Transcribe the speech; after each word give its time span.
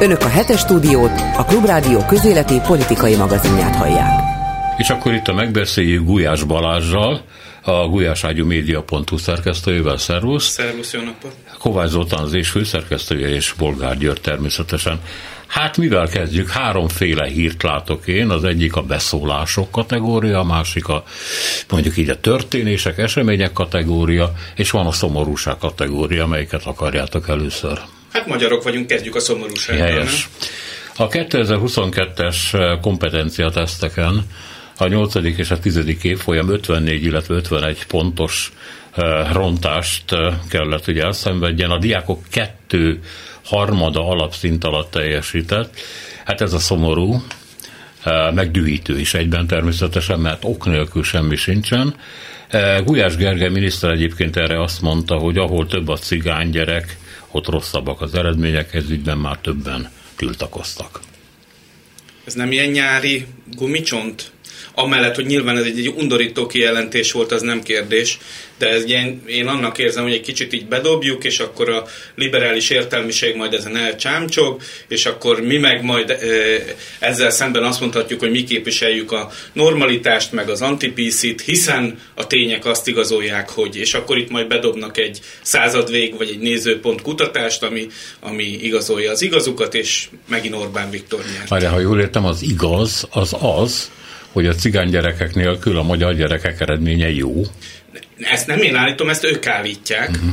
Önök 0.00 0.20
a 0.20 0.28
hetes 0.28 0.60
stúdiót, 0.60 1.20
a 1.36 1.44
Klubrádió 1.44 2.04
közéleti 2.04 2.60
politikai 2.66 3.16
magazinját 3.16 3.76
hallják. 3.76 4.20
És 4.78 4.90
akkor 4.90 5.14
itt 5.14 5.26
a 5.26 5.32
megbeszéljük 5.32 6.04
Gulyás 6.04 6.42
Balázsral, 6.42 7.24
a 7.62 7.88
gulyáságyúmédia.hu 7.88 9.16
szerkesztőjével. 9.16 9.96
Szervusz! 9.96 10.48
Szervusz, 10.48 10.92
jó 10.92 11.00
napot! 11.00 11.36
Kovács 11.58 11.88
Zoltán 11.88 12.22
az 12.22 12.32
és 12.32 12.48
főszerkesztője, 12.48 13.28
és 13.28 13.54
Bolgár 13.58 13.98
György 13.98 14.20
természetesen. 14.20 15.00
Hát 15.46 15.76
mivel 15.76 16.08
kezdjük? 16.08 16.50
Háromféle 16.50 17.26
hírt 17.26 17.62
látok 17.62 18.06
én, 18.06 18.30
az 18.30 18.44
egyik 18.44 18.76
a 18.76 18.82
beszólások 18.82 19.70
kategória, 19.70 20.38
a 20.38 20.44
másik 20.44 20.88
a 20.88 21.04
mondjuk 21.70 21.96
így 21.96 22.08
a 22.08 22.20
történések, 22.20 22.98
események 22.98 23.52
kategória, 23.52 24.32
és 24.56 24.70
van 24.70 24.86
a 24.86 24.92
szomorúság 24.92 25.56
kategória, 25.58 26.26
melyiket 26.26 26.64
akarjátok 26.64 27.28
először? 27.28 27.80
Hát 28.12 28.26
magyarok 28.26 28.62
vagyunk, 28.62 28.86
kezdjük 28.86 29.14
a 29.14 29.20
szomorúsággal. 29.20 29.86
Helyes. 29.86 30.28
A 30.96 31.08
2022-es 31.08 32.78
kompetenciateszteken 32.80 34.26
a 34.76 34.86
8. 34.86 35.14
és 35.14 35.50
a 35.50 35.58
10. 35.58 35.80
évfolyam 36.02 36.50
54, 36.50 37.04
illetve 37.04 37.34
51 37.34 37.86
pontos 37.86 38.52
rontást 39.32 40.04
kellett 40.48 40.86
ugye 40.86 41.02
elszenvedjen. 41.02 41.70
A 41.70 41.78
diákok 41.78 42.22
kettő 42.30 43.00
harmada 43.44 44.08
alapszint 44.08 44.64
alatt 44.64 44.90
teljesített. 44.90 45.80
Hát 46.24 46.40
ez 46.40 46.52
a 46.52 46.58
szomorú, 46.58 47.22
megdühítő 48.34 48.98
is 48.98 49.14
egyben 49.14 49.46
természetesen, 49.46 50.20
mert 50.20 50.44
ok 50.44 50.66
nélkül 50.66 51.02
semmi 51.02 51.36
sincsen. 51.36 51.94
Gulyás 52.84 53.16
Gergely 53.16 53.48
miniszter 53.48 53.90
egyébként 53.90 54.36
erre 54.36 54.62
azt 54.62 54.80
mondta, 54.80 55.14
hogy 55.14 55.38
ahol 55.38 55.66
több 55.66 55.88
a 55.88 55.96
cigány 55.96 56.50
gyerek, 56.50 56.96
ott 57.30 57.48
rosszabbak 57.48 58.00
az 58.00 58.14
eredmények, 58.14 58.74
ez 58.74 58.90
ügyben 58.90 59.18
már 59.18 59.38
többen 59.38 59.90
tiltakoztak. 60.16 61.00
Ez 62.24 62.34
nem 62.34 62.52
ilyen 62.52 62.70
nyári 62.70 63.26
gumicsont? 63.56 64.32
Amellett, 64.74 65.14
hogy 65.14 65.26
nyilván 65.26 65.56
ez 65.56 65.64
egy, 65.64 65.78
egy 65.78 65.94
undorító 65.96 66.46
kijelentés 66.46 67.12
volt, 67.12 67.32
az 67.32 67.42
nem 67.42 67.62
kérdés, 67.62 68.18
de 68.60 68.68
ez 68.68 68.84
ilyen, 68.84 69.22
én 69.26 69.46
annak 69.46 69.78
érzem, 69.78 70.02
hogy 70.02 70.12
egy 70.12 70.20
kicsit 70.20 70.52
így 70.52 70.66
bedobjuk, 70.66 71.24
és 71.24 71.38
akkor 71.38 71.68
a 71.68 71.86
liberális 72.14 72.70
értelmiség 72.70 73.36
majd 73.36 73.54
ezen 73.54 73.76
elcsámcsog, 73.76 74.60
és 74.88 75.06
akkor 75.06 75.40
mi 75.40 75.56
meg 75.56 75.82
majd 75.82 76.16
ezzel 76.98 77.30
szemben 77.30 77.62
azt 77.62 77.80
mondhatjuk, 77.80 78.20
hogy 78.20 78.30
mi 78.30 78.44
képviseljük 78.44 79.12
a 79.12 79.30
normalitást, 79.52 80.32
meg 80.32 80.48
az 80.48 80.62
antipíszit, 80.62 81.40
hiszen 81.40 81.98
a 82.14 82.26
tények 82.26 82.64
azt 82.64 82.88
igazolják, 82.88 83.50
hogy, 83.50 83.76
és 83.76 83.94
akkor 83.94 84.18
itt 84.18 84.30
majd 84.30 84.46
bedobnak 84.46 84.98
egy 84.98 85.20
századvég, 85.42 86.16
vagy 86.16 86.28
egy 86.28 86.38
nézőpont 86.38 87.02
kutatást, 87.02 87.62
ami, 87.62 87.86
ami 88.20 88.44
igazolja 88.44 89.10
az 89.10 89.22
igazukat, 89.22 89.74
és 89.74 90.08
megint 90.28 90.54
Orbán 90.54 90.90
Viktor 90.90 91.20
nyert. 91.32 91.48
Várjál, 91.48 91.72
ha 91.72 91.80
jól 91.80 92.00
értem, 92.00 92.24
az 92.24 92.42
igaz, 92.42 93.06
az 93.10 93.36
az, 93.40 93.90
hogy 94.32 94.46
a 94.46 94.54
cigány 94.54 94.90
gyerekek 94.90 95.34
nélkül 95.34 95.78
a 95.78 95.82
magyar 95.82 96.14
gyerekek 96.14 96.60
eredménye 96.60 97.10
jó? 97.10 97.42
Ezt 98.18 98.46
nem 98.46 98.58
én 98.58 98.74
állítom, 98.74 99.08
ezt 99.08 99.24
ők 99.24 99.46
állítják. 99.46 100.08
Uh-huh. 100.08 100.30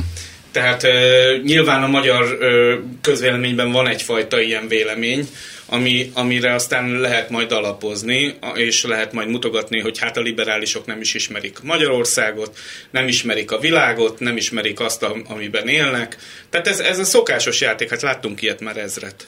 Tehát 0.52 0.82
uh, 0.82 1.42
nyilván 1.44 1.82
a 1.82 1.88
magyar 1.88 2.38
uh, 2.40 2.84
közvéleményben 3.00 3.70
van 3.72 3.88
egyfajta 3.88 4.40
ilyen 4.40 4.68
vélemény, 4.68 5.28
ami, 5.66 6.10
amire 6.14 6.54
aztán 6.54 7.00
lehet 7.00 7.30
majd 7.30 7.52
alapozni, 7.52 8.34
és 8.54 8.84
lehet 8.84 9.12
majd 9.12 9.28
mutogatni, 9.28 9.80
hogy 9.80 9.98
hát 9.98 10.16
a 10.16 10.20
liberálisok 10.20 10.86
nem 10.86 11.00
is 11.00 11.14
ismerik 11.14 11.58
Magyarországot, 11.62 12.58
nem 12.90 13.08
ismerik 13.08 13.50
a 13.50 13.58
világot, 13.58 14.20
nem 14.20 14.36
ismerik 14.36 14.80
azt, 14.80 15.06
amiben 15.28 15.68
élnek. 15.68 16.16
Tehát 16.50 16.68
ez, 16.68 16.80
ez 16.80 16.98
a 16.98 17.04
szokásos 17.04 17.60
játék, 17.60 17.90
hát 17.90 18.02
láttunk 18.02 18.42
ilyet 18.42 18.60
már 18.60 18.76
ezret. 18.76 19.26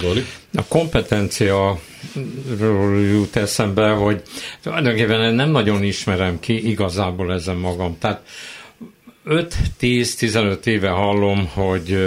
Zoli? 0.00 0.24
A 0.54 0.64
kompetencia 0.64 1.78
jut 3.10 3.36
eszembe, 3.36 3.90
hogy 3.90 4.22
tulajdonképpen 4.62 5.34
nem 5.34 5.50
nagyon 5.50 5.82
ismerem 5.82 6.40
ki 6.40 6.68
igazából 6.68 7.32
ezen 7.32 7.56
magam. 7.56 7.96
Tehát 7.98 8.22
5-10-15 9.26 10.66
éve 10.66 10.88
hallom, 10.88 11.46
hogy 11.46 11.98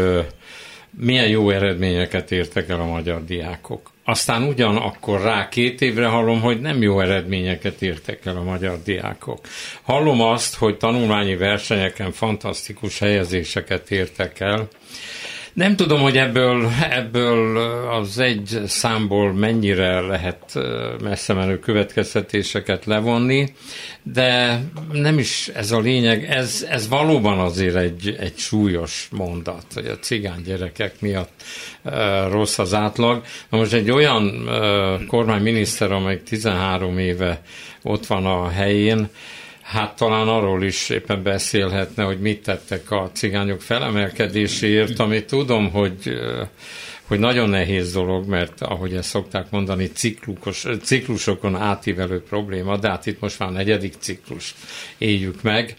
milyen 0.90 1.28
jó 1.28 1.50
eredményeket 1.50 2.32
értek 2.32 2.70
el 2.70 2.80
a 2.80 2.86
magyar 2.86 3.26
diákok. 3.26 3.92
Aztán 4.04 4.44
ugyanakkor 4.44 5.22
rá 5.22 5.50
két 5.50 5.82
évre 5.82 6.08
hallom, 6.08 6.42
hogy 6.42 6.62
nem 6.62 6.82
jó 6.82 7.00
eredményeket 7.00 7.82
értek 7.82 8.26
el 8.26 8.38
a 8.38 8.44
magyar 8.44 8.80
diákok. 8.84 9.40
Hallom 9.82 10.22
azt, 10.22 10.56
hogy 10.56 10.78
tanulmányi 10.78 11.36
versenyeken 11.36 12.12
fantasztikus 12.12 13.00
helyezéseket 13.00 13.92
értek 13.92 14.40
el, 14.40 14.68
nem 15.54 15.76
tudom, 15.76 16.02
hogy 16.02 16.18
ebből, 16.18 16.70
ebből 16.90 17.58
az 17.90 18.20
egy 18.20 18.62
számból 18.66 19.34
mennyire 19.34 20.00
lehet 20.00 20.60
messze 21.02 21.34
menő 21.34 21.60
következtetéseket 21.60 22.86
levonni, 22.86 23.54
de 24.04 24.62
nem 24.92 25.18
is 25.18 25.48
ez 25.48 25.72
a 25.72 25.80
lényeg, 25.80 26.24
ez, 26.24 26.66
ez 26.70 26.88
valóban 26.88 27.40
azért 27.40 27.76
egy, 27.76 28.16
egy 28.20 28.38
súlyos 28.38 29.08
mondat, 29.12 29.66
hogy 29.74 29.86
a 29.86 30.00
cigány 30.00 30.42
gyerekek 30.42 31.02
miatt 31.02 31.44
rossz 32.30 32.60
az 32.60 32.74
átlag. 32.74 33.24
Na 33.50 33.58
most 33.58 33.74
egy 33.74 33.92
olyan 33.92 34.50
kormányminiszter, 35.08 35.92
amely 35.92 36.22
13 36.22 36.98
éve 36.98 37.42
ott 37.84 38.06
van 38.06 38.26
a 38.26 38.50
helyén, 38.50 39.10
Hát 39.70 39.96
talán 39.96 40.28
arról 40.28 40.64
is 40.64 40.90
éppen 40.90 41.24
beszélhetne, 41.24 42.04
hogy 42.04 42.20
mit 42.20 42.44
tettek 42.44 42.92
a 42.92 43.10
cigányok 43.14 43.62
felemelkedéséért, 43.62 45.00
amit 45.00 45.28
tudom, 45.28 45.72
hogy 45.72 46.20
hogy 47.10 47.20
nagyon 47.20 47.50
nehéz 47.50 47.94
dolog, 47.94 48.28
mert 48.28 48.62
ahogy 48.62 48.94
ezt 48.94 49.10
szokták 49.10 49.50
mondani, 49.50 49.92
ciklukos, 49.92 50.66
ciklusokon 50.82 51.56
átívelő 51.56 52.22
probléma, 52.22 52.78
de 52.78 52.90
hát 52.90 53.06
itt 53.06 53.20
most 53.20 53.40
már 53.40 53.52
negyedik 53.52 53.94
ciklus 54.00 54.56
éljük 54.98 55.42
meg. 55.42 55.76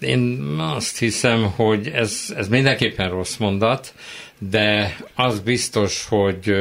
Én 0.00 0.40
azt 0.58 0.98
hiszem, 0.98 1.42
hogy 1.42 1.88
ez, 1.88 2.34
ez 2.36 2.48
mindenképpen 2.48 3.10
rossz 3.10 3.36
mondat, 3.36 3.94
de 4.38 4.96
az 5.14 5.40
biztos, 5.40 6.06
hogy 6.08 6.54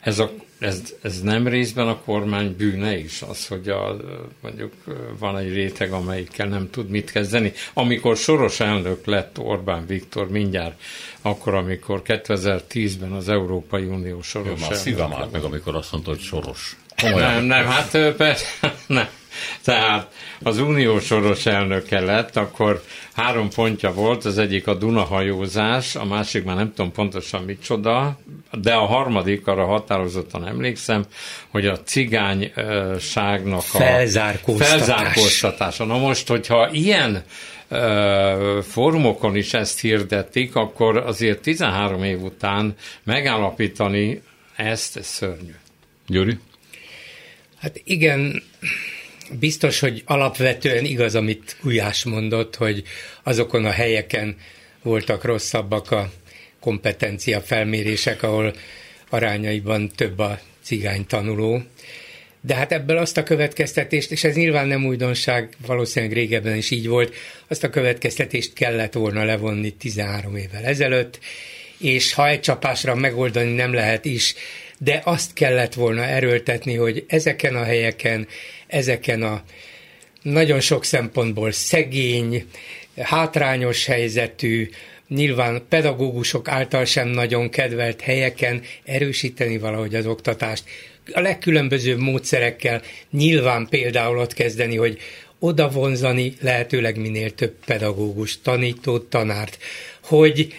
ez 0.00 0.18
a 0.18 0.30
ez, 0.62 0.94
ez 1.02 1.20
nem 1.20 1.48
részben 1.48 1.88
a 1.88 1.98
kormány 1.98 2.56
bűne 2.56 2.98
is, 2.98 3.22
az, 3.22 3.46
hogy 3.46 3.68
a, 3.68 3.96
mondjuk 4.40 4.72
van 5.18 5.38
egy 5.38 5.52
réteg, 5.52 5.92
amelyikkel 5.92 6.48
nem 6.48 6.70
tud 6.70 6.88
mit 6.88 7.10
kezdeni. 7.10 7.52
Amikor 7.72 8.16
soros 8.16 8.60
elnök 8.60 9.06
lett 9.06 9.38
Orbán 9.38 9.86
Viktor 9.86 10.30
mindjárt, 10.30 10.80
akkor, 11.22 11.54
amikor 11.54 12.02
2010-ben 12.04 13.12
az 13.12 13.28
Európai 13.28 13.84
Unió 13.84 14.22
soros 14.22 14.58
Jó, 14.58 14.64
elnök. 14.64 14.78
szívem 14.78 15.12
állt 15.12 15.32
meg, 15.32 15.42
amikor 15.42 15.74
azt 15.76 15.92
mondta, 15.92 16.10
hogy 16.10 16.20
soros. 16.20 16.76
Komolyan. 16.96 17.32
Nem, 17.32 17.44
nem, 17.44 17.66
hát 17.66 18.14
persze, 18.16 18.46
nem. 18.86 19.08
Tehát 19.64 20.12
az 20.42 20.58
unió 20.58 20.98
soros 20.98 21.46
elnöke 21.46 22.00
lett, 22.00 22.36
akkor 22.36 22.82
három 23.12 23.48
pontja 23.50 23.92
volt, 23.92 24.24
az 24.24 24.38
egyik 24.38 24.66
a 24.66 24.74
Dunahajózás, 24.74 25.96
a 25.96 26.04
másik 26.04 26.44
már 26.44 26.56
nem 26.56 26.72
tudom 26.74 26.92
pontosan 26.92 27.42
micsoda, 27.42 28.18
de 28.52 28.72
a 28.74 28.86
harmadik, 28.86 29.46
arra 29.46 29.64
határozottan 29.64 30.46
emlékszem, 30.46 31.04
hogy 31.48 31.66
a 31.66 31.80
cigányságnak 31.80 33.58
a 33.58 33.78
felzárkóztatás. 33.78 34.68
felzárkóztatása. 34.68 35.84
Na 35.84 35.98
most, 35.98 36.28
hogyha 36.28 36.68
ilyen 36.72 37.24
fórumokon 38.62 39.36
is 39.36 39.54
ezt 39.54 39.80
hirdetik, 39.80 40.54
akkor 40.54 40.96
azért 40.96 41.40
13 41.40 42.02
év 42.02 42.22
után 42.22 42.74
megállapítani 43.02 44.22
ezt, 44.56 44.96
ez 44.96 45.06
szörnyű. 45.06 45.54
Gyuri? 46.06 46.38
Hát 47.60 47.80
igen, 47.84 48.42
biztos, 49.30 49.80
hogy 49.80 50.02
alapvetően 50.06 50.84
igaz, 50.84 51.14
amit 51.14 51.56
Gulyás 51.62 52.04
mondott, 52.04 52.56
hogy 52.56 52.82
azokon 53.22 53.64
a 53.64 53.70
helyeken 53.70 54.36
voltak 54.82 55.24
rosszabbak 55.24 55.90
a 55.90 56.12
kompetencia 56.60 57.40
felmérések, 57.40 58.22
ahol 58.22 58.54
arányaiban 59.10 59.88
több 59.88 60.18
a 60.18 60.40
cigány 60.62 61.06
tanuló. 61.06 61.62
De 62.40 62.54
hát 62.54 62.72
ebből 62.72 62.96
azt 62.96 63.16
a 63.16 63.22
következtetést, 63.22 64.10
és 64.10 64.24
ez 64.24 64.34
nyilván 64.34 64.66
nem 64.66 64.86
újdonság, 64.86 65.48
valószínűleg 65.66 66.14
régebben 66.14 66.56
is 66.56 66.70
így 66.70 66.88
volt, 66.88 67.14
azt 67.48 67.64
a 67.64 67.70
következtetést 67.70 68.52
kellett 68.52 68.92
volna 68.92 69.24
levonni 69.24 69.70
13 69.70 70.36
évvel 70.36 70.64
ezelőtt, 70.64 71.18
és 71.78 72.12
ha 72.12 72.28
egy 72.28 72.40
csapásra 72.40 72.94
megoldani 72.94 73.52
nem 73.52 73.72
lehet 73.72 74.04
is, 74.04 74.34
de 74.84 75.00
azt 75.04 75.32
kellett 75.32 75.74
volna 75.74 76.04
erőltetni, 76.04 76.74
hogy 76.74 77.04
ezeken 77.08 77.56
a 77.56 77.64
helyeken, 77.64 78.26
ezeken 78.66 79.22
a 79.22 79.42
nagyon 80.22 80.60
sok 80.60 80.84
szempontból 80.84 81.52
szegény, 81.52 82.46
hátrányos 82.96 83.86
helyzetű, 83.86 84.70
nyilván 85.08 85.62
pedagógusok 85.68 86.48
által 86.48 86.84
sem 86.84 87.08
nagyon 87.08 87.50
kedvelt 87.50 88.00
helyeken 88.00 88.62
erősíteni 88.84 89.58
valahogy 89.58 89.94
az 89.94 90.06
oktatást. 90.06 90.64
A 91.12 91.20
legkülönbözőbb 91.20 91.98
módszerekkel 91.98 92.82
nyilván 93.10 93.66
például 93.70 94.18
ott 94.18 94.32
kezdeni, 94.32 94.76
hogy 94.76 94.98
oda 95.38 95.68
vonzani 95.68 96.34
lehetőleg 96.40 96.96
minél 96.96 97.30
több 97.30 97.54
pedagógus, 97.66 98.40
tanítót, 98.40 99.04
tanárt, 99.04 99.58
hogy 100.02 100.54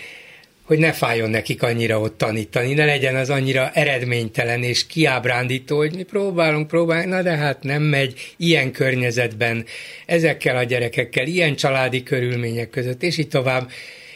hogy 0.73 0.81
ne 0.81 0.91
fájjon 0.91 1.29
nekik 1.29 1.63
annyira 1.63 1.99
ott 1.99 2.17
tanítani, 2.17 2.73
ne 2.73 2.85
legyen 2.85 3.15
az 3.15 3.29
annyira 3.29 3.71
eredménytelen 3.73 4.63
és 4.63 4.85
kiábrándító, 4.87 5.77
hogy 5.77 5.95
mi 5.95 6.03
próbálunk, 6.03 6.67
próbálunk, 6.67 7.09
na 7.09 7.21
de 7.21 7.35
hát 7.35 7.63
nem 7.63 7.81
megy 7.81 8.33
ilyen 8.37 8.71
környezetben, 8.71 9.65
ezekkel 10.05 10.57
a 10.57 10.63
gyerekekkel, 10.63 11.27
ilyen 11.27 11.55
családi 11.55 12.03
körülmények 12.03 12.69
között, 12.69 13.03
és 13.03 13.17
így 13.17 13.27
tovább. 13.27 13.69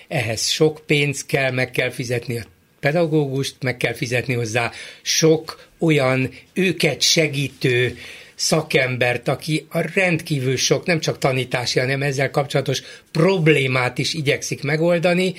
Ehhez 0.08 0.48
sok 0.48 0.82
pénz 0.86 1.26
kell, 1.26 1.52
meg 1.52 1.72
kell 1.72 1.90
fizetni 1.90 2.38
a 2.38 2.44
pedagógust, 2.80 3.56
meg 3.62 3.78
kell 3.78 3.94
fizetni 3.94 4.34
hozzá 4.34 4.72
sok 5.02 5.68
olyan 5.80 6.30
őket 6.54 7.02
segítő 7.02 7.98
szakembert, 8.36 9.28
aki 9.28 9.66
a 9.70 9.80
rendkívül 9.94 10.58
sok, 10.58 10.86
nem 10.86 11.00
csak 11.00 11.18
tanítási, 11.18 11.80
hanem 11.80 12.02
ezzel 12.02 12.32
kapcsolatos 12.32 12.82
problémát 13.12 13.98
is 13.98 14.14
igyekszik 14.14 14.64
megoldani, 14.64 15.34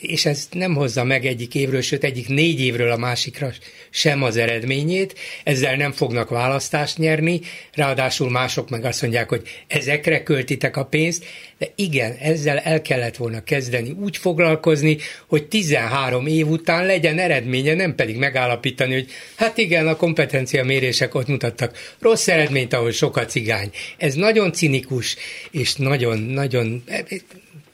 és 0.00 0.26
ez 0.26 0.48
nem 0.52 0.74
hozza 0.74 1.04
meg 1.04 1.26
egyik 1.26 1.54
évről, 1.54 1.80
sőt 1.80 2.04
egyik 2.04 2.28
négy 2.28 2.60
évről 2.60 2.90
a 2.90 2.96
másikra 2.96 3.52
sem 3.90 4.22
az 4.22 4.36
eredményét, 4.36 5.14
ezzel 5.44 5.76
nem 5.76 5.92
fognak 5.92 6.28
választást 6.28 6.98
nyerni, 6.98 7.40
ráadásul 7.72 8.30
mások 8.30 8.70
meg 8.70 8.84
azt 8.84 9.02
mondják, 9.02 9.28
hogy 9.28 9.42
ezekre 9.66 10.22
költitek 10.22 10.76
a 10.76 10.84
pénzt, 10.84 11.24
de 11.58 11.72
igen, 11.74 12.16
ezzel 12.20 12.58
el 12.58 12.82
kellett 12.82 13.16
volna 13.16 13.44
kezdeni 13.44 13.90
úgy 13.90 14.16
foglalkozni, 14.16 14.96
hogy 15.26 15.46
13 15.46 16.26
év 16.26 16.48
után 16.48 16.86
legyen 16.86 17.18
eredménye, 17.18 17.74
nem 17.74 17.94
pedig 17.94 18.16
megállapítani, 18.16 18.92
hogy 18.92 19.10
hát 19.36 19.58
igen, 19.58 19.86
a 19.86 19.96
kompetencia 19.96 20.64
mérések 20.64 21.14
ott 21.14 21.26
mutattak. 21.26 21.78
Rossz 21.98 22.28
eredményt, 22.28 22.72
ahol 22.72 22.90
sok 22.90 23.16
a 23.16 23.24
cigány. 23.24 23.70
Ez 23.98 24.14
nagyon 24.14 24.52
cinikus, 24.52 25.16
és 25.50 25.74
nagyon-nagyon 25.74 26.84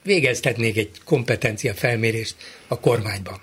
végeztetnék 0.02 0.76
egy 0.76 0.90
kompetencia 1.04 1.74
felmérést 1.74 2.34
a 2.66 2.80
kormányban. 2.80 3.40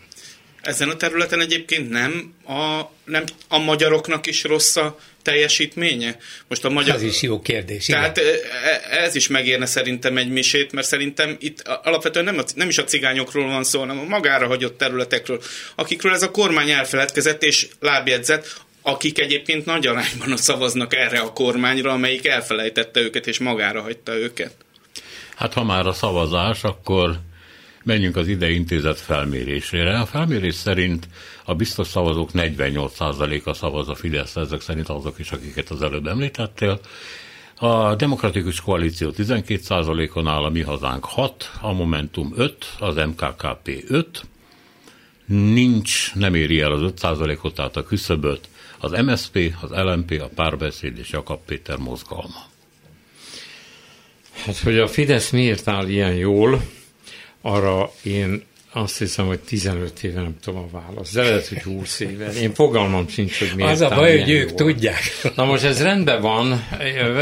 Ezen 0.62 0.90
a 0.90 0.96
területen 0.96 1.42
egyébként 1.42 1.90
nem 1.90 2.34
a, 2.48 2.82
nem 3.06 3.24
a 3.48 3.58
magyaroknak 3.58 4.28
is 4.28 4.44
rossz 4.44 4.76
a 4.76 5.00
teljesítménye? 5.22 6.18
Most 6.48 6.66
a 6.66 6.70
magyar... 6.70 6.96
Ez 6.96 7.02
is 7.02 7.22
jó 7.22 7.42
kérdés. 7.42 7.86
Tehát 7.86 8.18
igen. 8.18 8.34
E, 8.64 8.98
ez 8.98 9.16
is 9.16 9.28
megérne 9.28 9.66
szerintem 9.66 10.18
egy 10.18 10.30
misét, 10.30 10.72
mert 10.72 10.88
szerintem 10.88 11.38
itt 11.40 11.62
alapvetően 11.84 12.26
nem, 12.26 12.38
a, 12.38 12.44
nem 12.56 12.70
is 12.70 12.78
a 12.78 12.84
cigányokról 12.84 13.48
van 13.48 13.64
szó, 13.64 13.80
hanem 13.80 14.00
a 14.00 14.04
magára 14.04 14.48
hagyott 14.48 14.78
területekről, 14.78 15.42
akikről 15.76 16.14
ez 16.14 16.24
a 16.24 16.32
kormány 16.32 16.70
elfeledkezett 16.70 17.44
és 17.44 17.68
lábjegyzett, 17.80 18.62
akik 18.82 19.20
egyébként 19.20 19.66
nagy 19.66 19.88
arányban 19.88 20.38
szavaznak 20.38 20.96
erre 20.96 21.20
a 21.20 21.34
kormányra, 21.34 21.92
amelyik 21.92 22.28
elfelejtette 22.28 23.00
őket 23.00 23.28
és 23.28 23.40
magára 23.40 23.82
hagyta 23.82 24.16
őket. 24.16 24.54
Hát 25.40 25.54
ha 25.54 25.64
már 25.64 25.88
a 25.88 25.94
szavazás, 25.94 26.64
akkor 26.64 27.20
menjünk 27.84 28.16
az 28.16 28.28
ide 28.28 28.50
intézet 28.50 29.00
felmérésére. 29.00 30.00
A 30.00 30.06
felmérés 30.06 30.56
szerint 30.56 31.08
a 31.46 31.56
biztos 31.56 31.88
szavazók 31.88 32.30
48%-a 32.34 33.54
szavaz 33.54 33.90
a 33.90 33.96
Fidesz, 33.96 34.36
ezek 34.36 34.62
szerint 34.62 34.90
azok 34.90 35.20
is, 35.20 35.32
akiket 35.32 35.70
az 35.70 35.82
előbb 35.82 36.08
említettél. 36.08 36.80
A 37.56 37.96
Demokratikus 37.96 38.62
Koalíció 38.62 39.12
12%-on 39.18 40.28
áll, 40.28 40.44
a 40.44 40.50
Mi 40.50 40.62
Hazánk 40.62 41.06
6, 41.06 41.52
a 41.62 41.72
Momentum 41.72 42.34
5, 42.36 42.76
az 42.80 42.96
MKKP 42.96 43.84
5, 43.88 44.26
nincs, 45.26 46.16
nem 46.16 46.36
éri 46.36 46.62
el 46.62 46.72
az 46.72 46.94
5%-ot, 47.02 47.54
tehát 47.54 47.76
a 47.76 47.84
küszöböt, 47.84 48.50
az 48.80 48.92
MSP, 48.92 49.56
az 49.62 49.70
LMP, 49.70 50.22
a 50.22 50.30
Párbeszéd 50.36 50.98
és 50.98 51.10
Jakab 51.10 51.40
Péter 51.46 51.78
mozgalma. 51.78 52.48
Hát, 54.46 54.58
hogy 54.58 54.78
a 54.78 54.88
Fidesz 54.88 55.30
miért 55.30 55.68
áll 55.68 55.88
ilyen 55.88 56.14
jól, 56.14 56.62
arra 57.42 57.92
én 58.04 58.48
azt 58.74 58.98
hiszem, 58.98 59.26
hogy 59.26 59.40
15 59.40 60.04
éve 60.04 60.22
nem 60.22 60.36
tudom 60.42 60.60
a 60.60 60.80
választ. 60.80 61.14
De 61.14 61.22
lehet, 61.22 61.48
hogy 61.48 61.62
20 61.62 62.00
éve. 62.00 62.32
Én 62.34 62.54
fogalmam 62.54 63.08
sincs, 63.08 63.40
hogy 63.40 63.52
miért. 63.56 63.72
Az 63.72 63.82
a 63.82 63.90
baj, 63.90 64.20
hogy 64.20 64.30
ők 64.30 64.50
jól. 64.50 64.58
tudják. 64.58 65.02
Na 65.36 65.46
most 65.46 65.64
ez 65.64 65.82
rendben 65.82 66.22
van, 66.22 66.68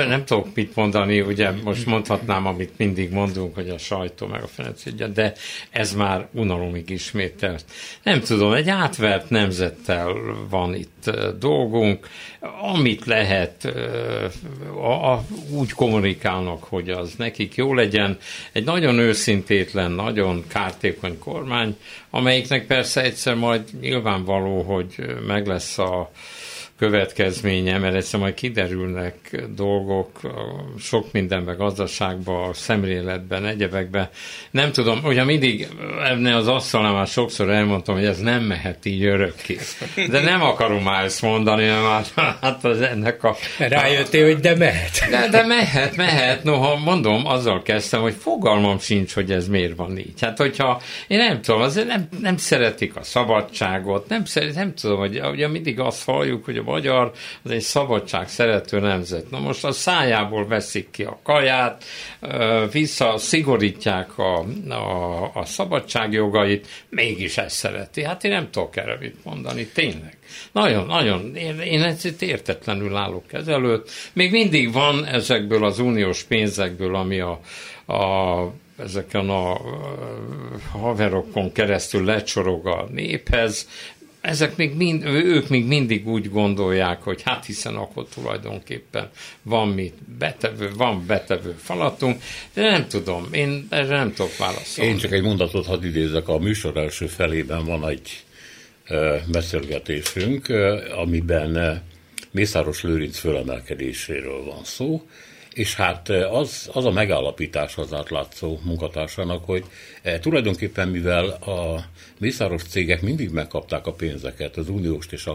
nem 0.07 0.25
tudok 0.25 0.47
mit 0.55 0.75
mondani, 0.75 1.21
ugye 1.21 1.51
most 1.63 1.85
mondhatnám, 1.85 2.45
amit 2.45 2.71
mindig 2.77 3.11
mondunk, 3.11 3.55
hogy 3.55 3.69
a 3.69 3.77
sajtó 3.77 4.27
meg 4.27 4.43
a 4.43 4.47
fenecédje, 4.47 5.07
de 5.07 5.33
ez 5.69 5.93
már 5.93 6.27
unalomig 6.31 6.89
ismételt. 6.89 7.65
Nem 8.03 8.21
tudom, 8.21 8.53
egy 8.53 8.69
átvert 8.69 9.29
nemzettel 9.29 10.13
van 10.49 10.73
itt 10.73 11.11
dolgunk, 11.39 12.07
amit 12.61 13.05
lehet, 13.05 13.65
a, 14.81 15.11
a, 15.11 15.23
úgy 15.49 15.71
kommunikálnak, 15.71 16.63
hogy 16.63 16.89
az 16.89 17.13
nekik 17.17 17.55
jó 17.55 17.73
legyen. 17.73 18.17
Egy 18.51 18.63
nagyon 18.63 18.99
őszintétlen, 18.99 19.91
nagyon 19.91 20.44
kártékony 20.47 21.19
kormány, 21.19 21.77
amelyiknek 22.09 22.67
persze 22.67 23.01
egyszer 23.01 23.35
majd 23.35 23.63
nyilvánvaló, 23.81 24.61
hogy 24.61 24.95
meg 25.27 25.47
lesz 25.47 25.77
a 25.77 26.11
következménye, 26.77 27.77
mert 27.77 27.95
egyszer 27.95 28.19
majd 28.19 28.33
kiderülnek 28.33 29.44
dolgok 29.56 30.19
sok 30.79 31.12
mindenben, 31.12 31.57
gazdaságban, 31.57 32.53
szemléletben, 32.53 33.45
egyebekben. 33.45 34.09
Nem 34.51 34.71
tudom, 34.71 35.00
ugye 35.03 35.24
mindig 35.24 35.68
ebben 36.03 36.33
az 36.33 36.47
asztalnál 36.47 36.94
már 36.94 37.07
sokszor 37.07 37.50
elmondtam, 37.50 37.95
hogy 37.95 38.06
ez 38.06 38.19
nem 38.19 38.44
mehet 38.44 38.85
így 38.85 39.03
örökké. 39.03 39.57
De 40.09 40.21
nem 40.21 40.41
akarom 40.41 40.83
már 40.83 41.03
ezt 41.03 41.21
mondani, 41.21 41.65
mert 41.65 42.15
már 42.15 42.35
hát 42.41 42.65
az 42.65 42.81
ennek 42.81 43.23
a... 43.23 43.35
Rájöttél, 43.57 44.25
hogy 44.25 44.39
de 44.39 44.56
mehet. 44.56 45.07
De, 45.09 45.27
de 45.30 45.45
mehet, 45.45 45.95
mehet. 45.95 46.44
Noha 46.44 46.75
mondom, 46.75 47.25
azzal 47.25 47.62
kezdtem, 47.62 48.01
hogy 48.01 48.15
fogalmam 48.19 48.80
sincs, 48.80 49.13
hogy 49.13 49.31
ez 49.31 49.47
miért 49.47 49.75
van 49.75 49.97
így. 49.97 50.21
Hát 50.21 50.38
hogyha, 50.38 50.81
én 51.07 51.18
nem 51.18 51.41
tudom, 51.41 51.62
azért 51.62 51.88
nem, 51.88 52.07
nem 52.21 52.38
szeretik 52.38 52.95
a 52.95 53.03
szabadságot, 53.03 54.09
nem, 54.09 54.25
szeret, 54.25 54.56
nem 54.56 54.73
tudom, 54.73 54.97
hogy 54.97 55.21
ugye 55.31 55.47
mindig 55.47 55.80
azt 55.80 56.06
halljuk, 56.06 56.45
hogy 56.45 56.57
a 56.57 56.63
magyar 56.67 57.11
az 57.43 57.51
egy 57.51 57.61
szabadság 57.61 58.29
szerető 58.29 58.79
nemzet. 58.79 59.29
Na 59.29 59.39
most 59.39 59.63
a 59.63 59.71
szájából 59.71 60.47
veszik 60.47 60.89
ki 60.89 61.03
a 61.03 61.19
kaját, 61.23 61.83
vissza 62.71 63.17
szigorítják 63.17 64.17
a, 64.17 64.45
a, 64.69 65.31
a 65.33 65.45
szabadságjogait, 65.45 66.67
mégis 66.89 67.37
ezt 67.37 67.55
szereti. 67.55 68.03
Hát 68.03 68.23
én 68.23 68.31
nem 68.31 68.49
tudok 68.51 68.75
erre 68.75 68.97
mit 68.99 69.23
mondani, 69.23 69.65
tényleg. 69.65 70.17
Nagyon, 70.51 70.85
nagyon, 70.85 71.35
én, 71.35 71.59
én 71.59 71.81
ezt 71.81 72.21
értetlenül 72.21 72.95
állok 72.95 73.33
ezelőtt. 73.33 73.89
Még 74.13 74.31
mindig 74.31 74.71
van 74.71 75.05
ezekből 75.05 75.65
az 75.65 75.79
uniós 75.79 76.23
pénzekből, 76.23 76.95
ami 76.95 77.19
a, 77.19 77.39
a 77.93 78.53
ezeken 78.77 79.29
a 79.29 79.61
haverokon 80.71 81.51
keresztül 81.51 82.05
lecsorog 82.05 82.67
a 82.67 82.87
néphez, 82.91 83.67
ezek 84.27 84.56
még 84.56 84.75
mind, 84.75 85.06
ők 85.06 85.49
még 85.49 85.66
mindig 85.66 86.07
úgy 86.07 86.30
gondolják, 86.30 87.01
hogy 87.01 87.21
hát 87.21 87.45
hiszen 87.45 87.75
akkor 87.75 88.06
tulajdonképpen 88.13 89.09
van 89.42 89.68
mit 89.68 89.94
betevő, 90.18 90.71
van 90.75 91.06
betevő 91.06 91.56
falatunk, 91.57 92.21
de 92.54 92.61
nem 92.61 92.87
tudom, 92.87 93.28
én 93.31 93.68
erre 93.69 93.97
nem 93.97 94.13
tudok 94.13 94.37
válaszolni. 94.37 94.92
Én 94.92 94.97
csak 94.97 95.11
egy 95.11 95.23
mondatot 95.23 95.66
hadd 95.66 95.83
idézek, 95.83 96.28
a 96.28 96.37
műsor 96.37 96.78
első 96.78 97.06
felében 97.06 97.66
van 97.66 97.90
egy 97.90 98.23
beszélgetésünk, 99.31 100.47
amiben 100.95 101.83
Mészáros 102.31 102.83
Lőrinc 102.83 103.18
fölemelkedéséről 103.18 104.44
van 104.44 104.63
szó, 104.63 105.07
és 105.57 105.76
hát 105.76 106.09
az, 106.09 106.69
az 106.73 106.85
a 106.85 106.92
megállapítás 106.92 107.78
az 107.78 107.94
átlátszó 107.94 108.59
munkatársának, 108.64 109.45
hogy 109.45 109.66
tulajdonképpen 110.21 110.87
mivel 110.87 111.30
a 111.30 111.85
mészáros 112.19 112.64
cégek 112.64 113.02
mindig 113.02 113.30
megkapták 113.30 113.87
a 113.87 113.94
pénzeket, 113.94 114.57
az 114.57 114.69
uniós 114.69 115.06
és 115.09 115.28
e, 115.28 115.31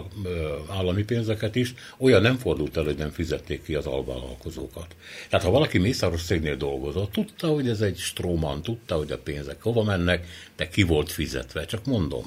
állami 0.68 1.02
pénzeket 1.02 1.54
is, 1.54 1.74
olyan 1.98 2.22
nem 2.22 2.36
fordult 2.36 2.76
el, 2.76 2.84
hogy 2.84 2.96
nem 2.96 3.10
fizették 3.10 3.62
ki 3.62 3.74
az 3.74 3.86
alvállalkozókat. 3.86 4.86
Tehát 5.28 5.44
ha 5.44 5.52
valaki 5.52 5.78
mészáros 5.78 6.24
cégnél 6.24 6.56
dolgozott, 6.56 7.12
tudta, 7.12 7.48
hogy 7.48 7.68
ez 7.68 7.80
egy 7.80 7.96
stróman, 7.96 8.62
tudta, 8.62 8.96
hogy 8.96 9.12
a 9.12 9.18
pénzek 9.18 9.62
hova 9.62 9.82
mennek, 9.82 10.26
de 10.56 10.68
ki 10.68 10.82
volt 10.82 11.12
fizetve, 11.12 11.64
csak 11.64 11.84
mondom. 11.84 12.24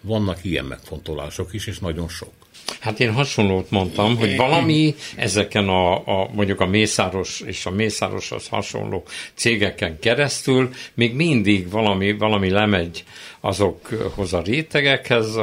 Vannak 0.00 0.44
ilyen 0.44 0.64
megfontolások 0.64 1.52
is, 1.52 1.66
és 1.66 1.78
nagyon 1.78 2.08
sok. 2.08 2.39
Hát 2.80 3.00
én 3.00 3.12
hasonlót 3.12 3.70
mondtam, 3.70 4.16
hogy 4.16 4.36
valami 4.36 4.94
ezeken 5.16 5.68
a, 5.68 5.94
a 5.94 6.30
mondjuk 6.32 6.60
a 6.60 6.66
Mészáros 6.66 7.40
és 7.40 7.66
a 7.66 7.70
Mészároshoz 7.70 8.48
hasonló 8.48 9.04
cégeken 9.34 9.98
keresztül 9.98 10.70
még 10.94 11.14
mindig 11.14 11.70
valami, 11.70 12.12
valami 12.12 12.50
lemegy 12.50 13.04
azokhoz 13.40 14.32
a 14.32 14.42
rétegekhez, 14.42 15.38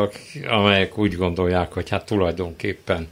amelyek 0.49 0.97
úgy 0.97 1.15
gondolják, 1.15 1.73
hogy 1.73 1.89
hát 1.89 2.05
tulajdonképpen 2.05 3.07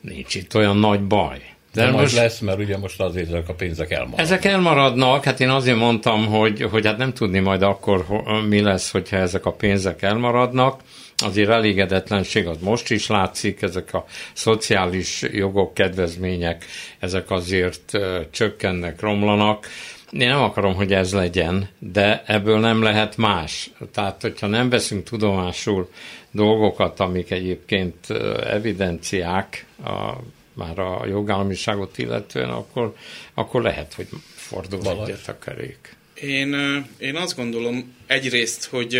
nincs 0.00 0.34
itt 0.34 0.54
olyan 0.54 0.76
nagy 0.76 1.00
baj. 1.00 1.40
De, 1.72 1.84
De 1.84 1.90
most 1.90 2.14
lesz, 2.14 2.38
mert 2.38 2.58
ugye 2.58 2.78
most 2.78 3.00
azért 3.00 3.26
ezek 3.28 3.48
a 3.48 3.54
pénzek 3.54 3.90
elmaradnak. 3.90 4.20
Ezek 4.20 4.44
elmaradnak, 4.44 5.24
hát 5.24 5.40
én 5.40 5.48
azért 5.48 5.76
mondtam, 5.76 6.26
hogy, 6.26 6.62
hogy 6.62 6.86
hát 6.86 6.96
nem 6.96 7.12
tudni 7.12 7.38
majd 7.38 7.62
akkor 7.62 8.06
mi 8.48 8.60
lesz, 8.60 8.90
hogyha 8.90 9.16
ezek 9.16 9.46
a 9.46 9.52
pénzek 9.52 10.02
elmaradnak 10.02 10.80
azért 11.16 11.50
elégedetlenség 11.50 12.46
az 12.46 12.56
most 12.60 12.90
is 12.90 13.06
látszik, 13.06 13.62
ezek 13.62 13.94
a 13.94 14.04
szociális 14.32 15.22
jogok, 15.32 15.74
kedvezmények, 15.74 16.64
ezek 16.98 17.30
azért 17.30 17.98
csökkennek, 18.30 19.00
romlanak. 19.00 19.66
Én 20.10 20.28
nem 20.28 20.42
akarom, 20.42 20.74
hogy 20.74 20.92
ez 20.92 21.12
legyen, 21.12 21.68
de 21.78 22.22
ebből 22.26 22.58
nem 22.58 22.82
lehet 22.82 23.16
más. 23.16 23.70
Tehát, 23.92 24.22
hogyha 24.22 24.46
nem 24.46 24.68
veszünk 24.68 25.04
tudomásul 25.04 25.90
dolgokat, 26.30 27.00
amik 27.00 27.30
egyébként 27.30 28.10
evidenciák 28.44 29.66
a, 29.84 30.12
már 30.52 30.78
a 30.78 31.06
jogállamiságot 31.06 31.98
illetően, 31.98 32.50
akkor, 32.50 32.94
akkor 33.34 33.62
lehet, 33.62 33.94
hogy 33.94 34.08
fordul 34.34 34.80
egyet 34.88 35.28
a 35.28 35.38
kerék. 35.38 35.96
Én, 36.14 36.54
én 36.98 37.16
azt 37.16 37.36
gondolom 37.36 37.94
egyrészt, 38.06 38.64
hogy, 38.64 38.98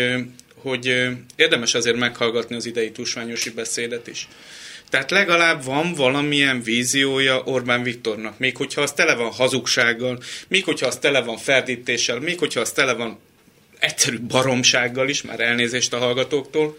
hogy 0.63 1.09
érdemes 1.37 1.75
azért 1.75 1.97
meghallgatni 1.97 2.57
az 2.57 2.67
idei 2.67 2.91
tusványosi 2.91 3.51
beszédet 3.51 4.07
is. 4.07 4.29
Tehát 4.91 5.11
legalább 5.11 5.65
van 5.65 5.95
valamilyen 5.95 6.63
víziója 6.63 7.43
Orbán 7.45 7.83
Viktornak, 7.83 8.39
még 8.39 8.57
hogyha 8.57 8.81
az 8.81 8.93
tele 8.93 9.15
van 9.15 9.31
hazugsággal, 9.31 10.23
még 10.49 10.65
hogyha 10.65 10.87
az 10.87 10.97
tele 10.97 11.21
van 11.23 11.37
ferdítéssel, 11.37 12.21
még 12.21 12.39
hogyha 12.39 12.61
az 12.61 12.71
tele 12.71 12.93
van 12.93 13.19
egyszerű 13.79 14.19
baromsággal 14.21 15.09
is, 15.09 15.23
már 15.23 15.41
elnézést 15.41 15.93
a 15.93 15.99
hallgatóktól, 15.99 16.77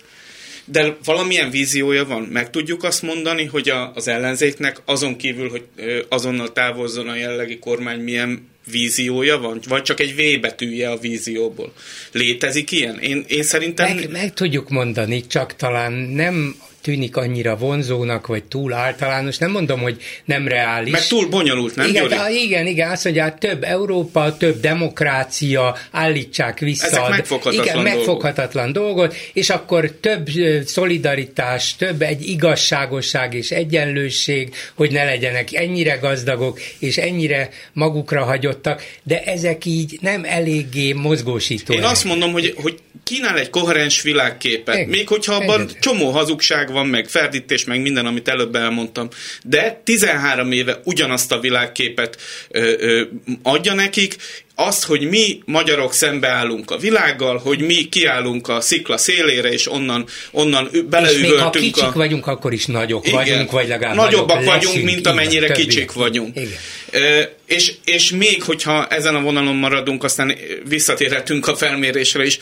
de 0.66 0.98
valamilyen 1.04 1.50
víziója 1.50 2.06
van. 2.06 2.22
Meg 2.22 2.50
tudjuk 2.50 2.84
azt 2.84 3.02
mondani, 3.02 3.46
hogy 3.46 3.70
a, 3.70 3.92
az 3.96 4.08
ellenzéknek 4.08 4.82
azon 4.86 5.18
kívül, 5.18 5.50
hogy 5.50 5.66
azonnal 6.10 6.52
távozzon 6.52 7.08
a 7.08 7.16
jellegi 7.16 7.60
kormány, 7.60 8.00
milyen 8.00 8.48
víziója 8.72 9.38
van? 9.38 9.60
Vagy 9.68 9.82
csak 9.82 10.00
egy 10.00 10.16
V 10.16 10.42
betűje 10.42 10.90
a 10.92 10.98
vízióból? 10.98 11.74
Létezik 12.12 12.72
ilyen? 12.72 13.00
Én, 13.00 13.24
én 13.28 13.44
szerintem... 13.44 13.96
Meg, 13.96 14.12
meg 14.12 14.34
tudjuk 14.34 14.70
mondani, 14.70 15.28
csak 15.28 15.56
talán 15.56 15.94
nem 15.94 16.56
tűnik 16.88 17.16
annyira 17.16 17.56
vonzónak, 17.58 18.28
vagy 18.28 18.44
túl 18.44 18.74
általános. 18.74 19.38
Nem 19.38 19.52
mondom, 19.52 19.80
hogy 19.80 19.98
nem 20.26 20.48
reális. 20.48 20.92
Meg 20.92 21.08
túl 21.08 21.30
bonyolult, 21.30 21.76
nem 21.76 21.88
igen, 21.88 22.08
de, 22.08 22.30
igen, 22.32 22.68
igen, 22.68 22.92
azt 22.92 23.04
mondja, 23.04 23.24
hát 23.24 23.40
több 23.40 23.64
Európa, 23.64 24.38
több 24.38 24.60
demokrácia, 24.60 25.78
állítsák 25.92 26.60
vissza. 26.60 26.86
Ezek 26.86 27.10
megfoghatatlan 27.10 27.64
igen, 27.64 27.76
dolgok. 27.76 27.94
megfoghatatlan 27.94 28.72
dolgot, 28.72 29.16
és 29.34 29.50
akkor 29.50 29.92
több 30.02 30.30
szolidaritás, 30.66 31.76
több 31.76 32.02
egy 32.02 32.30
igazságosság 32.30 33.34
és 33.34 33.52
egyenlőség, 33.52 34.56
hogy 34.76 34.92
ne 34.92 35.04
legyenek 35.04 35.54
ennyire 35.54 35.96
gazdagok, 35.96 36.60
és 36.80 36.98
ennyire 36.98 37.50
magukra 37.74 38.24
hagyottak, 38.24 38.84
de 39.04 39.24
ezek 39.24 39.66
így 39.66 39.98
nem 40.02 40.24
eléggé 40.26 40.94
mozgósító. 40.94 41.74
Én 41.74 41.84
azt 41.84 42.04
mondom, 42.04 42.32
hogy, 42.32 42.54
hogy 42.62 42.80
kínál 43.08 43.40
egy 43.40 43.50
koherens 43.50 44.02
világképet, 44.02 44.76
Igen. 44.76 44.90
még 44.90 45.08
hogyha 45.08 45.34
abban 45.34 45.62
Igen. 45.62 45.76
csomó 45.80 46.10
hazugság 46.10 46.72
van, 46.72 46.77
meg 46.86 47.08
ferdítés, 47.10 47.64
meg 47.64 47.82
minden, 47.82 48.06
amit 48.06 48.28
előbb 48.28 48.56
elmondtam, 48.56 49.08
de 49.44 49.82
13 49.84 50.52
éve 50.52 50.82
ugyanazt 50.84 51.32
a 51.32 51.40
világképet 51.40 52.18
ö, 52.50 52.74
ö, 52.80 53.04
adja 53.44 53.74
nekik, 53.74 54.16
azt, 54.60 54.86
hogy 54.86 55.10
mi 55.10 55.40
magyarok 55.46 55.94
szembeállunk 55.94 56.72
a 56.72 56.78
világgal, 56.78 57.38
hogy 57.38 57.62
mi 57.62 57.76
kiállunk 57.76 58.48
a 58.48 58.62
szikla 58.62 58.98
szélére, 58.98 59.50
és 59.50 59.72
onnan, 59.72 60.06
onnan 60.32 60.70
beleüvöltünk. 60.90 61.26
És 61.26 61.30
még 61.30 61.40
ha 61.40 61.50
kicsik 61.50 61.84
a... 61.84 61.92
vagyunk, 61.94 62.28
akkor 62.28 62.54
is 62.54 62.66
nagyok 62.66 63.08
Igen, 63.08 63.20
vagyunk, 63.20 63.52
vagy 63.52 63.68
legalább 63.68 63.96
Nagyobbak 63.96 64.44
vagyunk, 64.44 64.64
leszünk, 64.64 64.86
mint 64.86 65.08
amennyire 65.08 65.46
igen, 65.46 65.58
kicsik 65.58 65.92
vagyunk. 65.92 66.36
Igen. 66.36 66.58
E, 66.92 67.32
és, 67.46 67.74
és 67.86 68.12
még, 68.12 68.44
hogyha 68.44 68.88
ezen 68.88 69.16
a 69.16 69.22
vonalon 69.22 69.56
maradunk, 69.56 70.04
aztán 70.04 70.38
visszatérhetünk 70.68 71.48
a 71.48 71.56
felmérésre 71.56 72.26
is, 72.26 72.40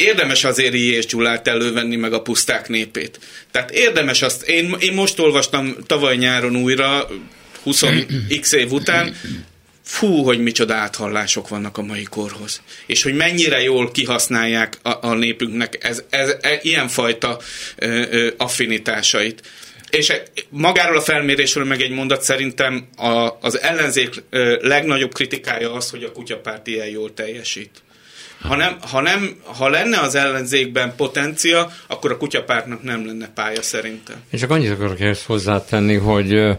érdemes 0.00 0.44
azért 0.44 0.74
és 0.74 1.06
Gyulát 1.06 1.48
elővenni 1.48 1.96
meg 1.96 2.12
a 2.12 2.22
puszták 2.22 2.68
népét. 2.68 3.18
Tehát 3.50 3.70
érdemes 3.70 4.22
azt, 4.22 4.42
én, 4.42 4.76
én 4.78 4.92
most 4.92 5.18
olvastam 5.18 5.76
tavaly 5.86 6.16
nyáron 6.16 6.56
újra, 6.56 7.08
20x 7.66 8.52
év 8.52 8.72
után, 8.72 9.16
fú, 9.82 10.22
hogy 10.22 10.38
micsoda 10.38 10.74
áthallások 10.74 11.48
vannak 11.48 11.78
a 11.78 11.82
mai 11.82 12.02
korhoz. 12.02 12.62
És 12.86 13.02
hogy 13.02 13.14
mennyire 13.14 13.62
jól 13.62 13.90
kihasználják 13.90 14.78
a, 14.82 15.06
a 15.06 15.14
népünknek 15.14 15.84
ez, 15.84 16.02
ez, 16.10 16.34
ez, 16.40 16.58
ilyenfajta 16.62 17.40
ö, 17.76 18.06
ö, 18.10 18.30
affinitásait. 18.36 19.42
És 19.90 20.12
magáról 20.48 20.96
a 20.96 21.00
felmérésről 21.00 21.64
meg 21.64 21.80
egy 21.80 21.90
mondat 21.90 22.22
szerintem 22.22 22.88
a, 22.96 23.38
az 23.40 23.60
ellenzék 23.60 24.22
legnagyobb 24.60 25.14
kritikája 25.14 25.72
az, 25.72 25.90
hogy 25.90 26.04
a 26.04 26.12
kutyapárt 26.12 26.66
ilyen 26.66 26.88
jól 26.88 27.14
teljesít. 27.14 27.70
Ha, 28.42 28.56
nem, 28.56 28.76
ha, 28.90 29.00
nem, 29.00 29.36
ha 29.44 29.68
lenne 29.68 29.98
az 30.00 30.14
ellenzékben 30.14 30.94
potencia, 30.96 31.70
akkor 31.86 32.10
a 32.10 32.16
kutyapártnak 32.16 32.82
nem 32.82 33.06
lenne 33.06 33.28
pálya 33.28 33.62
szerintem. 33.62 34.16
És 34.30 34.40
csak 34.40 34.50
annyit 34.50 34.70
akarok 34.70 35.00
ezt 35.00 35.24
hozzátenni, 35.24 35.94
hogy 35.94 36.56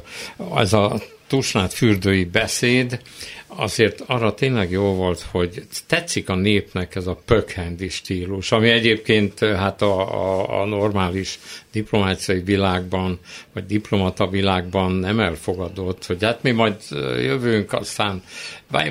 ez 0.55 0.73
a 0.73 1.01
Tusnád 1.27 1.71
fürdői 1.71 2.23
beszéd, 2.23 3.01
azért 3.47 4.03
arra 4.05 4.33
tényleg 4.33 4.71
jó 4.71 4.93
volt, 4.93 5.25
hogy 5.31 5.63
tetszik 5.87 6.29
a 6.29 6.35
népnek 6.35 6.95
ez 6.95 7.07
a 7.07 7.21
pökhendi 7.25 7.89
stílus, 7.89 8.51
ami 8.51 8.69
egyébként 8.69 9.39
hát 9.39 9.81
a, 9.81 9.99
a, 9.99 10.61
a 10.61 10.65
normális 10.65 11.39
diplomáciai 11.71 12.41
világban, 12.41 13.19
vagy 13.53 13.65
diplomata 13.65 14.27
világban 14.27 14.91
nem 14.91 15.19
elfogadott, 15.19 16.05
hogy 16.05 16.23
hát 16.23 16.43
mi 16.43 16.51
majd 16.51 16.75
jövünk, 17.17 17.73
aztán 17.73 18.23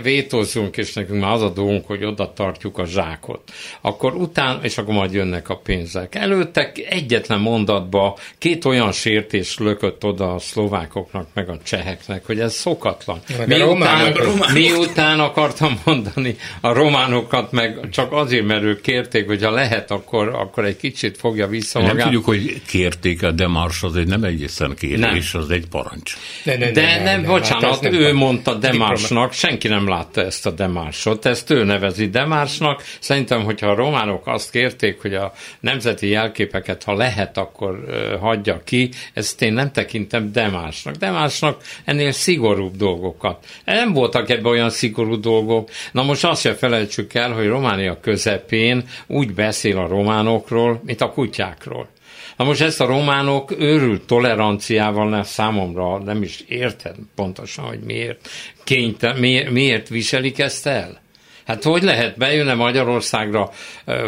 vétózzunk, 0.02 0.76
és 0.76 0.92
nekünk 0.92 1.20
már 1.20 1.32
az 1.32 1.42
a 1.42 1.48
dolgunk, 1.48 1.86
hogy 1.86 2.04
oda 2.04 2.32
tartjuk 2.32 2.78
a 2.78 2.86
zsákot. 2.86 3.40
Akkor 3.80 4.14
utána, 4.14 4.60
és 4.62 4.78
akkor 4.78 4.94
majd 4.94 5.12
jönnek 5.12 5.48
a 5.48 5.56
pénzek. 5.56 6.14
Előtte 6.14 6.72
egyetlen 6.88 7.40
mondatba 7.40 8.18
két 8.38 8.64
olyan 8.64 8.92
sértés 8.92 9.58
lökött 9.58 10.04
oda 10.04 10.34
a 10.34 10.38
szlovákoknak, 10.38 11.28
meg 11.34 11.48
a 11.48 11.58
cseheknek, 11.64 12.26
hogy 12.26 12.40
ez 12.40 12.54
szokatlan. 12.54 13.20
Miután, 13.46 14.16
miután 14.52 15.20
akartam 15.20 15.80
mondani 15.84 16.36
a 16.60 16.72
románokat, 16.72 17.52
meg 17.52 17.88
csak 17.90 18.12
azért, 18.12 18.46
mert 18.46 18.62
ők 18.62 18.80
kérték, 18.80 19.26
hogy 19.26 19.42
ha 19.42 19.50
lehet, 19.50 19.90
akkor, 19.90 20.28
akkor 20.28 20.64
egy 20.64 20.76
kicsit 20.76 21.16
fogja 21.16 21.46
vissza 21.46 21.80
magát. 21.80 21.94
Nem 21.94 22.04
tudjuk, 22.04 22.24
hogy 22.24 22.62
kérték 22.66 23.22
a 23.22 23.30
demars, 23.30 23.82
az 23.82 23.96
egy 23.96 24.06
nem 24.06 24.24
egészen 24.24 24.74
kérés, 24.78 25.32
nem. 25.32 25.42
az 25.42 25.50
egy 25.50 25.66
parancs. 25.66 26.16
De, 26.44 26.56
de, 26.56 26.64
de, 26.64 26.72
de 26.72 27.02
nem, 27.02 27.20
nem, 27.20 27.30
bocsánat, 27.30 27.84
hát 27.84 27.92
ő 27.92 28.00
nem 28.00 28.16
mondta 28.16 28.54
Demarsnak, 28.54 29.32
senki 29.32 29.68
nem 29.70 29.88
látta 29.88 30.20
ezt 30.20 30.46
a 30.46 30.50
demársot, 30.50 31.26
ezt 31.26 31.50
ő 31.50 31.64
nevezi 31.64 32.08
demársnak. 32.08 32.82
Szerintem, 33.00 33.44
hogyha 33.44 33.70
a 33.70 33.74
románok 33.74 34.26
azt 34.26 34.50
kérték, 34.50 35.00
hogy 35.00 35.14
a 35.14 35.32
nemzeti 35.60 36.08
jelképeket, 36.08 36.82
ha 36.82 36.94
lehet, 36.94 37.36
akkor 37.36 37.84
hagyja 38.20 38.60
ki, 38.64 38.90
ezt 39.14 39.42
én 39.42 39.52
nem 39.52 39.72
tekintem 39.72 40.32
demársnak. 40.32 40.94
Demársnak 40.94 41.62
ennél 41.84 42.12
szigorúbb 42.12 42.76
dolgokat. 42.76 43.46
Nem 43.64 43.92
voltak 43.92 44.30
ebben 44.30 44.52
olyan 44.52 44.70
szigorú 44.70 45.20
dolgok. 45.20 45.70
Na 45.92 46.02
most 46.02 46.24
azt 46.24 46.40
se 46.40 46.54
felejtsük 46.54 47.14
el, 47.14 47.32
hogy 47.32 47.46
Románia 47.46 48.00
közepén 48.00 48.84
úgy 49.06 49.34
beszél 49.34 49.78
a 49.78 49.86
románokról, 49.86 50.80
mint 50.84 51.00
a 51.00 51.12
kutyákról. 51.12 51.88
Na 52.40 52.46
most 52.46 52.60
ezt 52.60 52.80
a 52.80 52.86
románok 52.86 53.50
őrült 53.58 54.06
toleranciával 54.06 55.24
számomra 55.24 55.98
nem 55.98 56.22
is 56.22 56.44
érted 56.48 56.94
pontosan, 57.14 57.64
hogy 57.64 57.80
miért, 57.80 58.28
kényte, 58.64 59.12
miért, 59.18 59.50
miért 59.50 59.88
viselik 59.88 60.38
ezt 60.38 60.66
el. 60.66 61.00
Hát 61.46 61.62
hogy 61.62 61.82
lehet 61.82 62.16
bejönne 62.16 62.54
Magyarországra 62.54 63.50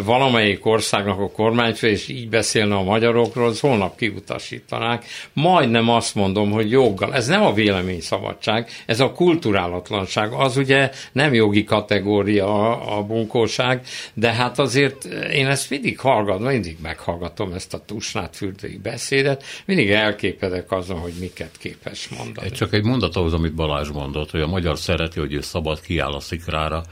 valamelyik 0.05 0.67
országnak 0.67 1.19
a 1.19 1.31
kormányfő, 1.31 1.89
és 1.89 2.09
így 2.09 2.29
beszélne 2.29 2.75
a 2.75 2.83
magyarokról, 2.83 3.47
az 3.47 3.61
holnap 3.61 3.97
kiutasítanák. 3.97 5.05
Majdnem 5.33 5.89
azt 5.89 6.15
mondom, 6.15 6.51
hogy 6.51 6.71
joggal. 6.71 7.15
Ez 7.15 7.27
nem 7.27 7.43
a 7.43 7.53
véleményszabadság, 7.53 8.71
ez 8.87 9.01
a 9.01 9.13
kulturálatlanság. 9.13 10.33
Az 10.33 10.57
ugye 10.57 10.91
nem 11.13 11.35
jogi 11.35 11.65
kategória 11.65 12.81
a 12.81 13.03
bunkóság, 13.03 13.87
de 14.15 14.33
hát 14.33 14.59
azért 14.59 15.05
én 15.33 15.47
ezt 15.47 15.71
mindig 15.71 15.99
hallgatom, 15.99 16.43
mindig 16.43 16.77
meghallgatom 16.83 17.53
ezt 17.53 17.75
a 17.75 17.85
tusnát 17.87 18.37
fürdői 18.37 18.79
beszédet, 18.83 19.45
mindig 19.65 19.91
elképedek 19.91 20.73
azon, 20.73 20.99
hogy 20.99 21.13
miket 21.21 21.51
képes 21.59 22.09
mondani. 22.09 22.51
Csak 22.51 22.73
egy 22.73 22.85
mondat 22.85 23.17
ahhoz, 23.17 23.33
amit 23.33 23.55
Balázs 23.55 23.89
mondott, 23.89 24.31
hogy 24.31 24.41
a 24.41 24.47
magyar 24.47 24.79
szereti, 24.79 25.21
hogy 25.21 25.33
ő 25.33 25.41
szabad 25.41 25.81
kiáll 25.81 26.13
a 26.13 26.21
szikrára 26.21 26.83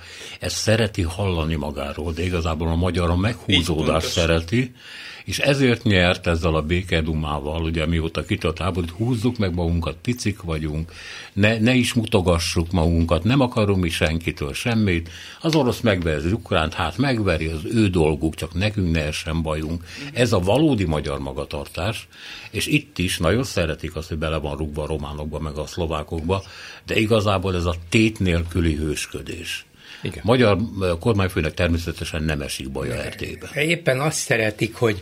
ezt 0.40 0.56
szereti 0.56 1.02
hallani 1.02 1.54
magáról, 1.54 2.12
de 2.12 2.25
igazából 2.25 2.68
a 2.68 2.75
magyar 2.75 3.11
a 3.11 3.16
meghúzódást 3.16 4.09
szereti, 4.09 4.73
és 5.25 5.38
ezért 5.38 5.82
nyert 5.82 6.26
ezzel 6.26 6.54
a 6.54 6.62
békedumával, 6.62 7.62
ugye 7.62 7.87
mióta 7.87 8.25
kitört 8.25 8.59
háborút, 8.59 8.90
húzzuk 8.90 9.38
meg 9.38 9.54
magunkat, 9.54 9.97
picik 10.02 10.42
vagyunk, 10.42 10.92
ne, 11.32 11.59
ne 11.59 11.75
is 11.75 11.92
mutogassuk 11.92 12.70
magunkat, 12.70 13.25
nem 13.25 13.40
akarunk 13.40 13.82
mi 13.82 13.88
senkitől 13.88 14.52
semmit, 14.52 15.09
az 15.40 15.54
orosz 15.54 15.80
megveri 15.80 16.26
az 16.26 16.32
ukránt, 16.32 16.75
hát 16.75 16.97
megveri, 16.97 17.47
az 17.47 17.61
ő 17.64 17.88
dolguk, 17.88 18.35
csak 18.35 18.54
nekünk 18.54 18.90
ne 18.90 19.04
essen 19.04 19.42
bajunk. 19.42 19.85
Ez 20.12 20.32
a 20.32 20.38
valódi 20.38 20.85
magyar 20.85 21.18
magatartás, 21.18 22.09
és 22.50 22.66
itt 22.66 22.99
is 22.99 23.18
nagyon 23.18 23.44
szeretik 23.44 23.97
azt, 23.97 24.09
hogy 24.09 24.18
bele 24.18 24.37
van 24.37 24.56
rúgva 24.56 24.82
a 24.82 24.87
románokba, 24.87 25.38
meg 25.38 25.56
a 25.56 25.66
szlovákokba, 25.66 26.42
de 26.87 26.99
igazából 26.99 27.54
ez 27.54 27.64
a 27.64 27.75
tét 27.88 28.18
nélküli 28.18 28.75
hősködés. 28.75 29.64
Igen. 30.02 30.21
Magyar 30.23 30.59
kormányfőnek 31.00 31.54
természetesen 31.54 32.23
nem 32.23 32.40
esik 32.40 32.71
baja 32.71 33.02
Erdélybe. 33.02 33.50
Éppen 33.54 34.00
azt 34.00 34.19
szeretik, 34.19 34.75
hogy, 34.75 35.00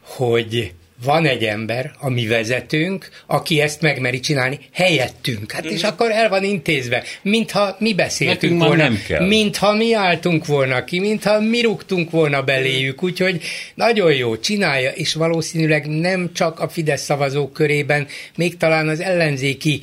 hogy 0.00 0.72
van 1.04 1.26
egy 1.26 1.44
ember, 1.44 1.92
a 1.98 2.08
mi 2.08 2.26
vezetőnk, 2.26 3.08
aki 3.26 3.60
ezt 3.60 3.80
megmeri 3.80 4.20
csinálni 4.20 4.58
helyettünk. 4.72 5.52
Hát 5.52 5.64
és 5.64 5.82
akkor 5.82 6.10
el 6.10 6.28
van 6.28 6.44
intézve, 6.44 7.02
mintha 7.22 7.76
mi 7.78 7.94
beszéltünk 7.94 8.40
Nekünk 8.40 8.62
volna, 8.62 8.82
nem 8.82 9.02
kell. 9.06 9.26
mintha 9.26 9.74
mi 9.74 9.94
álltunk 9.94 10.46
volna 10.46 10.84
ki, 10.84 11.00
mintha 11.00 11.40
mi 11.40 11.60
rúgtunk 11.60 12.10
volna 12.10 12.42
beléjük, 12.42 13.02
úgyhogy 13.02 13.42
nagyon 13.74 14.14
jó, 14.14 14.36
csinálja, 14.36 14.90
és 14.90 15.14
valószínűleg 15.14 15.86
nem 15.86 16.30
csak 16.32 16.60
a 16.60 16.68
Fidesz 16.68 17.02
szavazók 17.02 17.52
körében, 17.52 18.06
még 18.36 18.56
talán 18.56 18.88
az 18.88 19.00
ellenzéki 19.00 19.80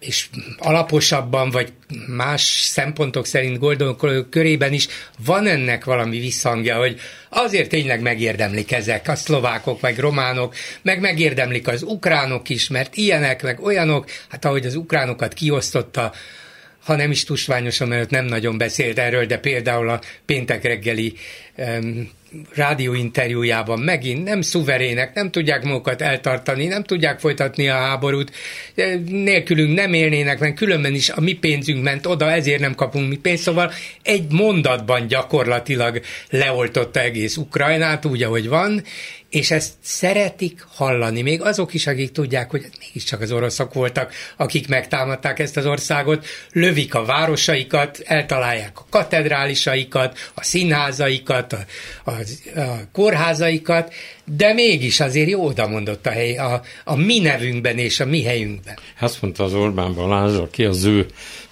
és 0.00 0.28
alaposabban, 0.58 1.50
vagy 1.50 1.72
más 2.06 2.42
szempontok 2.42 3.26
szerint 3.26 3.58
Goldon 3.58 3.96
körében 4.30 4.72
is 4.72 4.88
van 5.24 5.46
ennek 5.46 5.84
valami 5.84 6.18
visszhangja, 6.18 6.76
hogy 6.76 7.00
azért 7.28 7.68
tényleg 7.68 8.00
megérdemlik 8.00 8.72
ezek 8.72 9.08
a 9.08 9.14
szlovákok, 9.14 9.80
vagy 9.80 9.98
románok, 9.98 10.54
meg 10.82 11.00
megérdemlik 11.00 11.68
az 11.68 11.82
ukránok 11.82 12.48
is, 12.48 12.68
mert 12.68 12.96
ilyenek, 12.96 13.42
meg 13.42 13.60
olyanok, 13.60 14.10
hát 14.28 14.44
ahogy 14.44 14.66
az 14.66 14.74
ukránokat 14.74 15.34
kiosztotta, 15.34 16.12
ha 16.88 16.96
nem 16.96 17.10
is 17.10 17.24
tusványosan, 17.24 17.88
mert 17.88 18.10
nem 18.10 18.24
nagyon 18.24 18.58
beszélt 18.58 18.98
erről, 18.98 19.26
de 19.26 19.38
például 19.38 19.88
a 19.88 20.00
péntek 20.24 20.62
reggeli 20.62 21.12
um, 21.56 22.10
rádióinterjújában 22.54 23.78
megint 23.78 24.24
nem 24.24 24.40
szuverének, 24.42 25.14
nem 25.14 25.30
tudják 25.30 25.64
magukat 25.64 26.02
eltartani, 26.02 26.66
nem 26.66 26.84
tudják 26.84 27.20
folytatni 27.20 27.68
a 27.68 27.74
háborút, 27.74 28.32
nélkülünk 29.06 29.74
nem 29.74 29.92
élnének, 29.92 30.38
mert 30.38 30.54
különben 30.54 30.94
is 30.94 31.10
a 31.10 31.20
mi 31.20 31.32
pénzünk 31.32 31.82
ment 31.82 32.06
oda, 32.06 32.30
ezért 32.30 32.60
nem 32.60 32.74
kapunk 32.74 33.08
mi 33.08 33.16
pénzt, 33.16 33.42
szóval 33.42 33.72
egy 34.02 34.32
mondatban 34.32 35.06
gyakorlatilag 35.06 36.00
leoltotta 36.30 37.00
egész 37.00 37.36
Ukrajnát 37.36 38.04
úgy, 38.04 38.22
ahogy 38.22 38.48
van, 38.48 38.82
és 39.30 39.50
ezt 39.50 39.72
szeretik 39.80 40.64
hallani, 40.68 41.22
még 41.22 41.42
azok 41.42 41.74
is, 41.74 41.86
akik 41.86 42.12
tudják, 42.12 42.50
hogy 42.50 42.66
mégiscsak 42.78 43.20
az 43.20 43.32
oroszok 43.32 43.74
voltak, 43.74 44.12
akik 44.36 44.68
megtámadták 44.68 45.38
ezt 45.38 45.56
az 45.56 45.66
országot, 45.66 46.26
lövik 46.52 46.94
a 46.94 47.04
városaikat, 47.04 48.00
eltalálják 48.04 48.78
a 48.78 48.86
katedrálisaikat, 48.90 50.18
a 50.34 50.44
színházaikat, 50.44 51.52
a, 51.52 51.64
a, 52.04 52.10
a 52.60 52.80
kórházaikat, 52.92 53.94
de 54.24 54.52
mégis 54.52 55.00
azért 55.00 55.28
jó 55.28 55.44
oda 55.44 55.68
mondott 55.68 56.06
a 56.06 56.10
hely, 56.10 56.36
a, 56.36 56.62
a 56.84 56.96
mi 56.96 57.18
nevünkben 57.18 57.78
és 57.78 58.00
a 58.00 58.04
mi 58.04 58.22
helyünkben. 58.22 58.78
Azt 59.00 59.22
mondta 59.22 59.44
az 59.44 59.54
Orbán 59.54 59.94
Balázs, 59.94 60.34
aki 60.34 60.64
az 60.64 60.84
ő 60.84 61.06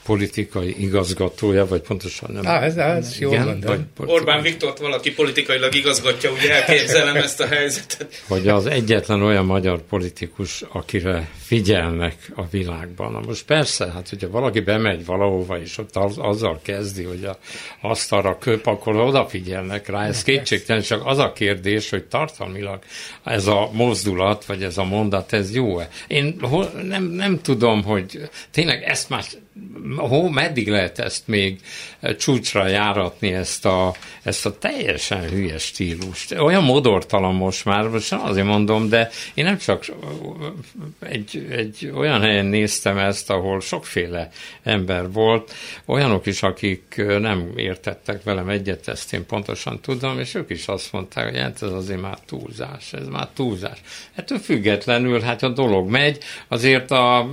politikai 0.07 0.75
igazgatója, 0.79 1.67
vagy 1.67 1.81
pontosan 1.81 2.31
nem. 2.33 2.47
Ah, 2.47 2.63
ez, 2.63 2.77
ez 2.77 3.19
jó 3.19 3.31
vagy 3.31 3.81
Orbán 3.97 4.43
Viktort 4.43 4.79
valaki 4.79 5.13
politikailag 5.13 5.75
igazgatja, 5.75 6.31
ugye 6.31 6.55
elképzelem 6.55 7.17
ezt 7.17 7.41
a 7.41 7.47
helyzetet. 7.47 8.23
Hogy 8.29 8.49
az 8.49 8.67
egyetlen 8.67 9.23
olyan 9.23 9.45
magyar 9.45 9.83
politikus, 9.83 10.65
akire 10.73 11.29
figyelnek 11.37 12.15
a 12.35 12.43
világban. 12.51 13.13
Na 13.13 13.21
most 13.27 13.45
persze, 13.45 13.91
hát 13.91 14.09
hogyha 14.09 14.31
valaki 14.31 14.61
bemegy 14.61 15.05
valahova, 15.05 15.61
és 15.61 15.79
ott 15.79 15.97
az, 15.97 16.15
azzal 16.19 16.61
kezdi, 16.63 17.03
hogy 17.03 17.25
a, 17.25 17.39
azt 17.81 18.13
arra 18.13 18.39
köp, 18.39 18.67
akkor 18.67 18.97
odafigyelnek 18.97 19.89
rá. 19.89 20.07
Ez 20.07 20.23
kétségtelen, 20.23 20.83
csak 20.83 21.07
az 21.07 21.19
a 21.19 21.33
kérdés, 21.33 21.91
hogy 21.91 22.05
tartalmilag 22.05 22.79
ez 23.25 23.47
a 23.47 23.71
mozdulat, 23.73 24.45
vagy 24.45 24.63
ez 24.63 24.79
a 24.79 24.85
mondat, 24.85 25.33
ez 25.33 25.55
jó-e? 25.55 25.89
Én 26.07 26.37
nem, 26.83 27.05
nem 27.05 27.41
tudom, 27.43 27.83
hogy 27.83 28.21
tényleg 28.51 28.83
ezt 28.83 29.09
már 29.09 29.25
hó, 29.97 30.29
meddig 30.29 30.69
lehet 30.69 30.99
ezt 30.99 31.29
még 31.29 31.61
csúcsra 32.19 32.67
járatni, 32.67 33.33
ezt 33.33 33.65
a, 33.65 33.95
ezt 34.23 34.47
a 34.47 34.59
teljesen 34.59 35.29
hülye 35.29 35.59
stílust. 35.59 36.33
Olyan 36.33 36.65
modortalan 36.65 37.35
most 37.35 37.65
már, 37.65 37.89
most 37.89 38.11
nem 38.11 38.21
azért 38.25 38.47
mondom, 38.47 38.89
de 38.89 39.11
én 39.35 39.45
nem 39.45 39.59
csak 39.59 39.85
egy, 41.01 41.47
egy 41.51 41.93
olyan 41.95 42.21
helyen 42.21 42.47
néztem 42.47 42.99
ezt, 42.99 43.31
ahol 43.31 43.61
sokféle 43.61 44.31
ember 44.63 45.13
volt, 45.13 45.53
olyanok 45.87 46.27
is, 46.27 46.43
akik 46.43 47.03
nem 47.19 47.53
értettek 47.57 48.23
velem 48.23 48.49
egyet, 48.49 48.89
ezt 48.89 49.13
én 49.13 49.27
pontosan 49.27 49.81
tudom, 49.81 50.19
és 50.19 50.35
ők 50.35 50.51
is 50.51 50.67
azt 50.67 50.93
mondták, 50.93 51.25
hogy 51.25 51.39
hát 51.39 51.63
ez 51.63 51.71
azért 51.71 52.01
már 52.01 52.19
túlzás, 52.27 52.93
ez 52.93 53.07
már 53.07 53.29
túlzás. 53.35 53.79
Ettől 54.15 54.39
függetlenül, 54.39 55.21
hát 55.21 55.43
a 55.43 55.49
dolog 55.49 55.91
megy, 55.91 56.19
azért 56.49 56.91
a 56.91 57.31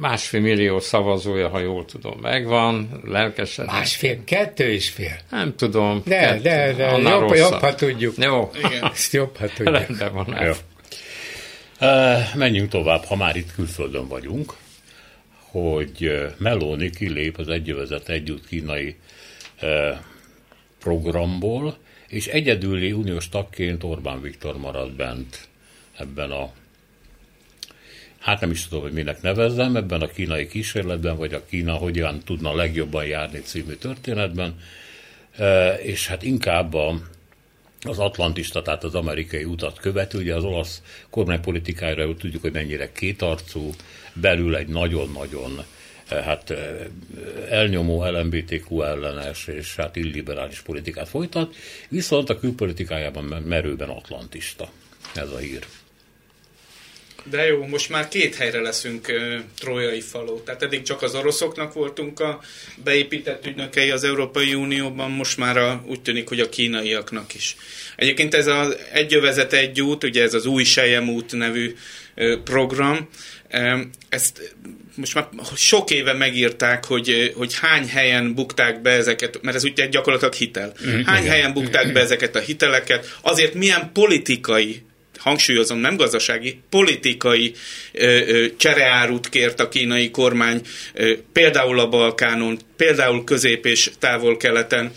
másfél 0.00 0.40
millió 0.40 0.80
szavazója, 0.80 1.43
ha 1.48 1.58
jól 1.58 1.84
tudom, 1.84 2.18
megvan, 2.20 3.00
lelkesen. 3.04 3.64
Másfél, 3.64 4.24
kettő 4.24 4.72
és 4.72 4.90
fél. 4.90 5.18
Nem 5.30 5.54
tudom. 5.56 6.02
De, 6.04 6.18
kettő, 6.18 6.42
de, 6.42 6.72
de, 6.72 6.98
jobb, 7.08 7.34
jobb, 7.34 7.52
ha 7.52 7.74
tudjuk. 7.74 8.14
Jó. 8.18 8.50
Igen. 8.54 8.84
Ezt 8.92 9.12
jobb, 9.12 9.36
ha 9.36 9.46
tudjuk. 9.46 9.76
Rendben 9.76 10.12
van. 10.12 10.36
Jó. 10.44 10.52
Uh, 11.80 12.34
menjünk 12.34 12.68
tovább, 12.68 13.04
ha 13.04 13.16
már 13.16 13.36
itt 13.36 13.54
külföldön 13.54 14.08
vagyunk, 14.08 14.52
hogy 15.50 16.28
Meloni 16.38 16.90
kilép 16.90 17.38
az 17.38 17.48
egyövezet 17.48 18.08
együtt 18.08 18.46
kínai 18.46 18.96
uh, 19.62 19.96
programból, 20.80 21.76
és 22.08 22.26
egyedüli 22.26 22.92
uniós 22.92 23.28
tagként 23.28 23.84
Orbán 23.84 24.20
Viktor 24.20 24.56
marad 24.56 24.92
bent 24.92 25.48
ebben 25.98 26.30
a 26.30 26.52
hát 28.24 28.40
nem 28.40 28.50
is 28.50 28.68
tudom, 28.68 28.82
hogy 28.82 28.92
minek 28.92 29.22
nevezzem, 29.22 29.76
ebben 29.76 30.00
a 30.00 30.06
kínai 30.06 30.46
kísérletben, 30.46 31.16
vagy 31.16 31.34
a 31.34 31.44
Kína 31.46 31.72
hogyan 31.72 32.20
tudna 32.24 32.54
legjobban 32.54 33.06
járni 33.06 33.40
című 33.40 33.72
történetben, 33.72 34.54
és 35.82 36.06
hát 36.06 36.22
inkább 36.22 36.74
a, 36.74 37.00
az 37.80 37.98
atlantista, 37.98 38.62
tehát 38.62 38.84
az 38.84 38.94
amerikai 38.94 39.44
utat 39.44 39.78
követő, 39.80 40.18
ugye 40.18 40.34
az 40.34 40.44
olasz 40.44 40.82
kormánypolitikájára 41.10 42.14
tudjuk, 42.14 42.42
hogy 42.42 42.52
mennyire 42.52 42.92
kétarcú, 42.92 43.70
belül 44.12 44.56
egy 44.56 44.68
nagyon-nagyon 44.68 45.64
hát 46.08 46.54
elnyomó 47.50 48.04
LMBTQ 48.04 48.82
ellenes 48.82 49.46
és 49.46 49.76
hát 49.76 49.96
illiberális 49.96 50.60
politikát 50.60 51.08
folytat, 51.08 51.54
viszont 51.88 52.30
a 52.30 52.38
külpolitikájában 52.38 53.24
merőben 53.24 53.88
atlantista. 53.88 54.68
Ez 55.14 55.30
a 55.30 55.38
hír. 55.38 55.66
De 57.30 57.46
jó, 57.46 57.66
most 57.66 57.88
már 57.88 58.08
két 58.08 58.34
helyre 58.34 58.60
leszünk 58.60 59.08
uh, 59.08 59.40
trójai 59.58 60.00
faló. 60.00 60.40
Tehát 60.40 60.62
eddig 60.62 60.82
csak 60.82 61.02
az 61.02 61.14
oroszoknak 61.14 61.72
voltunk 61.72 62.20
a 62.20 62.40
beépített 62.84 63.46
ügynökei 63.46 63.90
az 63.90 64.04
Európai 64.04 64.54
Unióban, 64.54 65.10
most 65.10 65.38
már 65.38 65.56
a, 65.56 65.84
úgy 65.86 66.02
tűnik, 66.02 66.28
hogy 66.28 66.40
a 66.40 66.48
kínaiaknak 66.48 67.34
is. 67.34 67.56
Egyébként 67.96 68.34
ez 68.34 68.46
az 68.46 68.76
Egyövezet 68.92 69.52
egy 69.52 69.80
út, 69.80 70.04
ugye 70.04 70.22
ez 70.22 70.34
az 70.34 70.46
új 70.46 70.64
Sejem 70.64 71.08
út 71.08 71.32
nevű 71.32 71.74
uh, 72.16 72.42
program, 72.42 73.08
ezt 74.08 74.54
most 74.94 75.14
már 75.14 75.28
sok 75.56 75.90
éve 75.90 76.12
megírták, 76.12 76.84
hogy, 76.84 77.32
hogy 77.36 77.58
hány 77.58 77.88
helyen 77.88 78.34
bukták 78.34 78.82
be 78.82 78.90
ezeket, 78.90 79.42
mert 79.42 79.56
ez 79.56 79.64
ugye 79.64 79.86
gyakorlatilag 79.86 80.34
hitel. 80.34 80.72
Mhm. 80.84 81.00
Hány 81.00 81.28
helyen 81.28 81.52
bukták 81.52 81.92
be 81.92 82.00
ezeket 82.00 82.36
a 82.36 82.40
hiteleket, 82.40 83.18
azért 83.20 83.54
milyen 83.54 83.90
politikai 83.92 84.82
hangsúlyozom, 85.24 85.78
nem 85.78 85.96
gazdasági, 85.96 86.60
politikai 86.70 87.54
ö, 87.92 88.06
ö, 88.06 88.46
csereárut 88.56 89.28
kért 89.28 89.60
a 89.60 89.68
kínai 89.68 90.10
kormány, 90.10 90.60
ö, 90.94 91.12
például 91.32 91.78
a 91.80 91.88
Balkánon, 91.88 92.58
például 92.76 93.24
közép- 93.24 93.66
és 93.66 93.90
távol-keleten. 93.98 94.92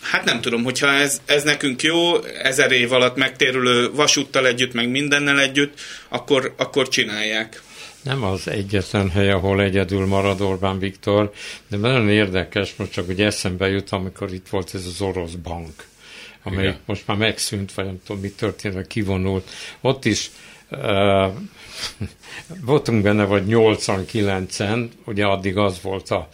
Hát 0.00 0.24
nem 0.24 0.40
tudom, 0.40 0.64
hogyha 0.64 0.92
ez, 0.92 1.20
ez 1.26 1.42
nekünk 1.42 1.82
jó, 1.82 2.24
ezer 2.24 2.72
év 2.72 2.92
alatt 2.92 3.16
megtérülő 3.16 3.90
vasúttal 3.92 4.46
együtt, 4.46 4.72
meg 4.72 4.88
mindennel 4.88 5.40
együtt, 5.40 5.80
akkor, 6.08 6.54
akkor 6.56 6.88
csinálják. 6.88 7.62
Nem 8.02 8.24
az 8.24 8.48
egyetlen 8.48 9.10
hely, 9.10 9.30
ahol 9.30 9.62
egyedül 9.62 10.06
marad 10.06 10.40
Orbán 10.40 10.78
Viktor, 10.78 11.32
de 11.68 11.76
nagyon 11.76 12.08
érdekes, 12.08 12.74
most 12.76 12.92
csak 12.92 13.06
hogy 13.06 13.20
eszembe 13.20 13.68
jut, 13.68 13.90
amikor 13.90 14.32
itt 14.32 14.48
volt 14.50 14.74
ez 14.74 14.86
az 14.86 15.00
orosz 15.00 15.32
bank 15.32 15.72
amely 16.42 16.64
Igen. 16.64 16.78
most 16.84 17.06
már 17.06 17.16
megszűnt, 17.16 17.72
vagy 17.74 17.84
nem 17.84 18.00
tudom, 18.06 18.22
mi 18.22 18.30
történt, 18.30 18.74
vagy 18.74 18.86
kivonult. 18.86 19.50
Ott 19.80 20.04
is 20.04 20.30
uh, 20.70 21.32
voltunk 22.70 23.02
benne, 23.02 23.24
vagy 23.24 23.44
89-en, 23.48 24.88
ugye 25.04 25.24
addig 25.24 25.56
az 25.56 25.82
volt 25.82 26.10
a 26.10 26.28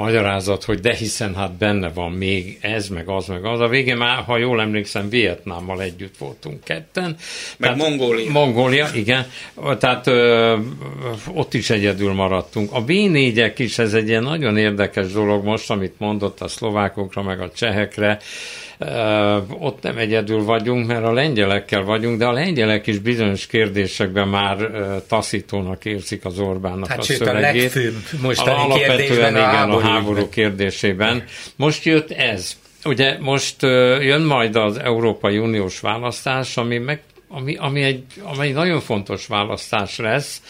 magyarázat, 0.00 0.64
hogy 0.64 0.80
de 0.80 0.94
hiszen 0.94 1.34
hát 1.34 1.52
benne 1.52 1.88
van 1.88 2.12
még 2.12 2.58
ez, 2.60 2.88
meg 2.88 3.08
az, 3.08 3.26
meg 3.26 3.44
az. 3.44 3.60
A 3.60 3.68
végén 3.68 3.96
már, 3.96 4.22
ha 4.22 4.38
jól 4.38 4.60
emlékszem, 4.60 5.08
Vietnámmal 5.08 5.82
együtt 5.82 6.16
voltunk 6.16 6.64
ketten. 6.64 7.16
Meg 7.56 7.76
tehát, 7.76 7.76
Mongólia. 7.76 8.30
Mongólia, 8.30 8.88
igen. 8.94 9.26
Tehát 9.78 10.06
ö, 10.06 10.56
ott 11.34 11.54
is 11.54 11.70
egyedül 11.70 12.12
maradtunk. 12.12 12.72
A 12.72 12.84
B4-ek 12.84 13.54
is, 13.56 13.78
ez 13.78 13.94
egy 13.94 14.08
ilyen 14.08 14.22
nagyon 14.22 14.56
érdekes 14.56 15.12
dolog 15.12 15.44
most, 15.44 15.70
amit 15.70 15.94
mondott 15.98 16.40
a 16.40 16.48
szlovákokra, 16.48 17.22
meg 17.22 17.40
a 17.40 17.50
csehekre 17.50 18.18
ott 19.58 19.82
nem 19.82 19.98
egyedül 19.98 20.44
vagyunk, 20.44 20.86
mert 20.86 21.04
a 21.04 21.12
lengyelekkel 21.12 21.82
vagyunk, 21.82 22.18
de 22.18 22.26
a 22.26 22.32
lengyelek 22.32 22.86
is 22.86 22.98
bizonyos 22.98 23.46
kérdésekben 23.46 24.28
már 24.28 24.70
taszítónak 25.08 25.84
érzik 25.84 26.24
az 26.24 26.38
Orbánnak 26.38 26.88
hát 26.88 26.98
a 26.98 27.02
sőt, 27.02 27.16
szövegét. 27.16 27.40
a 27.40 27.62
legfőbb 27.62 27.94
mostani 28.22 28.56
Alapvetően 28.56 28.96
kérdésben 28.96 29.30
igen, 29.30 29.42
a 29.42 29.46
háború, 29.46 29.78
a 29.78 29.80
háború 29.80 30.28
kérdésében. 30.28 31.24
Most 31.56 31.84
jött 31.84 32.10
ez. 32.10 32.58
Ugye 32.84 33.16
most 33.18 33.62
jön 34.00 34.22
majd 34.22 34.56
az 34.56 34.78
Európai 34.78 35.38
Uniós 35.38 35.80
választás, 35.80 36.56
ami 36.56 36.78
meg 36.78 37.00
ami, 37.32 37.56
ami 37.56 37.82
egy, 37.82 38.04
ami 38.22 38.46
egy 38.46 38.54
nagyon 38.54 38.80
fontos 38.80 39.26
választás 39.26 39.98
lesz, 39.98 40.42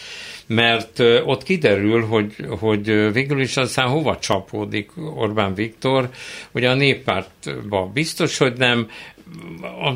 mert 0.54 0.98
ott 1.24 1.42
kiderül, 1.42 2.06
hogy, 2.06 2.34
hogy 2.58 3.12
végül 3.12 3.40
is 3.40 3.56
aztán 3.56 3.88
hova 3.88 4.18
csapódik 4.18 4.90
Orbán 5.16 5.54
Viktor, 5.54 6.08
ugye 6.52 6.70
a 6.70 6.74
néppártban 6.74 7.92
biztos, 7.92 8.38
hogy 8.38 8.52
nem, 8.56 8.88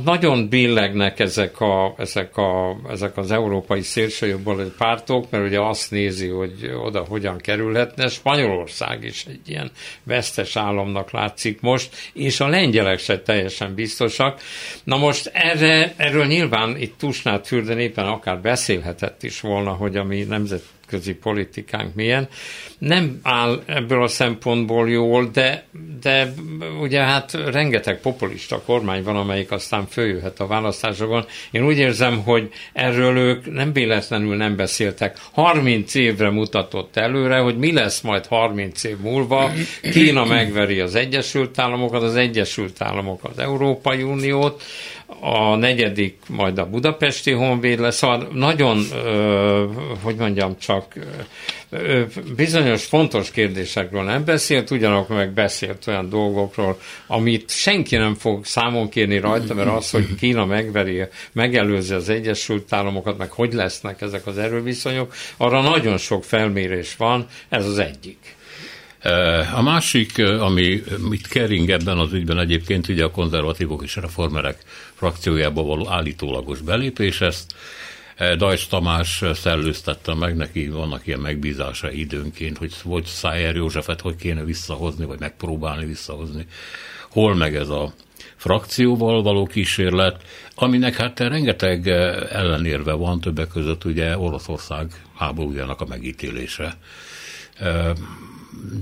nagyon 0.05 0.49
billegnek 0.49 1.18
ezek, 1.18 1.61
a, 1.61 1.94
ezek, 1.99 2.37
a, 2.37 2.77
ezek 2.88 3.16
az 3.16 3.31
európai 3.31 3.83
szélsőjobboldali 3.83 4.73
pártok, 4.79 5.31
mert 5.31 5.44
ugye 5.44 5.61
azt 5.61 5.90
nézi, 5.90 6.29
hogy 6.29 6.73
oda 6.85 7.05
hogyan 7.09 7.38
kerülhetne. 7.38 8.09
Spanyolország 8.09 9.05
is 9.05 9.25
egy 9.29 9.49
ilyen 9.49 9.70
vesztes 10.03 10.57
államnak 10.57 11.11
látszik 11.11 11.61
most, 11.61 11.97
és 12.12 12.40
a 12.40 12.49
lengyelek 12.49 12.99
se 12.99 13.20
teljesen 13.20 13.75
biztosak. 13.75 14.40
Na 14.85 14.97
most 14.97 15.31
erre, 15.33 15.94
erről 15.97 16.27
nyilván 16.27 16.77
itt 16.77 16.99
Tusnát 16.99 17.47
Fürden 17.47 17.79
éppen 17.79 18.07
akár 18.07 18.40
beszélhetett 18.40 19.23
is 19.23 19.40
volna, 19.40 19.70
hogy 19.70 19.97
a 19.97 20.05
mi 20.05 20.23
nemzet 20.23 20.62
nemzetközi 20.90 21.14
politikánk 21.14 21.94
milyen. 21.94 22.29
Nem 22.79 23.18
áll 23.23 23.62
ebből 23.66 24.03
a 24.03 24.09
szempontból 24.09 24.90
jól, 24.90 25.31
de, 25.33 25.64
de 26.01 26.35
ugye 26.81 27.01
hát 27.01 27.33
rengeteg 27.33 28.01
populista 28.01 28.62
kormány 28.62 29.03
van, 29.03 29.16
amelyik 29.16 29.51
aztán 29.51 29.87
följöhet 29.87 30.40
a 30.40 30.47
választásokon. 30.47 31.25
Én 31.51 31.66
úgy 31.66 31.79
érzem, 31.79 32.23
hogy 32.23 32.51
erről 32.73 33.16
ők 33.16 33.53
nem 33.53 33.73
véletlenül 33.73 34.37
nem 34.37 34.57
beszéltek. 34.57 35.18
30 35.33 35.94
évre 35.94 36.31
mutatott 36.31 36.97
előre, 36.97 37.38
hogy 37.38 37.59
mi 37.59 37.73
lesz 37.73 38.01
majd 38.01 38.27
30 38.27 38.85
év 38.85 38.99
múlva. 38.99 39.51
Kína 39.83 40.25
megveri 40.25 40.81
az 40.81 40.94
Egyesült 40.94 41.59
Államokat, 41.59 42.03
az 42.03 42.16
Egyesült 42.16 42.83
Államok 42.83 43.25
az 43.25 43.38
Európai 43.38 44.03
Uniót, 44.03 44.62
a 45.26 45.56
negyedik 45.56 46.16
majd 46.28 46.58
a 46.58 46.66
budapesti 46.66 47.32
honvéd 47.32 47.78
lesz, 47.78 47.96
szóval 47.96 48.28
nagyon, 48.32 48.84
ö, 48.92 49.66
hogy 50.02 50.16
mondjam, 50.16 50.58
csak 50.58 50.94
ö, 51.70 52.02
bizonyos 52.37 52.84
fontos 52.84 53.30
kérdésekről 53.30 54.02
nem 54.02 54.24
beszélt, 54.24 54.70
ugyanakkor 54.70 55.16
meg 55.16 55.32
beszélt 55.32 55.87
olyan 55.87 56.08
dolgokról, 56.08 56.80
amit 57.06 57.50
senki 57.50 57.96
nem 57.96 58.14
fog 58.14 58.44
számon 58.44 58.88
kérni 58.88 59.18
rajta, 59.18 59.54
mert 59.54 59.68
az, 59.68 59.90
hogy 59.90 60.14
Kína 60.14 60.44
megveri, 60.44 61.02
megelőzi 61.32 61.94
az 61.94 62.08
Egyesült 62.08 62.72
Államokat, 62.72 63.18
meg 63.18 63.30
hogy 63.30 63.52
lesznek 63.52 64.00
ezek 64.00 64.26
az 64.26 64.38
erőviszonyok, 64.38 65.14
arra 65.37 65.60
nagyon 65.60 65.98
sok 65.98 66.24
felmérés 66.24 66.96
van, 66.96 67.26
ez 67.48 67.66
az 67.66 67.78
egyik. 67.78 68.37
A 69.54 69.62
másik, 69.62 70.18
ami 70.18 70.82
mit 71.08 71.26
kering 71.26 71.70
ebben 71.70 71.98
az 71.98 72.12
ügyben 72.12 72.38
egyébként 72.38 72.88
ugye 72.88 73.04
a 73.04 73.10
konzervatívok 73.10 73.82
és 73.82 73.96
reformerek 73.96 74.62
frakciójába 74.94 75.62
való 75.62 75.88
állítólagos 75.88 76.60
belépés, 76.60 77.20
ezt 77.20 77.54
Dajs 78.36 78.66
Tamás 78.66 79.22
szellőztette 79.34 80.14
meg, 80.14 80.36
neki 80.36 80.68
vannak 80.68 81.06
ilyen 81.06 81.20
megbízása 81.20 81.90
időnként, 81.90 82.58
hogy 82.58 82.72
vagy 82.82 83.04
Szájer 83.04 83.54
Józsefet 83.54 84.00
hogy 84.00 84.16
kéne 84.16 84.44
visszahozni, 84.44 85.04
vagy 85.04 85.20
megpróbálni 85.20 85.86
visszahozni. 85.86 86.46
Hol 87.10 87.34
meg 87.34 87.56
ez 87.56 87.68
a 87.68 87.92
frakcióval 88.36 89.22
való 89.22 89.46
kísérlet, 89.46 90.22
aminek 90.54 90.96
hát 90.96 91.20
rengeteg 91.20 91.88
ellenérve 92.30 92.92
van, 92.92 93.20
többek 93.20 93.48
között 93.48 93.84
ugye 93.84 94.18
Oroszország 94.18 94.86
háborújának 95.14 95.80
a 95.80 95.86
megítélése 95.88 96.76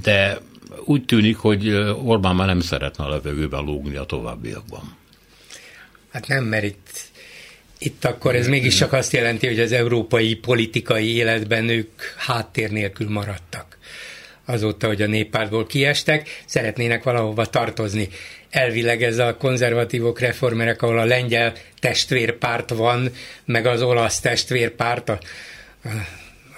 de 0.03 0.39
úgy 0.85 1.05
tűnik, 1.05 1.37
hogy 1.37 1.69
Orbán 2.05 2.37
már 2.37 2.47
nem 2.47 2.61
szeretne 2.61 3.05
a 3.05 3.09
levegőben 3.09 3.65
lógni 3.65 3.97
a 3.97 4.05
továbbiakban. 4.05 4.97
Hát 6.13 6.27
nem, 6.27 6.45
mert 6.45 6.65
itt, 6.65 7.01
itt 7.79 8.05
akkor 8.05 8.35
ez 8.35 8.47
mégis 8.47 8.75
csak 8.75 8.93
azt 8.93 9.13
jelenti, 9.13 9.47
hogy 9.47 9.61
az 9.61 9.73
európai 9.73 10.35
politikai 10.35 11.15
életben 11.15 11.69
ők 11.69 12.03
háttér 12.17 12.71
nélkül 12.71 13.11
maradtak. 13.11 13.79
Azóta, 14.45 14.87
hogy 14.87 15.03
a 15.03 15.07
néppártból 15.07 15.67
kiestek, 15.67 16.29
szeretnének 16.47 17.03
valahova 17.03 17.47
tartozni. 17.47 18.09
Elvileg 18.51 19.03
ez 19.03 19.19
a 19.19 19.37
konzervatívok, 19.37 20.21
reformerek, 20.21 20.83
ahol 20.83 20.99
a 20.99 21.05
lengyel 21.05 21.53
testvérpárt 21.79 22.71
van, 22.71 23.11
meg 23.45 23.67
az 23.67 23.83
olasz 23.83 24.21
testvérpárt, 24.21 25.09
a, 25.09 25.19
a, 25.83 25.89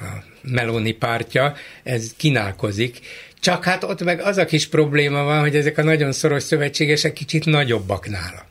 a 0.04 0.33
Meloni 0.46 0.92
pártja, 0.92 1.54
ez 1.82 2.12
kínálkozik, 2.16 2.98
csak 3.40 3.64
hát 3.64 3.84
ott 3.84 4.02
meg 4.02 4.20
az 4.20 4.36
a 4.36 4.44
kis 4.44 4.66
probléma 4.66 5.22
van, 5.22 5.40
hogy 5.40 5.56
ezek 5.56 5.78
a 5.78 5.82
nagyon 5.82 6.12
szoros 6.12 6.42
szövetségesek 6.42 7.12
kicsit 7.12 7.44
nagyobbak 7.44 8.08
nála 8.08 8.46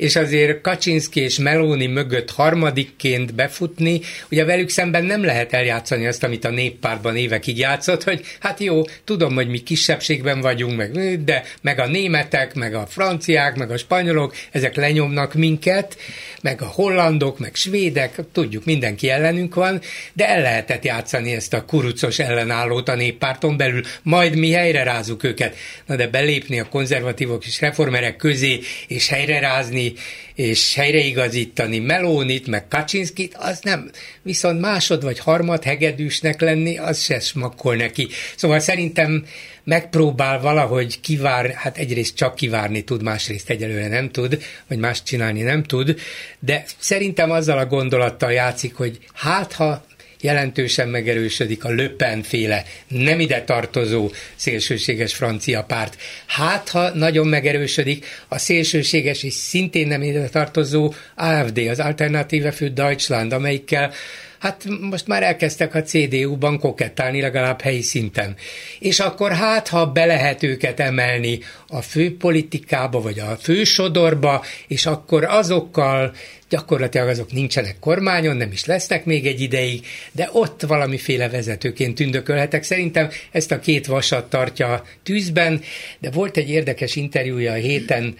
és 0.00 0.16
azért 0.16 0.60
Kaczynszki 0.60 1.20
és 1.20 1.38
Meloni 1.38 1.86
mögött 1.86 2.30
harmadikként 2.30 3.34
befutni, 3.34 4.00
ugye 4.30 4.44
velük 4.44 4.68
szemben 4.68 5.04
nem 5.04 5.24
lehet 5.24 5.52
eljátszani 5.52 6.06
azt, 6.06 6.24
amit 6.24 6.44
a 6.44 6.50
néppárban 6.50 7.16
évekig 7.16 7.58
játszott, 7.58 8.04
hogy 8.04 8.24
hát 8.40 8.60
jó, 8.60 8.82
tudom, 9.04 9.34
hogy 9.34 9.48
mi 9.48 9.58
kisebbségben 9.58 10.40
vagyunk, 10.40 10.76
meg, 10.76 11.24
de 11.24 11.42
meg 11.62 11.78
a 11.78 11.86
németek, 11.86 12.54
meg 12.54 12.74
a 12.74 12.86
franciák, 12.86 13.56
meg 13.56 13.70
a 13.70 13.76
spanyolok, 13.76 14.34
ezek 14.50 14.76
lenyomnak 14.76 15.34
minket, 15.34 15.96
meg 16.42 16.62
a 16.62 16.66
hollandok, 16.66 17.38
meg 17.38 17.54
svédek, 17.54 18.14
tudjuk, 18.32 18.64
mindenki 18.64 19.08
ellenünk 19.08 19.54
van, 19.54 19.80
de 20.12 20.28
el 20.28 20.40
lehetett 20.40 20.84
játszani 20.84 21.32
ezt 21.32 21.54
a 21.54 21.64
kurucos 21.64 22.18
ellenállót 22.18 22.88
a 22.88 22.94
néppárton 22.94 23.56
belül, 23.56 23.82
majd 24.02 24.36
mi 24.36 24.50
helyre 24.50 24.82
rázunk 24.82 25.22
őket. 25.22 25.56
Na 25.86 25.96
de 25.96 26.08
belépni 26.08 26.60
a 26.60 26.68
konzervatívok 26.68 27.46
és 27.46 27.60
reformerek 27.60 28.16
közé, 28.16 28.60
és 28.86 29.08
helyre 29.08 29.40
rázni 29.40 29.89
és 30.34 30.74
helyreigazítani 30.74 31.78
Melónit, 31.78 32.46
meg 32.46 32.68
Kaczynszkit, 32.68 33.36
az 33.38 33.58
nem. 33.62 33.90
Viszont 34.22 34.60
másod 34.60 35.02
vagy 35.02 35.18
harmad 35.18 35.62
hegedűsnek 35.62 36.40
lenni, 36.40 36.78
az 36.78 37.02
se 37.02 37.20
smakkol 37.20 37.76
neki. 37.76 38.08
Szóval 38.36 38.58
szerintem 38.58 39.24
megpróbál 39.64 40.40
valahogy 40.40 41.00
kivár, 41.00 41.50
hát 41.50 41.78
egyrészt 41.78 42.16
csak 42.16 42.34
kivárni 42.34 42.82
tud, 42.82 43.02
másrészt 43.02 43.50
egyelőre 43.50 43.88
nem 43.88 44.10
tud, 44.10 44.42
vagy 44.68 44.78
más 44.78 45.02
csinálni 45.02 45.42
nem 45.42 45.62
tud, 45.62 46.00
de 46.38 46.64
szerintem 46.78 47.30
azzal 47.30 47.58
a 47.58 47.66
gondolattal 47.66 48.32
játszik, 48.32 48.74
hogy 48.74 48.98
hát 49.14 49.52
ha 49.52 49.84
jelentősen 50.20 50.88
megerősödik 50.88 51.64
a 51.64 51.70
Löpen 51.70 52.22
féle 52.22 52.64
nem 52.88 53.20
ide 53.20 53.42
tartozó 53.42 54.10
szélsőséges 54.36 55.14
francia 55.14 55.62
párt. 55.62 55.96
Hát, 56.26 56.68
ha 56.68 56.94
nagyon 56.94 57.26
megerősödik 57.26 58.06
a 58.28 58.38
szélsőséges 58.38 59.22
és 59.22 59.34
szintén 59.34 59.86
nem 59.86 60.02
ide 60.02 60.28
tartozó 60.28 60.94
AFD, 61.14 61.58
az 61.58 61.80
Alternative 61.80 62.52
für 62.52 62.68
Deutschland, 62.68 63.32
amelyikkel 63.32 63.92
hát 64.40 64.64
most 64.80 65.06
már 65.06 65.22
elkezdtek 65.22 65.74
a 65.74 65.82
CDU-ban 65.82 66.58
kokettálni 66.58 67.20
legalább 67.20 67.60
helyi 67.60 67.82
szinten. 67.82 68.36
És 68.78 69.00
akkor 69.00 69.32
hát, 69.32 69.68
ha 69.68 69.86
be 69.86 70.04
lehet 70.04 70.42
őket 70.42 70.80
emelni 70.80 71.38
a 71.68 71.82
főpolitikába, 71.82 73.00
vagy 73.00 73.18
a 73.18 73.36
fősodorba, 73.40 74.44
és 74.66 74.86
akkor 74.86 75.24
azokkal 75.24 76.14
gyakorlatilag 76.48 77.08
azok 77.08 77.32
nincsenek 77.32 77.76
kormányon, 77.80 78.36
nem 78.36 78.52
is 78.52 78.64
lesznek 78.64 79.04
még 79.04 79.26
egy 79.26 79.40
ideig, 79.40 79.86
de 80.12 80.28
ott 80.32 80.62
valamiféle 80.62 81.28
vezetőként 81.28 81.94
tündökölhetek. 81.94 82.62
Szerintem 82.62 83.08
ezt 83.30 83.52
a 83.52 83.58
két 83.58 83.86
vasat 83.86 84.30
tartja 84.30 84.84
tűzben, 85.02 85.60
de 85.98 86.10
volt 86.10 86.36
egy 86.36 86.50
érdekes 86.50 86.96
interjúja 86.96 87.52
a 87.52 87.54
héten 87.54 88.16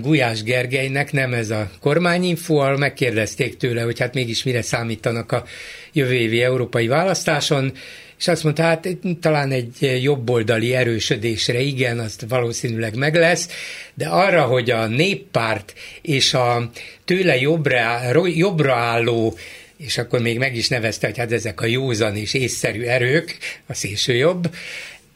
Gulyás 0.00 0.42
Gergelynek, 0.42 1.12
nem 1.12 1.34
ez 1.34 1.50
a 1.50 1.70
kormányinfo, 1.80 2.56
ahol 2.56 2.76
megkérdezték 2.76 3.56
tőle, 3.56 3.82
hogy 3.82 3.98
hát 3.98 4.14
mégis 4.14 4.42
mire 4.42 4.62
számítanak 4.62 5.32
a 5.32 5.44
jövő 5.92 6.14
évi 6.14 6.42
európai 6.42 6.86
választáson, 6.86 7.72
és 8.18 8.28
azt 8.28 8.42
mondta, 8.44 8.62
hát 8.62 8.88
talán 9.20 9.50
egy 9.50 10.00
jobboldali 10.02 10.74
erősödésre 10.74 11.60
igen, 11.60 11.98
azt 11.98 12.24
valószínűleg 12.28 12.96
meg 12.96 13.14
lesz, 13.14 13.48
de 13.94 14.06
arra, 14.06 14.42
hogy 14.42 14.70
a 14.70 14.86
néppárt 14.86 15.74
és 16.02 16.34
a 16.34 16.70
tőle 17.04 17.36
jobbra, 17.36 18.00
jobbra 18.24 18.74
álló 18.74 19.36
és 19.76 19.98
akkor 19.98 20.20
még 20.20 20.38
meg 20.38 20.56
is 20.56 20.68
nevezte, 20.68 21.06
hogy 21.06 21.18
hát 21.18 21.32
ezek 21.32 21.60
a 21.60 21.66
józan 21.66 22.16
és 22.16 22.34
észszerű 22.34 22.82
erők, 22.82 23.36
a 23.66 23.74
szélső 23.74 24.14
jobb, 24.14 24.50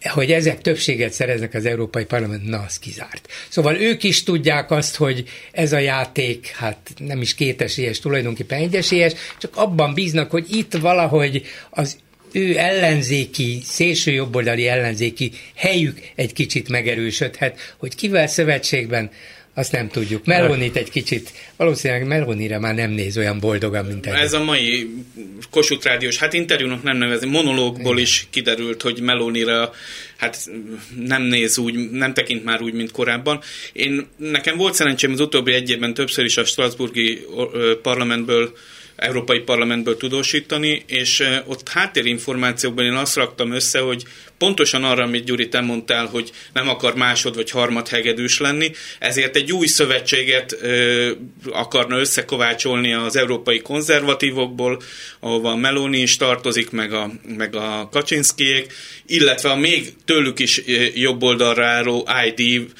hogy 0.03 0.33
ezek 0.33 0.61
többséget 0.61 1.13
szereznek 1.13 1.55
az 1.55 1.67
Európai 1.67 2.05
Parlament, 2.05 2.49
na, 2.49 2.59
az 2.67 2.79
kizárt. 2.79 3.29
Szóval 3.49 3.77
ők 3.77 4.03
is 4.03 4.23
tudják 4.23 4.71
azt, 4.71 4.97
hogy 4.97 5.25
ez 5.53 5.73
a 5.73 5.79
játék, 5.79 6.47
hát 6.47 6.93
nem 6.99 7.21
is 7.21 7.35
kétesélyes, 7.35 7.99
tulajdonképpen 7.99 8.61
egyesélyes, 8.61 9.13
csak 9.39 9.57
abban 9.57 9.95
bíznak, 9.95 10.31
hogy 10.31 10.47
itt 10.57 10.73
valahogy 10.73 11.43
az 11.71 11.97
ő 12.33 12.59
ellenzéki, 12.59 13.61
szélső 13.65 14.11
jobboldali 14.11 14.69
ellenzéki 14.69 15.31
helyük 15.55 16.01
egy 16.15 16.33
kicsit 16.33 16.69
megerősödhet, 16.69 17.75
hogy 17.77 17.95
kivel 17.95 18.27
szövetségben, 18.27 19.11
azt 19.59 19.73
nem 19.73 19.89
tudjuk. 19.89 20.25
Melonit 20.25 20.77
egy 20.77 20.91
kicsit, 20.91 21.33
valószínűleg 21.57 22.07
Melonire 22.07 22.59
már 22.59 22.75
nem 22.75 22.91
néz 22.91 23.19
olyan 23.19 23.39
boldogan, 23.41 23.85
mint 23.85 24.07
ez. 24.07 24.15
Ez 24.15 24.33
a 24.33 24.45
mai 24.45 24.91
Kossuth 25.51 25.87
Rádiós, 25.87 26.17
hát 26.17 26.33
interjúnak 26.33 26.83
nem 26.83 26.97
nevezni, 26.97 27.29
monológból 27.29 27.99
is 27.99 28.27
kiderült, 28.31 28.83
hogy 28.83 29.01
Melonira 29.01 29.73
hát 30.17 30.51
nem 31.07 31.23
néz 31.23 31.59
úgy, 31.59 31.91
nem 31.91 32.15
tekint 32.15 32.45
már 32.45 32.63
úgy, 32.63 32.73
mint 32.73 32.91
korábban. 32.91 33.41
Én, 33.73 34.07
nekem 34.17 34.57
volt 34.57 34.75
szerencsém 34.75 35.13
az 35.13 35.21
utóbbi 35.21 35.53
egy 35.53 35.71
évben 35.71 35.95
többször 35.95 36.25
is 36.25 36.37
a 36.37 36.45
Strasburgi 36.45 37.27
parlamentből 37.83 38.53
Európai 38.97 39.39
Parlamentből 39.39 39.97
tudósítani, 39.97 40.85
és 40.87 41.25
ott 41.47 41.69
háttérinformációkban 41.69 42.85
én 42.85 42.93
azt 42.93 43.17
raktam 43.17 43.53
össze, 43.53 43.79
hogy 43.79 44.05
pontosan 44.39 44.85
arra, 44.85 45.03
amit 45.03 45.25
Gyuri, 45.25 45.49
te 45.49 45.61
mondtál, 45.61 46.07
hogy 46.07 46.31
nem 46.53 46.69
akar 46.69 46.95
másod 46.95 47.35
vagy 47.35 47.51
harmad 47.51 47.89
hegedűs 47.89 48.39
lenni, 48.39 48.71
ezért 48.99 49.37
egy 49.37 49.53
új 49.53 49.67
szövetséget 49.67 50.57
ö, 50.63 51.11
akarna 51.51 51.99
összekovácsolni 51.99 52.93
az 52.93 53.17
európai 53.17 53.61
konzervatívokból, 53.61 54.83
ahova 55.21 55.51
a 55.51 55.57
Meloni 55.57 55.99
is 55.99 56.17
tartozik, 56.17 56.71
meg 56.71 56.93
a, 56.93 57.11
meg 57.37 57.57
a 57.57 57.89
Kaczynszkijék, 57.91 58.73
illetve 59.07 59.51
a 59.51 59.57
még 59.57 59.93
tőlük 60.05 60.39
is 60.39 60.63
jobb 60.95 61.23
oldalra 61.23 61.67
álló 61.67 62.09
ID 62.27 62.71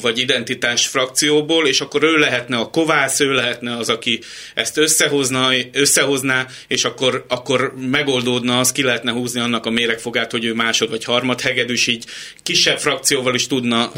vagy 0.00 0.18
identitás 0.18 0.86
frakcióból, 0.86 1.66
és 1.66 1.80
akkor 1.80 2.02
ő 2.02 2.16
lehetne 2.16 2.56
a 2.56 2.70
kovász, 2.70 3.20
ő 3.20 3.32
lehetne 3.32 3.76
az, 3.76 3.88
aki 3.88 4.20
ezt 4.54 4.78
összehozna, 4.78 5.48
összehozná, 5.72 6.46
és 6.68 6.84
akkor, 6.84 7.24
akkor 7.28 7.74
megoldódna, 7.90 8.58
az 8.58 8.72
ki 8.72 8.82
lehetne 8.82 9.12
húzni 9.12 9.40
annak 9.40 9.66
a 9.66 9.70
méregfogát, 9.70 10.30
hogy 10.30 10.44
ő 10.44 10.54
másod 10.54 10.90
vagy 10.90 10.99
harmad 11.04 11.40
hegedűs, 11.40 11.86
így 11.86 12.04
kisebb 12.42 12.78
frakcióval 12.78 13.34
is 13.34 13.46
tudna 13.46 13.92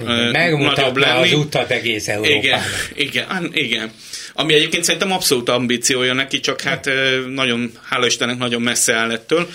nagyobb 0.60 0.96
lenni. 0.96 1.32
az 1.32 1.38
utat 1.38 1.70
egész 1.70 2.08
Európának. 2.08 2.44
Igen, 2.44 2.60
igen, 2.94 3.50
igen. 3.52 3.92
Ami 4.32 4.54
egyébként 4.54 4.84
szerintem 4.84 5.12
abszolút 5.12 5.48
ambíciója 5.48 6.12
neki, 6.12 6.40
csak 6.40 6.60
hát 6.60 6.90
nagyon, 7.34 7.72
hála 7.88 8.06
Istennek, 8.06 8.38
nagyon 8.38 8.62
messze 8.62 8.94
áll 8.94 9.10
ettől. 9.10 9.48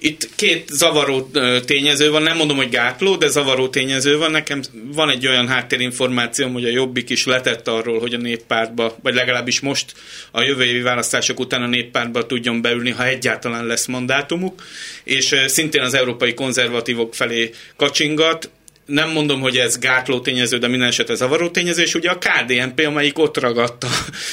Itt 0.00 0.28
két 0.36 0.68
zavaró 0.68 1.30
tényező 1.64 2.10
van, 2.10 2.22
nem 2.22 2.36
mondom, 2.36 2.56
hogy 2.56 2.68
gátló, 2.68 3.16
de 3.16 3.26
zavaró 3.26 3.68
tényező 3.68 4.18
van. 4.18 4.30
Nekem 4.30 4.62
van 4.72 5.10
egy 5.10 5.26
olyan 5.26 5.48
háttérinformációm, 5.48 6.52
hogy 6.52 6.64
a 6.64 6.70
Jobbik 6.70 7.10
is 7.10 7.26
letett 7.26 7.68
arról, 7.68 8.00
hogy 8.00 8.14
a 8.14 8.18
néppártba, 8.18 8.96
vagy 9.02 9.14
legalábbis 9.14 9.60
most 9.60 9.92
a 10.30 10.42
jövő 10.42 10.64
évi 10.64 10.80
választások 10.80 11.40
után 11.40 11.62
a 11.62 11.66
néppártba 11.66 12.26
tudjon 12.26 12.62
beülni, 12.62 12.90
ha 12.90 13.06
egyáltalán 13.06 13.66
lesz 13.66 13.86
mandátumuk, 13.86 14.62
és 15.04 15.34
szintén 15.46 15.82
az 15.82 15.94
európai 15.94 16.34
konzervatívok 16.34 17.14
felé 17.14 17.50
kacsingat, 17.76 18.50
nem 18.88 19.10
mondom, 19.10 19.40
hogy 19.40 19.56
ez 19.56 19.78
gátló 19.78 20.20
tényező, 20.20 20.58
de 20.58 20.68
minden 20.68 20.88
esetre 20.88 21.14
zavaró 21.14 21.48
tényező, 21.48 21.82
és 21.82 21.94
ugye 21.94 22.10
a 22.10 22.18
KDNP, 22.18 22.86
amelyik 22.86 23.18
ott 23.18 23.38
ragadta 23.38 23.88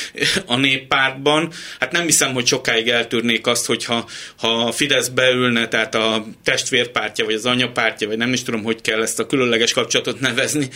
a 0.46 0.56
néppártban, 0.56 1.52
hát 1.80 1.92
nem 1.92 2.06
hiszem, 2.06 2.34
hogy 2.34 2.46
sokáig 2.46 2.88
eltűrnék 2.88 3.48
azt, 3.48 3.66
hogyha 3.66 4.10
ha 4.38 4.48
a 4.48 4.72
Fidesz 4.72 5.08
beülne, 5.08 5.68
tehát 5.68 5.96
a 5.96 6.26
testvérpártja, 6.44 7.26
vagy 7.26 7.34
az 7.34 7.46
anyapártja, 7.46 8.08
vagy 8.08 8.18
nem 8.18 8.34
is 8.34 8.44
tudom, 8.44 8.64
hogy 8.64 8.82
kell 8.82 9.02
ezt 9.02 9.20
a 9.20 9.26
különleges 9.26 9.74
kapcsolatot 9.74 10.20
nevezni, 10.20 10.70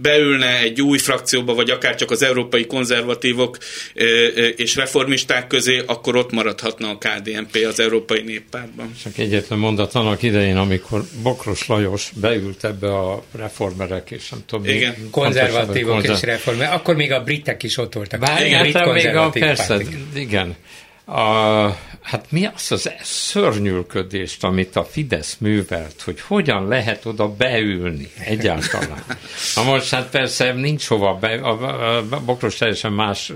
beülne 0.00 0.58
egy 0.58 0.82
új 0.82 0.98
frakcióba, 0.98 1.54
vagy 1.54 1.70
akár 1.70 1.94
csak 1.94 2.10
az 2.10 2.22
európai 2.22 2.66
konzervatívok 2.66 3.58
és 4.56 4.76
reformisták 4.76 5.46
közé, 5.46 5.82
akkor 5.86 6.16
ott 6.16 6.30
maradhatna 6.30 6.88
a 6.88 6.98
KDNP 6.98 7.66
az 7.68 7.80
európai 7.80 8.20
néppártban. 8.20 8.94
Csak 9.02 9.18
egyetlen 9.18 9.58
mondat 9.58 9.94
annak 9.94 10.22
idején, 10.22 10.56
amikor 10.56 11.04
Bokros 11.22 11.66
Lajos 11.66 12.10
beül 12.20 12.43
bekerült 12.44 12.64
ebbe 12.64 12.98
a 12.98 13.22
reformerek, 13.32 14.10
és 14.10 14.28
nem 14.28 14.40
tudom. 14.46 14.64
Igen. 14.64 14.94
Még, 14.98 15.10
konzervatívok 15.10 15.92
konzer... 15.92 16.14
és 16.14 16.22
reformerek. 16.22 16.72
Akkor 16.72 16.96
még 16.96 17.12
a 17.12 17.22
britek 17.22 17.62
is 17.62 17.76
ott 17.76 17.94
voltak. 17.94 18.28
Igen, 18.40 18.60
brit 18.60 18.92
még 18.92 19.16
a, 19.16 19.30
persze, 19.30 19.80
igen. 20.14 20.56
A, 21.04 21.64
hát 22.04 22.26
mi 22.30 22.46
az 22.54 22.72
az 22.72 22.92
szörnyűlködést, 23.02 24.44
amit 24.44 24.76
a 24.76 24.84
Fidesz 24.84 25.36
művelt, 25.40 26.02
hogy 26.04 26.20
hogyan 26.20 26.68
lehet 26.68 27.04
oda 27.04 27.28
beülni 27.28 28.10
egyáltalán. 28.18 29.04
Na 29.54 29.62
most 29.62 29.90
hát 29.90 30.10
persze 30.10 30.52
nincs 30.52 30.86
hova 30.86 31.14
be, 31.14 31.28
a, 31.28 31.96
a 32.10 32.20
Bokros 32.24 32.56
teljesen 32.56 32.92
más 32.92 33.32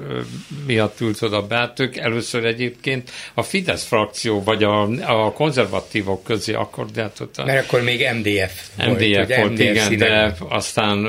miatt 0.66 1.00
ült 1.00 1.22
oda 1.22 1.46
be, 1.46 1.56
hát 1.56 1.80
ők 1.80 1.96
először 1.96 2.44
egyébként 2.44 3.10
a 3.34 3.42
Fidesz 3.42 3.84
frakció, 3.84 4.42
vagy 4.42 4.64
a, 4.64 4.82
a 4.90 5.32
konzervatívok 5.32 6.24
közé 6.24 6.52
akkor, 6.52 6.86
de 6.86 7.02
hát 7.02 7.20
ott 7.20 7.36
a, 7.36 7.44
Mert 7.44 7.66
akkor 7.66 7.82
még 7.82 8.06
MDF 8.14 8.68
volt. 8.76 8.90
MDF 8.90 9.36
volt, 9.36 9.50
MDF 9.50 9.60
igen, 9.60 9.88
színen. 9.88 10.08
de 10.08 10.34
aztán 10.48 11.08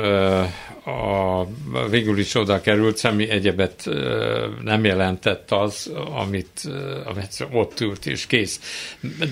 a, 0.84 1.46
végül 1.88 2.18
is 2.18 2.34
oda 2.34 2.60
került, 2.60 2.98
semmi 2.98 3.28
egyebet 3.28 3.88
nem 4.62 4.84
jelentett 4.84 5.50
az, 5.50 5.92
amit, 6.14 6.60
amit 7.04 7.46
ott 7.52 7.80
ült, 7.80 8.06
és 8.06 8.26
kész. 8.26 8.60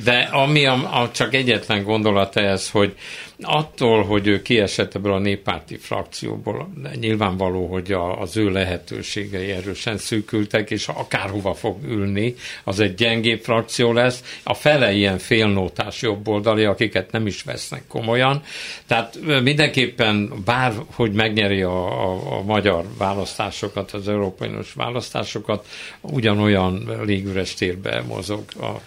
De 0.04 0.18
ami 0.18 0.66
a, 0.66 1.00
a, 1.00 1.10
csak 1.10 1.34
egyetlen 1.34 1.82
gondolat 1.82 2.36
ez, 2.36 2.70
hogy 2.70 2.94
attól, 3.42 4.04
hogy 4.04 4.26
ő 4.26 4.42
kiesett 4.42 4.94
ebből 4.94 5.12
a 5.12 5.18
néppárti 5.18 5.76
frakcióból, 5.76 6.72
nyilvánvaló, 7.00 7.66
hogy 7.66 7.92
a, 7.92 8.20
az 8.20 8.36
ő 8.36 8.50
lehetőségei 8.50 9.50
erősen 9.50 9.98
szűkültek, 9.98 10.70
és 10.70 10.88
akárhova 10.88 11.54
fog 11.54 11.84
ülni, 11.84 12.34
az 12.64 12.80
egy 12.80 12.94
gyengébb 12.94 13.40
frakció 13.40 13.92
lesz. 13.92 14.38
A 14.42 14.54
fele 14.54 14.92
ilyen 14.92 15.18
félnótás 15.18 16.02
jobboldali, 16.02 16.64
akiket 16.64 17.12
nem 17.12 17.26
is 17.26 17.42
vesznek 17.42 17.82
komolyan. 17.88 18.42
Tehát 18.86 19.18
mindenképpen 19.42 20.32
bár, 20.44 20.72
hogy 20.94 21.12
megnyeri 21.12 21.62
a, 21.62 22.10
a, 22.10 22.36
a 22.38 22.42
magyar 22.42 22.84
választásokat, 22.98 23.90
az 23.90 24.08
európai 24.08 24.50
választásokat, 24.74 25.66
ugyanolyan 26.00 26.98
légüres 27.04 27.54
térbe 27.54 28.02
mozog 28.08 28.44
a 28.60 28.80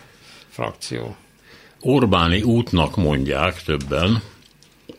frakció. 0.50 1.16
Orbáni 1.82 2.42
útnak 2.42 2.96
mondják 2.96 3.64
többen, 3.64 4.22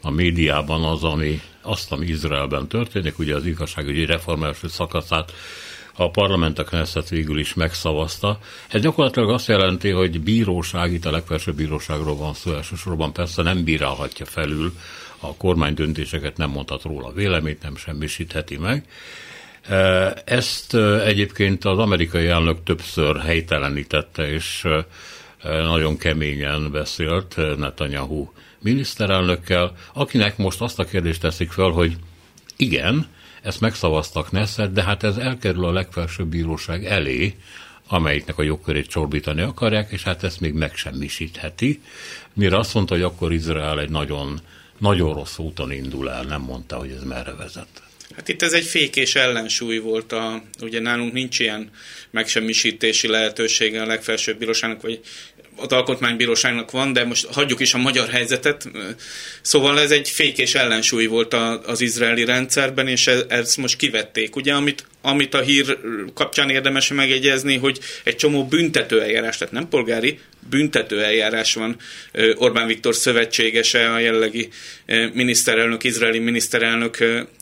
a 0.03 0.11
médiában 0.11 0.85
az, 0.85 1.05
ami 1.05 1.41
azt, 1.63 1.93
ami 1.93 2.07
Izraelben 2.07 2.69
történik, 2.69 3.19
ugye 3.19 3.35
az 3.35 3.47
igazságügyi 3.47 4.05
reform 4.05 4.43
első 4.45 4.69
szakaszát 4.69 5.33
a 5.95 6.11
parlament 6.11 6.59
a 6.59 6.65
Knesset 6.65 7.09
végül 7.09 7.39
is 7.39 7.55
megszavazta. 7.55 8.39
Ez 8.69 8.81
gyakorlatilag 8.81 9.31
azt 9.31 9.49
jelenti, 9.49 9.91
hogy 9.91 10.21
bíróság, 10.21 10.93
itt 10.93 11.05
a 11.05 11.11
legfelsőbb 11.11 11.57
bíróságról 11.57 12.17
van 12.17 12.35
szó, 12.35 12.55
elsősorban 12.55 13.13
persze 13.13 13.43
nem 13.43 13.65
bírálhatja 13.65 14.27
felül 14.27 14.73
a 15.19 15.35
kormány 15.37 15.75
döntéseket, 15.75 16.37
nem 16.37 16.51
mondhat 16.51 16.83
róla 16.83 17.13
véleményt, 17.13 17.63
nem 17.63 17.77
semmisítheti 17.77 18.57
meg. 18.57 18.87
Ezt 20.25 20.75
egyébként 21.05 21.65
az 21.65 21.79
amerikai 21.79 22.27
elnök 22.27 22.63
többször 22.63 23.21
helytelenítette, 23.21 24.31
és 24.31 24.67
nagyon 25.43 25.97
keményen 25.97 26.71
beszélt 26.71 27.37
Netanyahu 27.57 28.31
miniszterelnökkel, 28.63 29.77
akinek 29.93 30.37
most 30.37 30.61
azt 30.61 30.79
a 30.79 30.85
kérdést 30.85 31.21
teszik 31.21 31.51
fel, 31.51 31.69
hogy 31.69 31.97
igen, 32.57 33.07
ezt 33.43 33.61
megszavaztak 33.61 34.31
Nesszet, 34.31 34.73
de 34.73 34.83
hát 34.83 35.03
ez 35.03 35.17
elkerül 35.17 35.65
a 35.65 35.73
legfelsőbb 35.73 36.27
bíróság 36.27 36.85
elé, 36.85 37.35
amelyiknek 37.87 38.39
a 38.39 38.43
jogkörét 38.43 38.87
csorbítani 38.87 39.43
akarják, 39.43 39.91
és 39.91 40.03
hát 40.03 40.23
ezt 40.23 40.41
még 40.41 40.53
megsemmisítheti. 40.53 41.81
Mire 42.33 42.59
azt 42.59 42.75
mondta, 42.75 42.95
hogy 42.95 43.03
akkor 43.03 43.33
Izrael 43.33 43.81
egy 43.81 43.91
nagyon, 43.91 44.41
nagyon 44.79 45.15
rossz 45.15 45.39
úton 45.39 45.73
indul 45.73 46.11
el, 46.11 46.23
nem 46.23 46.41
mondta, 46.41 46.77
hogy 46.77 46.91
ez 46.91 47.03
merre 47.03 47.35
vezet. 47.35 47.83
Hát 48.17 48.29
itt 48.29 48.43
ez 48.43 48.53
egy 48.53 48.65
fék 48.65 48.97
és 48.97 49.15
ellensúly 49.15 49.79
volt, 49.79 50.13
a, 50.13 50.43
ugye 50.61 50.81
nálunk 50.81 51.13
nincs 51.13 51.39
ilyen 51.39 51.71
megsemmisítési 52.11 53.09
lehetősége 53.09 53.83
a 53.83 53.87
legfelsőbb 53.87 54.39
bíróságnak, 54.39 54.83
vagy 54.83 55.01
az 55.57 55.73
alkotmánybíróságnak 55.73 56.71
van, 56.71 56.93
de 56.93 57.05
most 57.05 57.27
hagyjuk 57.27 57.61
is 57.61 57.75
a 57.75 57.79
magyar 57.79 58.09
helyzetet. 58.09 58.69
Szóval 59.41 59.81
ez 59.81 59.91
egy 59.91 60.09
fék 60.09 60.39
és 60.39 60.55
ellensúly 60.55 61.07
volt 61.07 61.35
az 61.67 61.81
izraeli 61.81 62.25
rendszerben, 62.25 62.89
és 62.89 63.07
e- 63.07 63.25
ezt 63.29 63.57
most 63.57 63.77
kivették. 63.77 64.37
Ugye, 64.37 64.53
amit, 64.53 64.87
amit 65.01 65.35
a 65.35 65.41
hír 65.41 65.79
kapcsán 66.15 66.51
érdemes 66.51 66.89
megjegyezni, 66.89 67.57
hogy 67.57 67.79
egy 68.05 68.17
csomó 68.17 68.47
büntetőeljárás, 68.47 69.37
tehát 69.37 69.55
nem 69.55 69.69
polgári, 69.69 70.19
büntetőeljárás 70.51 71.55
van 71.55 71.77
Orbán 72.35 72.67
Viktor 72.67 72.95
szövetségese, 72.95 73.93
a 73.93 73.99
jellegi 73.99 74.49
miniszterelnök, 75.13 75.85
izraeli 75.85 76.19
miniszterelnök 76.19 76.99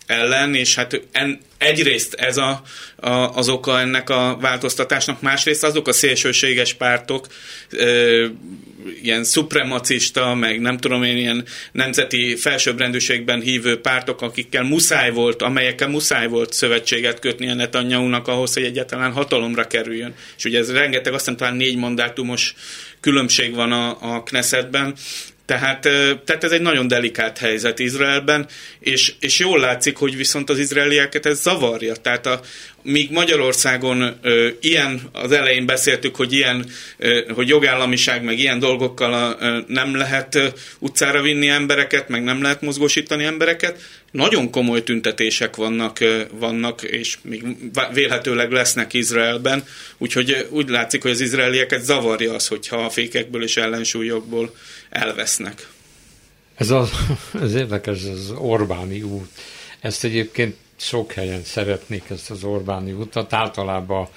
ellen, 0.06 0.54
és 0.54 0.74
hát 0.74 1.00
en, 1.12 1.40
egyrészt 1.60 2.14
ez 2.14 2.36
a, 2.36 2.62
a, 2.96 3.10
az 3.10 3.48
oka 3.48 3.80
ennek 3.80 4.10
a 4.10 4.38
változtatásnak, 4.40 5.20
másrészt 5.20 5.64
azok 5.64 5.88
a 5.88 5.92
szélsőséges 5.92 6.74
pártok, 6.74 7.26
ö, 7.70 8.26
ilyen 9.02 9.24
szupremacista, 9.24 10.34
meg 10.34 10.60
nem 10.60 10.78
tudom 10.78 11.02
én, 11.02 11.16
ilyen 11.16 11.44
nemzeti 11.72 12.36
felsőbbrendűségben 12.36 13.40
hívő 13.40 13.80
pártok, 13.80 14.22
akikkel 14.22 14.62
muszáj 14.62 15.10
volt, 15.10 15.42
amelyekkel 15.42 15.88
muszáj 15.88 16.26
volt 16.26 16.52
szövetséget 16.52 17.18
kötni 17.18 17.50
a 17.50 17.54
Netanyahu-nak 17.54 18.28
ahhoz, 18.28 18.54
hogy 18.54 18.64
egyáltalán 18.64 19.12
hatalomra 19.12 19.66
kerüljön. 19.66 20.14
És 20.36 20.44
ugye 20.44 20.58
ez 20.58 20.72
rengeteg, 20.72 21.12
azt 21.12 21.24
hiszem 21.24 21.36
talán 21.36 21.56
négy 21.56 21.76
mandátumos 21.76 22.54
különbség 23.00 23.54
van 23.54 23.72
a, 23.72 24.14
a 24.14 24.22
Knessetben, 24.22 24.94
Tehát, 25.50 25.80
tehát 26.24 26.44
ez 26.44 26.50
egy 26.50 26.60
nagyon 26.60 26.88
delikát 26.88 27.38
helyzet 27.38 27.78
Izraelben, 27.78 28.46
és, 28.80 29.12
és 29.20 29.38
jól 29.38 29.60
látszik, 29.60 29.96
hogy 29.96 30.16
viszont 30.16 30.50
az 30.50 30.58
izraelieket 30.58 31.26
ez 31.26 31.40
zavarja. 31.40 31.94
Tehát 31.94 32.26
a, 32.26 32.40
míg 32.82 33.10
Magyarországon 33.10 34.18
ö, 34.22 34.48
ilyen, 34.60 35.00
az 35.12 35.32
elején 35.32 35.66
beszéltük, 35.66 36.16
hogy 36.16 36.32
ilyen, 36.32 36.66
ö, 36.96 37.20
hogy 37.34 37.48
jogállamiság, 37.48 38.22
meg 38.22 38.38
ilyen 38.38 38.58
dolgokkal 38.58 39.36
ö, 39.40 39.58
nem 39.66 39.96
lehet 39.96 40.34
ö, 40.34 40.46
utcára 40.78 41.22
vinni 41.22 41.48
embereket, 41.48 42.08
meg 42.08 42.22
nem 42.22 42.42
lehet 42.42 42.60
mozgósítani 42.60 43.24
embereket, 43.24 43.80
nagyon 44.10 44.50
komoly 44.50 44.82
tüntetések 44.82 45.56
vannak, 45.56 46.00
ö, 46.00 46.20
vannak 46.32 46.82
és 46.82 47.16
még 47.22 47.42
vélhetőleg 47.92 48.50
lesznek 48.50 48.92
Izraelben, 48.92 49.64
úgyhogy 49.98 50.46
úgy 50.50 50.68
látszik, 50.68 51.02
hogy 51.02 51.10
az 51.10 51.20
izraelieket 51.20 51.84
zavarja 51.84 52.34
az, 52.34 52.46
hogyha 52.46 52.76
a 52.76 52.90
fékekből 52.90 53.42
és 53.42 53.56
ellensúlyokból 53.56 54.54
elvesznek. 54.90 55.68
Ez, 56.54 56.70
az, 56.70 56.90
ez 57.42 57.54
érdekes, 57.54 58.04
az 58.04 58.32
Orbáni 58.36 59.02
út. 59.02 59.30
Ezt 59.80 60.04
egyébként 60.04 60.56
sok 60.76 61.12
helyen 61.12 61.42
szeretnék 61.42 62.10
ezt 62.10 62.30
az 62.30 62.44
Orbáni 62.44 62.92
utat. 62.92 63.32
Általában 63.32 64.08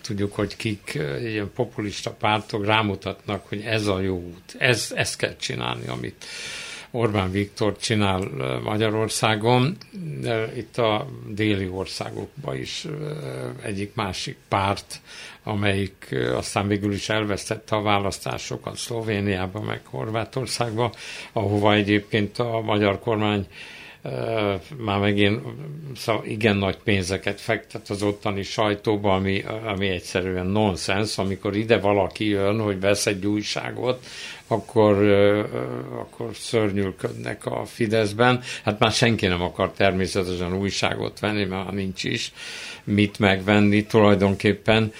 tudjuk, 0.00 0.34
hogy 0.34 0.56
kik 0.56 0.98
ilyen 1.20 1.50
populista 1.54 2.10
pártok 2.10 2.64
rámutatnak, 2.64 3.48
hogy 3.48 3.60
ez 3.60 3.86
a 3.86 4.00
jó 4.00 4.16
út, 4.16 4.54
ez, 4.58 4.92
ezt 4.94 5.16
kell 5.16 5.36
csinálni, 5.36 5.86
amit 5.86 6.24
Orbán 6.90 7.30
Viktor 7.30 7.76
csinál 7.78 8.20
Magyarországon, 8.62 9.76
de 10.20 10.56
itt 10.56 10.78
a 10.78 11.08
déli 11.28 11.68
országokban 11.68 12.56
is 12.56 12.86
egyik 13.62 13.94
másik 13.94 14.36
párt, 14.48 15.00
amelyik 15.44 16.14
aztán 16.34 16.68
végül 16.68 16.92
is 16.92 17.08
elvesztette 17.08 17.76
a 17.76 17.82
választásokat 17.82 18.76
Szlovéniában, 18.76 19.62
meg 19.62 19.80
Horvátországban, 19.84 20.92
ahova 21.32 21.74
egyébként 21.74 22.38
a 22.38 22.60
magyar 22.60 22.98
kormány 22.98 23.46
már 24.76 24.98
megint 24.98 25.40
szóval 25.96 26.24
igen 26.24 26.56
nagy 26.56 26.76
pénzeket 26.76 27.40
fektet 27.40 27.90
az 27.90 28.02
ottani 28.02 28.42
sajtóba, 28.42 29.14
ami, 29.14 29.44
ami 29.64 29.88
egyszerűen 29.88 30.46
nonsens, 30.46 31.18
amikor 31.18 31.56
ide 31.56 31.78
valaki 31.78 32.28
jön, 32.28 32.60
hogy 32.60 32.80
vesz 32.80 33.06
egy 33.06 33.26
újságot, 33.26 34.06
akkor, 34.46 35.02
akkor 35.98 36.30
szörnyülködnek 36.34 37.46
a 37.46 37.64
Fideszben. 37.64 38.40
Hát 38.64 38.78
már 38.78 38.92
senki 38.92 39.26
nem 39.26 39.42
akar 39.42 39.72
természetesen 39.72 40.56
újságot 40.56 41.20
venni, 41.20 41.44
mert 41.44 41.70
nincs 41.70 42.04
is 42.04 42.32
mit 42.84 43.18
megvenni 43.18 43.84
tulajdonképpen. 43.84 44.92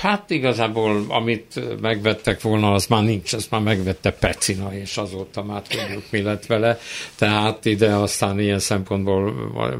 Hát 0.00 0.30
igazából, 0.30 1.04
amit 1.08 1.80
megvettek 1.80 2.40
volna, 2.40 2.72
az 2.72 2.86
már 2.86 3.02
nincs, 3.02 3.34
ezt 3.34 3.50
már 3.50 3.60
megvette 3.60 4.12
Pecina, 4.12 4.74
és 4.74 4.96
azóta 4.96 5.42
már 5.42 5.62
tudjuk, 5.62 6.02
mi 6.10 6.22
lett 6.22 6.46
vele. 6.46 6.78
Tehát 7.14 7.64
ide 7.64 7.94
aztán 7.94 8.40
ilyen 8.40 8.58
szempontból 8.58 9.32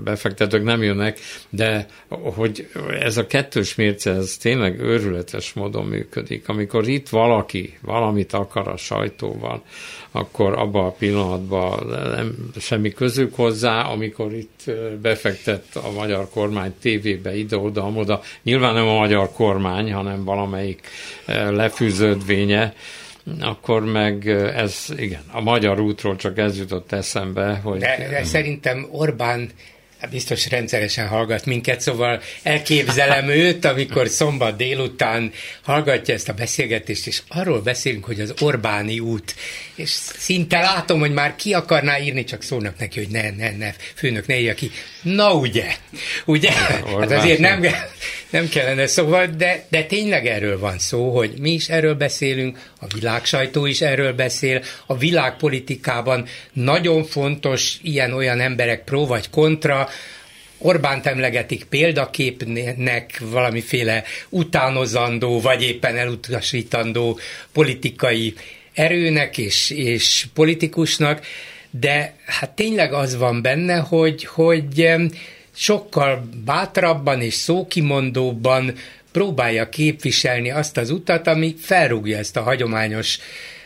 befektetők 0.05 0.65
nem 0.65 0.83
jönnek, 0.83 1.19
de 1.51 1.87
hogy 2.09 2.69
ez 3.01 3.17
a 3.17 3.27
kettős 3.27 3.75
mérce, 3.75 4.11
ez 4.11 4.37
tényleg 4.37 4.81
őrületes 4.81 5.53
módon 5.53 5.85
működik. 5.85 6.49
Amikor 6.49 6.89
itt 6.89 7.09
valaki 7.09 7.79
valamit 7.83 8.33
akar 8.33 8.69
a 8.69 8.77
sajtóval, 8.77 9.63
akkor 10.11 10.59
abban 10.59 10.85
a 10.85 10.91
pillanatban 10.91 11.87
nem 11.87 12.51
semmi 12.59 12.91
közük 12.91 13.35
hozzá, 13.35 13.81
amikor 13.81 14.33
itt 14.33 14.71
befektett 15.03 15.75
a 15.75 15.91
magyar 15.91 16.29
kormány 16.31 16.75
tévébe 16.81 17.37
ide-oda, 17.37 17.93
oda. 17.95 18.21
Nyilván 18.43 18.75
nem 18.75 18.89
a 18.89 18.94
magyar 18.95 19.33
kormány, 19.33 19.93
hanem 19.93 20.25
valamelyik 20.25 20.89
lefűződvénye, 21.51 22.75
akkor 23.41 23.85
meg 23.85 24.29
ez, 24.57 24.87
igen, 24.97 25.23
a 25.33 25.41
magyar 25.41 25.81
útról 25.81 26.17
csak 26.17 26.39
ez 26.39 26.59
jutott 26.59 26.93
eszembe, 26.93 27.61
hogy... 27.63 27.79
De, 27.79 28.07
de 28.11 28.25
szerintem 28.25 28.89
Orbán 28.91 29.51
biztos 30.11 30.51
rendszeresen 30.51 31.09
hallgat 31.09 31.47
minket, 31.47 31.81
szóval 31.81 32.21
elképzelem 32.43 33.29
őt, 33.29 33.65
amikor 33.65 34.09
szombat 34.09 34.57
délután 34.57 35.33
hallgatja 35.63 36.15
ezt 36.15 36.29
a 36.29 36.33
beszélgetést, 36.33 37.07
és 37.07 37.23
arról 37.29 37.61
beszélünk, 37.61 38.05
hogy 38.05 38.21
az 38.21 38.35
Orbáni 38.41 38.99
út, 38.99 39.35
és 39.75 39.91
szinte 40.19 40.61
látom, 40.61 41.01
hogy 41.01 41.13
már 41.13 41.37
ki 41.37 41.53
akarná 41.53 41.99
írni, 41.99 42.25
csak 42.25 42.43
szólnak 42.43 42.79
neki, 42.79 42.99
hogy 42.99 43.09
ne, 43.09 43.31
ne, 43.31 43.57
ne, 43.57 43.73
főnök, 43.95 44.27
ne 44.27 44.39
írja 44.39 44.55
ki. 44.55 44.71
Na 45.03 45.35
ugye, 45.35 45.67
ugye? 46.25 46.51
Hát 46.51 47.11
azért 47.11 47.39
nem, 47.39 47.65
nem 48.35 48.49
kellene 48.49 48.87
szóval, 48.87 49.27
de, 49.27 49.67
de 49.69 49.85
tényleg 49.85 50.27
erről 50.27 50.59
van 50.59 50.79
szó, 50.79 51.17
hogy 51.17 51.35
mi 51.39 51.51
is 51.51 51.69
erről 51.69 51.95
beszélünk, 51.95 52.71
a 52.81 52.87
világsajtó 52.95 53.67
is 53.67 53.81
erről 53.81 54.13
beszél, 54.13 54.63
a 54.87 54.97
világpolitikában 54.97 56.27
nagyon 56.53 57.05
fontos 57.05 57.79
ilyen-olyan 57.83 58.41
emberek 58.41 58.85
pró 58.85 59.07
vagy 59.07 59.31
kontra, 59.31 59.89
Orbánt 60.59 61.07
emlegetik 61.07 61.65
példaképnek, 61.65 63.21
valamiféle 63.21 64.05
utánozandó, 64.29 65.41
vagy 65.41 65.63
éppen 65.63 65.97
elutasítandó 65.97 67.19
politikai 67.53 68.35
erőnek 68.73 69.39
és, 69.39 69.71
és 69.71 70.27
politikusnak, 70.35 71.27
de 71.71 72.15
hát 72.27 72.51
tényleg 72.51 72.93
az 72.93 73.17
van 73.17 73.43
benne, 73.43 73.77
hogy, 73.77 74.25
hogy 74.25 74.87
sokkal 75.55 76.29
bátrabban 76.45 77.21
és 77.21 77.35
szókimondóbban 77.35 78.75
próbálja 79.13 79.69
képviselni 79.69 80.51
azt 80.51 80.77
az 80.77 80.91
utat, 80.91 81.27
ami 81.27 81.55
felrúgja 81.59 82.19
ezt 82.19 82.37
a 82.37 82.43
hagyományos 82.43 83.19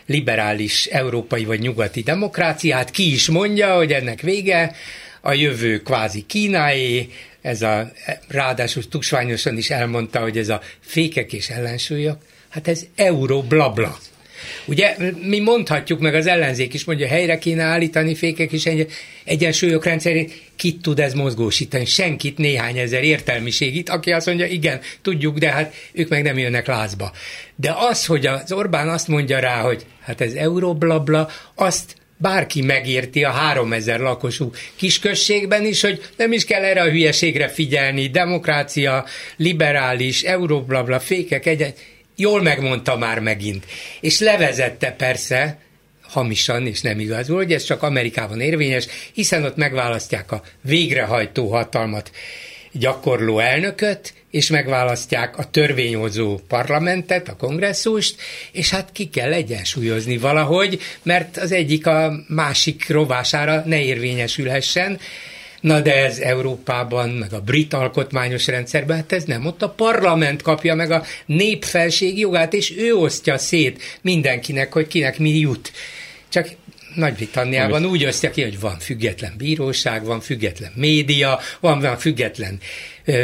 liberális 0.07 0.87
európai 0.87 1.45
vagy 1.45 1.61
nyugati 1.61 2.03
demokráciát, 2.03 2.91
ki 2.91 3.13
is 3.13 3.29
mondja, 3.29 3.77
hogy 3.77 3.93
ennek 3.93 4.21
vége, 4.21 4.75
a 5.21 5.33
jövő 5.33 5.79
kvázi 5.83 6.25
Kínáé, 6.27 7.09
ez 7.41 7.63
a, 7.63 7.93
ráadásul 8.29 8.89
tusványosan 8.89 9.57
is 9.57 9.71
elmondta, 9.71 10.21
hogy 10.21 10.39
ez 10.39 10.49
a 10.49 10.61
fékek 10.81 11.33
és 11.33 11.49
ellensúlyok, 11.49 12.19
hát 12.49 12.69
ez 12.69 12.87
euró 12.95 13.43
blabla. 13.43 13.99
Ugye 14.65 14.97
mi 15.23 15.39
mondhatjuk, 15.39 16.01
meg 16.01 16.15
az 16.15 16.27
ellenzék 16.27 16.75
is 16.75 16.85
mondja, 16.85 17.07
helyre 17.07 17.39
kéne 17.39 17.63
állítani 17.63 18.15
fékek 18.15 18.53
és 18.53 18.69
egyensúlyok 19.25 19.85
rendszerét, 19.85 20.43
kit 20.57 20.83
tud 20.83 21.01
ez 21.01 21.13
mozgósítani? 21.15 21.85
Senkit, 21.85 22.39
néhány 22.39 22.79
ezer 22.79 23.03
értelmiségit, 23.03 23.89
aki 23.89 24.13
azt 24.13 24.27
mondja, 24.27 24.47
igen, 24.47 24.81
tudjuk, 25.03 25.39
de 25.39 25.51
hát 25.51 25.75
ők 25.93 26.09
meg 26.09 26.23
nem 26.23 26.39
jönnek 26.39 26.67
lázba. 26.67 27.13
De 27.57 27.75
az, 27.77 28.07
hogy 28.07 28.27
az 28.27 28.53
Orbán 28.53 28.89
azt 28.89 29.09
mondja 29.09 29.39
rá, 29.39 29.61
hogy 29.61 29.87
hát 30.01 30.21
ez 30.21 30.33
euróblabla, 30.33 31.29
azt 31.55 31.97
bárki 32.19 32.63
megérti 32.63 33.25
a 33.25 33.31
3000 33.31 34.01
lakosú 34.01 34.51
kisközségben 34.77 35.65
is, 35.65 35.81
hogy 35.81 36.01
nem 36.17 36.33
is 36.33 36.45
kell 36.45 36.63
erre 36.63 36.83
a 36.83 36.91
hülyeségre 36.91 37.49
figyelni, 37.49 38.07
demokrácia, 38.07 39.05
liberális, 39.37 40.23
euróblabla, 40.23 41.01
fékek, 41.01 41.47
egyen, 41.47 41.73
jól 42.19 42.43
megmondta 42.43 42.97
már 42.97 43.19
megint. 43.19 43.67
És 44.01 44.21
levezette 44.21 44.93
persze, 44.93 45.59
hamisan 46.03 46.67
és 46.67 46.81
nem 46.81 47.01
igazul, 47.01 47.37
hogy 47.37 47.53
ez 47.53 47.63
csak 47.63 47.83
Amerikában 47.83 48.41
érvényes, 48.41 48.87
hiszen 49.13 49.45
ott 49.45 49.57
megválasztják 49.57 50.33
a 50.33 50.43
végrehajtó 50.61 51.51
hatalmat 51.51 52.11
gyakorló 52.73 53.39
elnököt, 53.39 54.15
és 54.31 54.51
megválasztják 54.51 55.39
a 55.39 55.51
törvényhozó 55.51 56.39
parlamentet, 56.49 57.29
a 57.29 57.37
kongresszust, 57.37 58.21
és 58.53 58.71
hát 58.71 58.93
ki 58.93 59.09
kell 59.09 59.33
egyensúlyozni 59.33 60.19
valahogy, 60.19 60.81
mert 61.03 61.37
az 61.37 61.53
egyik 61.53 61.87
a 61.87 62.13
másik 62.29 62.89
rovására 62.89 63.63
ne 63.67 63.83
érvényesülhessen, 63.83 64.99
Na 65.61 65.81
de 65.81 66.05
ez 66.05 66.19
Európában, 66.19 67.09
meg 67.09 67.33
a 67.33 67.41
brit 67.41 67.75
alkotmányos 67.75 68.47
rendszerben, 68.47 68.97
hát 68.97 69.13
ez 69.13 69.25
nem. 69.25 69.47
Ott 69.47 69.63
a 69.63 69.69
parlament 69.69 70.43
kapja 70.43 70.75
meg 70.75 70.91
a 70.91 71.05
népfelség 71.27 72.19
jogát, 72.19 72.53
és 72.53 72.75
ő 72.77 72.95
osztja 72.95 73.39
szét 73.39 73.99
mindenkinek, 74.01 74.73
hogy 74.73 74.87
kinek 74.87 75.19
mi 75.19 75.39
jut. 75.39 75.73
Csak 76.29 76.49
nagy-Britanniában 76.95 77.85
úgy 77.85 78.05
osztja 78.05 78.31
ki, 78.31 78.43
hogy 78.43 78.61
van 78.61 78.79
független 78.79 79.35
bíróság, 79.37 80.05
van 80.05 80.21
független 80.21 80.73
média, 80.75 81.41
van, 81.61 81.81
van 81.81 81.99
független 81.99 82.61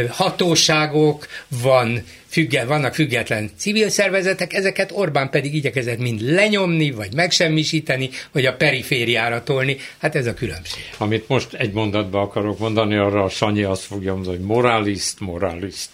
hatóságok, 0.09 1.27
van 1.49 2.05
függe, 2.35 2.65
vannak 2.65 2.95
független 2.95 3.51
civil 3.57 3.89
szervezetek, 3.89 4.53
ezeket 4.53 4.91
Orbán 4.93 5.31
pedig 5.31 5.55
igyekezett 5.55 5.99
mind 5.99 6.21
lenyomni, 6.21 6.91
vagy 6.91 7.15
megsemmisíteni, 7.15 8.11
vagy 8.33 8.47
a 8.47 8.57
perifériára 8.57 9.43
tolni. 9.43 9.77
Hát 9.99 10.15
ez 10.15 10.27
a 10.27 10.35
különbség. 10.35 10.83
Amit 10.99 11.29
most 11.29 11.53
egy 11.53 11.73
mondatba 11.73 12.21
akarok 12.21 12.59
mondani, 12.59 12.97
arra 12.97 13.25
a 13.25 13.29
Sanyi 13.29 13.63
azt 13.63 13.83
fogja 13.83 14.15
mondani, 14.15 14.37
hogy 14.37 14.47
moralist, 14.47 15.21
moralist. 15.21 15.89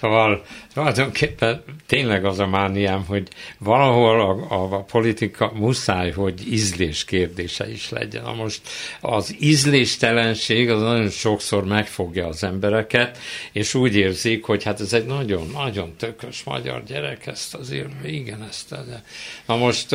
Szóval 0.00 0.44
tulajdonképpen 0.76 1.62
tényleg 1.86 2.24
az 2.24 2.38
a 2.38 2.46
mániám, 2.46 3.04
hogy 3.04 3.28
valahol 3.58 4.20
a, 4.20 4.54
a, 4.54 4.74
a 4.74 4.82
politika 4.82 5.52
muszáj, 5.54 6.10
hogy 6.10 6.52
ízlés 6.52 7.04
kérdése 7.04 7.70
is 7.70 7.90
legyen. 7.90 8.22
Na 8.22 8.34
most 8.34 8.60
az 9.00 9.36
ízléstelenség 9.38 10.70
az 10.70 10.80
nagyon 10.80 11.10
sokszor 11.10 11.64
megfogja 11.64 12.26
az 12.26 12.44
embereket, 12.44 13.18
és 13.52 13.74
úgy 13.74 13.96
érzik, 13.96 14.44
hogy 14.44 14.62
hát 14.64 14.80
ez 14.80 14.92
egy 14.92 15.06
nagyon, 15.06 15.50
nagyon 15.52 15.76
nagyon 15.76 15.96
tökös 15.96 16.44
magyar 16.44 16.82
gyerek, 16.84 17.26
ezt 17.26 17.54
azért 17.54 17.88
igen, 18.04 18.42
ezt 18.48 18.68
de. 18.68 19.04
Na 19.46 19.56
most, 19.56 19.90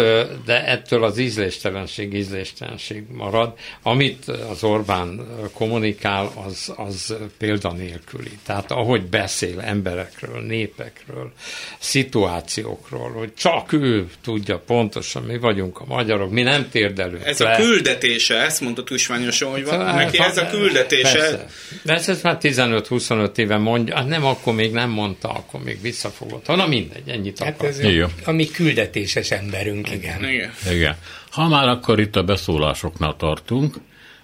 de 0.45 0.65
ettől 0.65 1.03
az 1.03 1.17
ízléstelenség, 1.17 2.13
ízléstelenség 2.13 3.03
marad. 3.11 3.53
Amit 3.82 4.27
az 4.27 4.63
Orbán 4.63 5.27
kommunikál, 5.53 6.32
az, 6.45 6.73
az 6.75 7.15
példanélküli. 7.38 8.38
Tehát 8.43 8.71
ahogy 8.71 9.05
beszél 9.05 9.59
emberekről, 9.61 10.41
népekről, 10.78 11.32
szituációkról, 11.80 13.11
hogy 13.11 13.34
csak 13.34 13.74
ő 13.74 14.07
tudja 14.24 14.59
pontosan, 14.59 15.24
mi 15.24 15.38
vagyunk 15.38 15.80
a 15.80 15.86
magyarok, 15.88 16.32
mi 16.32 16.41
nem 16.41 16.69
térdelünk 16.69 17.26
Ez 17.26 17.39
le. 17.39 17.51
a 17.51 17.55
küldetése, 17.55 18.36
ezt 18.36 18.61
mondta 18.61 18.84
Tusványosan, 18.84 19.51
hogy 19.51 19.65
van, 19.65 19.86
hát, 19.86 19.95
neki 19.95 20.19
ez 20.19 20.38
a 20.38 20.47
küldetése. 20.47 21.11
Persze. 21.11 21.47
De 21.84 21.93
ezt, 21.93 22.09
ezt 22.09 22.24
már 22.24 22.38
15-25 22.41 23.38
éve 23.38 23.57
mondja, 23.57 23.95
hát 23.95 24.07
nem, 24.07 24.26
akkor 24.26 24.53
még 24.53 24.72
nem 24.72 24.89
mondta, 24.89 25.30
akkor 25.30 25.63
még 25.63 25.82
visszafogott. 25.82 26.47
Na 26.47 26.67
mindegy, 26.67 27.09
ennyit 27.09 27.39
Hát 27.39 27.53
akar. 27.53 27.67
ez 27.69 27.80
Jó. 27.84 28.07
a 28.26 28.32
mi 28.32 28.45
küldetéses 28.47 29.32
emberünk, 29.32 29.91
igen. 29.91 30.30
Igen. 30.30 30.53
Igen. 30.72 30.95
Ha 31.32 31.47
már 31.47 31.67
akkor 31.67 31.99
itt 31.99 32.15
a 32.15 32.24
beszólásoknál 32.24 33.15
tartunk, 33.17 33.76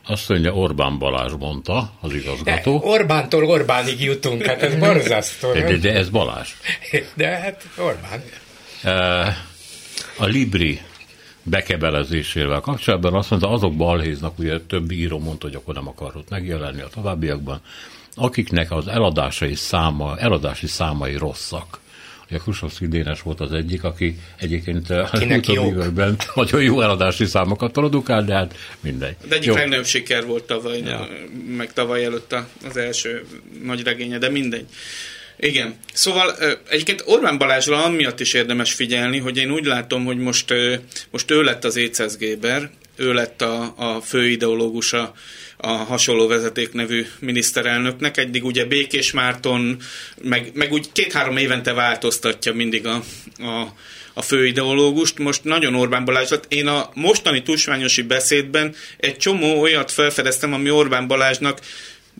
azt 0.07 0.29
mondja 0.29 0.53
Orbán 0.53 0.97
Balázs 0.97 1.31
mondta, 1.39 1.91
az 1.99 2.11
De 2.11 2.15
igazgató. 2.17 2.81
Orbántól 2.83 3.43
Orbánig 3.43 4.01
jutunk, 4.03 4.45
hát 4.45 4.61
ez 4.61 4.75
borzasztó. 4.85 5.51
De, 5.53 5.61
de, 5.63 5.77
de 5.77 5.93
ez 5.93 6.09
Balázs. 6.09 6.49
De 7.13 7.27
hát 7.27 7.67
Orbán. 7.77 8.23
Eh, 8.83 9.35
A 10.17 10.25
Libri 10.25 10.81
bekebelezésével 11.43 12.59
kapcsolatban 12.59 13.13
azt 13.13 13.29
mondta, 13.29 13.49
azok 13.49 13.75
balhéznak, 13.75 14.39
ugye 14.39 14.59
több 14.59 14.91
író 14.91 15.19
mondta, 15.19 15.45
hogy 15.45 15.55
akkor 15.55 15.73
nem 15.73 15.87
akarott 15.87 16.29
megjelenni 16.29 16.81
a 16.81 16.87
továbbiakban, 16.87 17.61
akiknek 18.15 18.71
az 18.71 18.87
eladásai 18.87 19.55
száma, 19.55 20.17
eladási 20.17 20.67
számai 20.67 21.15
rosszak. 21.15 21.79
Ugye 22.29 22.37
Krusovszki 22.39 22.87
Dénes 22.87 23.21
volt 23.21 23.39
az 23.39 23.51
egyik, 23.53 23.83
aki 23.83 24.17
egyébként 24.37 24.89
a 24.89 25.09
Kinek 25.19 25.37
utóbbi 25.37 25.59
jók. 25.59 25.71
években 25.73 26.15
nagyon 26.35 26.61
jó 26.61 26.81
eladási 26.81 27.25
számokat 27.25 27.71
produkál, 27.71 28.23
de 28.23 28.33
hát 28.33 28.55
mindegy. 28.79 29.15
De 29.27 29.35
egyik 29.35 29.47
Jó. 29.47 29.55
legnagyobb 29.55 29.85
siker 29.85 30.25
volt 30.25 30.43
tavaly, 30.43 30.79
ja. 30.85 31.07
meg 31.57 31.73
tavaly 31.73 32.03
előtt 32.05 32.33
a- 32.33 32.47
az 32.69 32.77
első 32.77 33.25
nagy 33.63 33.83
regénye, 33.83 34.17
de 34.17 34.29
mindegy. 34.29 34.65
Igen. 35.39 35.75
Szóval 35.93 36.35
egyébként 36.69 37.03
Orbán 37.05 37.37
Balázsra 37.37 37.83
amiatt 37.83 38.19
is 38.19 38.33
érdemes 38.33 38.73
figyelni, 38.73 39.17
hogy 39.17 39.37
én 39.37 39.51
úgy 39.51 39.65
látom, 39.65 40.05
hogy 40.05 40.17
most, 40.17 40.53
most 41.11 41.31
ő 41.31 41.43
lett 41.43 41.63
az 41.63 41.75
Écesz 41.75 42.17
Géber, 42.17 42.69
ő 42.95 43.13
lett 43.13 43.41
a, 43.41 43.73
a 43.77 44.01
fő 44.01 44.29
ideológusa 44.29 45.13
a 45.57 45.67
hasonló 45.67 46.27
vezeték 46.27 46.73
nevű 46.73 47.05
miniszterelnöknek. 47.19 48.17
Eddig 48.17 48.45
ugye 48.45 48.65
Békés 48.65 49.11
Márton, 49.11 49.77
meg, 50.21 50.51
meg 50.53 50.71
úgy 50.71 50.91
két-három 50.91 51.37
évente 51.37 51.73
változtatja 51.73 52.53
mindig 52.53 52.85
a, 52.85 53.03
a, 53.37 53.73
a 54.13 54.21
fő 54.21 54.45
ideológust. 54.45 55.17
Most 55.17 55.43
nagyon 55.43 55.75
Orbán 55.75 56.05
Balázs 56.05 56.29
lett. 56.29 56.45
Én 56.53 56.67
a 56.67 56.89
mostani 56.93 57.43
tusványosi 57.43 58.01
beszédben 58.01 58.75
egy 58.97 59.17
csomó 59.17 59.59
olyat 59.61 59.91
felfedeztem, 59.91 60.53
ami 60.53 60.69
Orbán 60.69 61.07
Balázsnak 61.07 61.59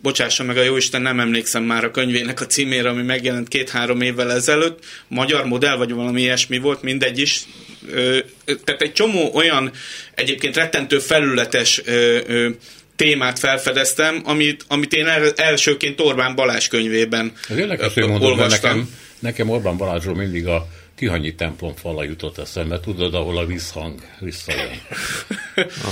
bocsássa 0.02 0.44
meg 0.44 0.56
a 0.56 0.62
jóisten, 0.62 1.02
nem 1.02 1.20
emlékszem 1.20 1.62
már 1.62 1.84
a 1.84 1.90
könyvének 1.90 2.40
a 2.40 2.46
címére, 2.46 2.88
ami 2.88 3.02
megjelent 3.02 3.48
két-három 3.48 4.00
évvel 4.00 4.32
ezelőtt, 4.32 4.84
magyar 5.08 5.44
modell, 5.44 5.76
vagy 5.76 5.92
valami 5.92 6.20
ilyesmi 6.20 6.58
volt, 6.58 6.82
mindegy 6.82 7.18
is. 7.18 7.42
Ö, 7.90 8.18
Tehát 8.64 8.82
egy 8.82 8.92
csomó 8.92 9.30
olyan 9.34 9.70
egyébként 10.14 10.56
rettentő 10.56 10.98
felületes 10.98 11.82
témát 12.98 13.38
felfedeztem, 13.38 14.20
amit, 14.24 14.64
amit 14.68 14.92
én 14.92 15.06
el, 15.06 15.32
elsőként 15.36 16.00
Orbán 16.00 16.34
Balázs 16.34 16.68
könyvében 16.68 17.32
Ez 17.48 17.56
érdekes, 17.56 17.94
hogy 17.94 18.02
olvastam. 18.02 18.48
nekem, 18.48 18.94
nekem 19.18 19.50
Orbán 19.50 19.76
Balázsról 19.76 20.14
mindig 20.14 20.46
a 20.46 20.68
Tihanyi 20.98 21.34
templom 21.34 21.74
fala 21.74 22.04
jutott 22.04 22.38
eszembe, 22.38 22.80
tudod, 22.80 23.14
ahol 23.14 23.38
a 23.38 23.46
visszhang 23.46 24.00
visszajön. 24.18 24.80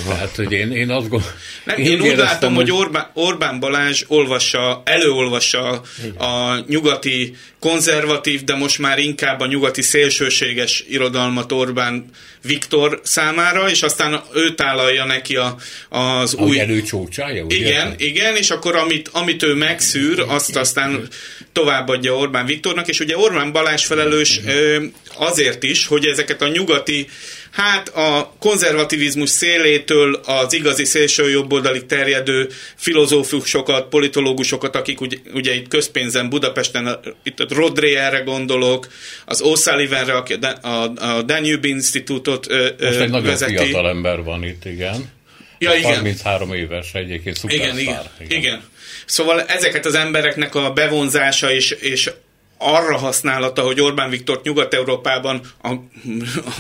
Tehát, 0.09 0.37
hogy 0.37 0.53
én, 0.53 0.73
én 0.73 0.91
azt 0.91 1.09
gondolom... 1.09 1.35
Nem, 1.65 1.79
én, 1.79 2.01
úgy 2.01 2.17
látom, 2.17 2.55
hogy 2.55 2.71
Orbán, 2.71 3.11
Orbán 3.15 3.61
Balázs 3.61 4.05
olvassa, 4.07 4.83
előolvassa 4.85 5.83
a 6.19 6.65
nyugati 6.67 7.35
konzervatív, 7.59 8.45
de 8.45 8.55
most 8.55 8.79
már 8.79 8.99
inkább 8.99 9.41
a 9.41 9.47
nyugati 9.47 9.83
szélsőséges 9.83 10.85
irodalmat 10.89 11.53
Orbán 11.53 12.11
Viktor 12.43 13.01
számára, 13.03 13.71
és 13.71 13.83
aztán 13.83 14.21
ő 14.35 14.55
tálalja 14.55 15.05
neki 15.05 15.37
a, 15.37 15.57
az 15.89 16.35
új... 16.35 16.49
új... 16.49 16.61
előcsócsája, 16.61 17.45
ugye? 17.45 17.57
Igen, 17.57 17.95
igen, 17.97 18.37
és 18.37 18.51
akkor 18.51 18.77
amit, 18.77 19.09
amit 19.13 19.43
ő 19.43 19.55
megszűr, 19.55 20.25
azt 20.29 20.57
aztán 20.57 21.09
továbbadja 21.53 22.17
Orbán 22.17 22.47
Viktornak, 22.47 22.89
és 22.89 23.01
ugye 23.01 23.19
Orbán 23.19 23.53
Balázs 23.53 23.85
felelős 23.85 24.41
ö, 24.47 24.85
azért 25.15 25.63
is, 25.63 25.87
hogy 25.87 26.07
ezeket 26.07 26.43
a 26.43 26.49
nyugati, 26.49 27.09
hát 27.51 27.89
a 27.89 28.35
konzervativizmus 28.39 29.31
szélétől 29.31 30.15
az 30.25 30.53
igazi 30.53 30.85
szélső 30.85 31.31
jobboldalig 31.31 31.87
terjedő 31.87 32.49
filozófusokat, 32.77 33.89
politológusokat, 33.89 34.77
akik 34.77 35.01
ugye, 35.01 35.17
ugye 35.35 35.55
itt 35.55 35.69
közpénzen 35.69 36.29
Budapesten, 36.29 36.99
itt 37.23 37.41
a 37.41 37.47
Rodré-erre 37.49 38.19
gondolok, 38.19 38.89
az 39.25 39.43
O'Sullivanre, 39.45 40.13
aki 40.13 40.33
a, 40.63 40.69
a, 40.69 41.23
Danube 41.23 41.69
Institutot 41.69 42.51
ö, 42.51 42.69
Most 42.81 42.99
egy 42.99 43.11
nagyon 43.11 43.27
vezeti. 43.27 43.57
fiatal 43.57 43.89
ember 43.89 44.23
van 44.23 44.45
itt, 44.45 44.65
igen. 44.65 45.15
Ja, 45.59 45.75
igen. 45.75 45.95
33 45.95 46.53
éves 46.53 46.95
egyébként, 46.95 47.37
szupersztár. 47.37 47.79
Igen, 47.79 48.03
igen, 48.19 48.39
igen. 48.39 48.63
Szóval 49.07 49.43
ezeket 49.43 49.87
az 49.87 49.95
embereknek 49.95 50.55
a 50.55 50.73
bevonzása 50.73 51.53
és, 51.53 51.71
és 51.71 52.11
arra 52.59 52.97
használata, 52.97 53.63
hogy 53.63 53.81
Orbán 53.81 54.11
Viktort 54.11 54.45
Nyugat-Európában, 54.45 55.41
a, 55.63 55.69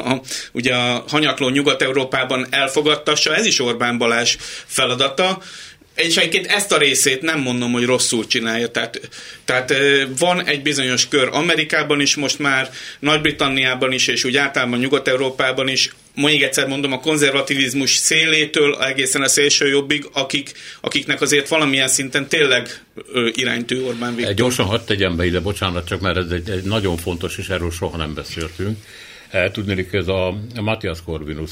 a, 0.02 0.20
ugye 0.52 0.74
a 0.74 1.04
hanyatló 1.08 1.48
Nyugat-Európában 1.48 2.46
elfogadtassa, 2.50 3.34
ez 3.34 3.46
is 3.46 3.60
Orbán 3.60 3.98
Balázs 3.98 4.36
feladata, 4.66 5.38
és 5.94 6.16
egyébként 6.16 6.46
ezt 6.46 6.72
a 6.72 6.78
részét 6.78 7.22
nem 7.22 7.40
mondom, 7.40 7.72
hogy 7.72 7.84
rosszul 7.84 8.26
csinálja. 8.26 8.68
Tehát, 8.68 9.00
tehát 9.44 9.74
van 10.18 10.44
egy 10.46 10.62
bizonyos 10.62 11.08
kör 11.08 11.28
Amerikában 11.32 12.00
is 12.00 12.16
most 12.16 12.38
már, 12.38 12.70
Nagy-Britanniában 12.98 13.92
is, 13.92 14.06
és 14.06 14.24
úgy 14.24 14.36
általában 14.36 14.78
Nyugat-Európában 14.78 15.68
is, 15.68 15.94
még 16.22 16.42
egyszer 16.42 16.66
mondom, 16.68 16.92
a 16.92 17.00
konzervativizmus 17.00 17.94
szélétől 17.96 18.76
egészen 18.82 19.22
a 19.22 19.28
szélső 19.28 19.68
jobbig, 19.68 20.08
akik, 20.12 20.52
akiknek 20.80 21.20
azért 21.20 21.48
valamilyen 21.48 21.88
szinten 21.88 22.28
tényleg 22.28 22.68
ö, 23.12 23.28
iránytű 23.32 23.82
Orbán 23.82 24.14
Viktor. 24.16 24.34
Gyorsan 24.34 24.66
hadd 24.66 24.80
tegyem 24.86 25.16
be 25.16 25.26
ide, 25.26 25.40
bocsánat, 25.40 25.86
csak 25.86 26.00
mert 26.00 26.16
ez 26.16 26.30
egy, 26.30 26.50
egy 26.50 26.62
nagyon 26.62 26.96
fontos, 26.96 27.38
és 27.38 27.48
erről 27.48 27.70
soha 27.70 27.96
nem 27.96 28.14
beszéltünk. 28.14 28.78
Eh, 29.30 29.50
Tudnélik, 29.52 29.92
ez 29.92 30.08
a 30.08 30.38
Matthias 30.60 30.98
Corvinus 31.04 31.50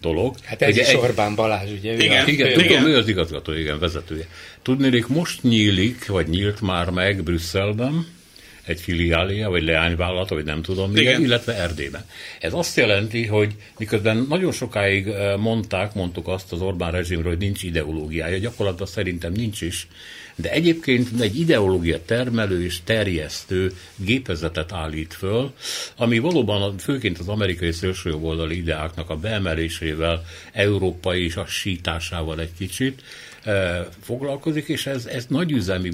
dolog. 0.00 0.34
Hát 0.44 0.62
ez 0.62 0.72
Ugye 0.72 0.80
is 0.82 0.88
egy- 0.88 0.96
Orbán 0.96 1.34
Balázs, 1.34 1.70
ugye? 1.78 1.92
ő 1.92 1.98
Igen. 1.98 2.28
Igen, 2.28 2.46
ő- 2.48 2.52
tudom, 2.52 2.68
Igen. 2.68 2.86
ő 2.86 2.96
az 2.96 3.08
igazgató, 3.08 3.52
igen, 3.52 3.78
vezetője. 3.78 4.26
Tudnélik, 4.62 5.06
most 5.06 5.42
nyílik, 5.42 6.06
vagy 6.06 6.28
nyílt 6.28 6.60
már 6.60 6.90
meg 6.90 7.22
Brüsszelben, 7.22 8.06
egy 8.66 8.80
filiália, 8.80 9.50
vagy 9.50 9.62
leányvállalata, 9.62 10.34
vagy 10.34 10.44
nem 10.44 10.62
tudom 10.62 10.90
milyen, 10.90 11.12
Igen. 11.12 11.22
illetve 11.22 11.54
Erdélyben. 11.54 12.04
Ez 12.40 12.52
azt 12.52 12.76
jelenti, 12.76 13.26
hogy 13.26 13.54
miközben 13.78 14.26
nagyon 14.28 14.52
sokáig 14.52 15.06
eh, 15.06 15.36
mondták, 15.36 15.94
mondtuk 15.94 16.28
azt 16.28 16.52
az 16.52 16.60
Orbán 16.60 16.92
rezsimről, 16.92 17.30
hogy 17.30 17.40
nincs 17.40 17.62
ideológiája, 17.62 18.38
gyakorlatban 18.38 18.86
szerintem 18.86 19.32
nincs 19.32 19.60
is, 19.60 19.88
de 20.36 20.50
egyébként 20.50 21.20
egy 21.20 21.40
ideológia 21.40 22.04
termelő 22.04 22.64
és 22.64 22.80
terjesztő 22.84 23.72
gépezetet 23.96 24.72
állít 24.72 25.14
föl, 25.14 25.52
ami 25.96 26.18
valóban 26.18 26.78
főként 26.78 27.18
az 27.18 27.28
amerikai 27.28 27.72
szélsőjobboldali 27.72 28.56
ideáknak 28.56 29.10
a 29.10 29.16
beemelésével, 29.16 30.24
európai 30.52 31.24
és 31.24 31.36
a 31.36 31.46
sításával 31.46 32.40
egy 32.40 32.52
kicsit 32.58 33.02
foglalkozik, 34.02 34.68
és 34.68 34.86
ez, 34.86 35.06
ez 35.06 35.26
nagy 35.28 35.52
üzemi 35.52 35.90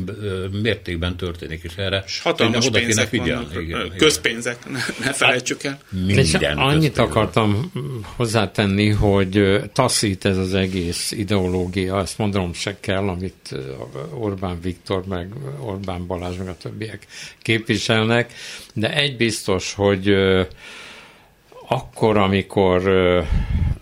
mértékben 0.62 1.16
történik, 1.16 1.62
és 1.62 1.76
erre 1.76 2.03
És 2.07 2.20
hatalmas 2.20 2.66
oda 2.66 2.78
kéne 2.78 3.07
figyelni. 3.07 3.44
vannak, 3.44 3.62
Igen, 3.62 3.92
közpénzek, 3.96 4.70
ne, 4.70 4.78
ne 5.05 5.12
felejtsük 5.12 5.62
el. 5.62 5.78
És 6.07 6.14
Minden 6.32 6.59
annyit 6.59 6.80
közpénz. 6.80 7.09
akartam 7.09 7.72
hozzátenni, 8.16 8.88
hogy 8.88 9.61
taszít 9.72 10.24
ez 10.24 10.36
az 10.36 10.55
egész 10.55 11.11
ideológia, 11.12 12.01
ezt 12.01 12.18
mondom 12.18 12.53
se 12.53 12.76
kell, 12.80 13.09
amit 13.09 13.55
Orbán 14.14 14.61
Viktor, 14.62 15.07
meg 15.07 15.32
Orbán 15.61 16.07
Balázs, 16.07 16.36
meg 16.36 16.49
a 16.49 16.57
többiek 16.62 17.07
képviselnek, 17.42 18.32
de 18.74 18.94
egy 18.94 19.16
biztos, 19.16 19.74
hogy 19.74 20.14
akkor, 21.68 22.16
amikor 22.16 22.82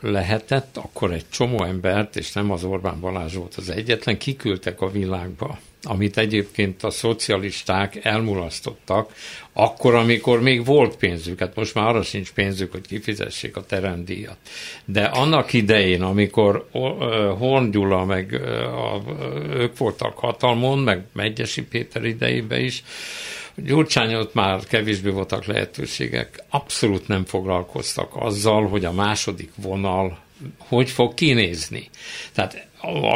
lehetett, 0.00 0.76
akkor 0.76 1.12
egy 1.12 1.24
csomó 1.30 1.64
embert, 1.64 2.16
és 2.16 2.32
nem 2.32 2.50
az 2.50 2.64
Orbán 2.64 3.00
Balázs 3.00 3.34
volt 3.34 3.54
az 3.54 3.70
egyetlen, 3.70 4.18
kiküldtek 4.18 4.80
a 4.80 4.90
világba, 4.90 5.58
amit 5.82 6.18
egyébként 6.18 6.82
a 6.82 6.90
szocialisták 6.90 8.04
elmulasztottak, 8.04 9.14
akkor, 9.52 9.94
amikor 9.94 10.40
még 10.40 10.64
volt 10.64 10.96
pénzük, 10.96 11.38
hát 11.38 11.54
most 11.54 11.74
már 11.74 11.86
arra 11.86 12.02
sincs 12.02 12.32
pénzük, 12.32 12.72
hogy 12.72 12.86
kifizessék 12.86 13.56
a 13.56 13.64
teremdíjat. 13.64 14.36
De 14.84 15.04
annak 15.04 15.52
idején, 15.52 16.02
amikor 16.02 16.68
Horn 17.38 17.70
Gyula, 17.70 18.04
meg 18.04 18.40
ők 19.50 19.78
voltak 19.78 20.18
hatalmon, 20.18 20.78
meg 20.78 21.04
Megyesi 21.12 21.62
Péter 21.62 22.04
idejében 22.04 22.60
is, 22.60 22.84
Gyurcsány 23.56 24.14
ott 24.14 24.34
már 24.34 24.64
kevésbé 24.64 25.10
voltak 25.10 25.44
lehetőségek. 25.44 26.44
Abszolút 26.48 27.08
nem 27.08 27.24
foglalkoztak 27.24 28.16
azzal, 28.16 28.68
hogy 28.68 28.84
a 28.84 28.92
második 28.92 29.50
vonal 29.56 30.24
hogy 30.58 30.90
fog 30.90 31.14
kinézni. 31.14 31.90
Tehát 32.32 32.66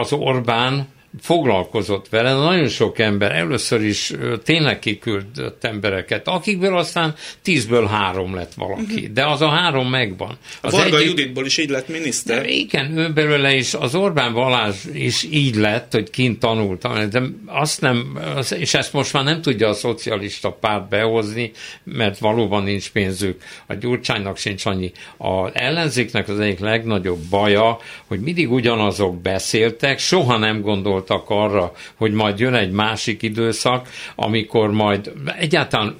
az 0.01 0.13
Orbán 0.13 0.89
foglalkozott 1.21 2.09
vele, 2.09 2.33
nagyon 2.33 2.69
sok 2.69 2.99
ember, 2.99 3.33
először 3.33 3.83
is 3.83 4.13
tényleg 4.45 4.79
kiküldött 4.79 5.65
embereket, 5.65 6.29
akikből 6.29 6.77
aztán 6.77 7.15
tízből 7.43 7.87
három 7.87 8.35
lett 8.35 8.55
valaki, 8.55 8.83
uh-huh. 8.83 9.13
de 9.13 9.27
az 9.27 9.41
a 9.41 9.49
három 9.49 9.89
megvan. 9.89 10.39
Az 10.61 10.73
Varga 10.73 10.97
egyik... 10.97 11.09
Juditból 11.09 11.47
is 11.47 11.59
így 11.59 11.71
lett 11.71 11.89
miniszter. 11.89 12.43
De 12.43 12.49
igen, 12.49 12.99
ő 12.99 13.13
belőle 13.13 13.55
is, 13.55 13.75
az 13.75 13.95
Orbán 13.95 14.33
Balázs 14.33 14.77
is 14.93 15.27
így 15.31 15.55
lett, 15.55 15.93
hogy 15.93 16.11
kint 16.11 16.39
tanultam, 16.39 17.11
de 17.11 17.23
azt 17.47 17.81
nem, 17.81 18.19
és 18.59 18.75
ezt 18.75 18.93
most 18.93 19.13
már 19.13 19.25
nem 19.25 19.43
tudja 19.43 19.69
a 19.69 19.75
szocialista 19.75 20.51
párt 20.51 20.89
behozni, 20.89 21.51
mert 21.85 22.19
valóban 22.19 22.63
nincs 22.63 22.91
pénzük. 22.91 23.43
A 23.67 23.75
Gyurcsánynak 23.75 24.37
sincs 24.37 24.67
annyi. 24.67 24.93
A 25.17 25.59
ellenzéknek 25.59 26.29
az 26.29 26.41
egyik 26.41 26.59
legnagyobb 26.59 27.21
baja, 27.31 27.79
hogy 28.07 28.21
mindig 28.21 28.53
ugyanazok 28.53 29.21
beszéltek, 29.21 29.99
soha 29.99 30.37
nem 30.37 30.61
gondolt 30.61 31.00
gondoltak 31.01 31.31
arra, 31.31 31.73
hogy 31.97 32.13
majd 32.13 32.39
jön 32.39 32.55
egy 32.55 32.71
másik 32.71 33.23
időszak, 33.23 33.89
amikor 34.15 34.71
majd 34.71 35.13
egyáltalán 35.39 35.97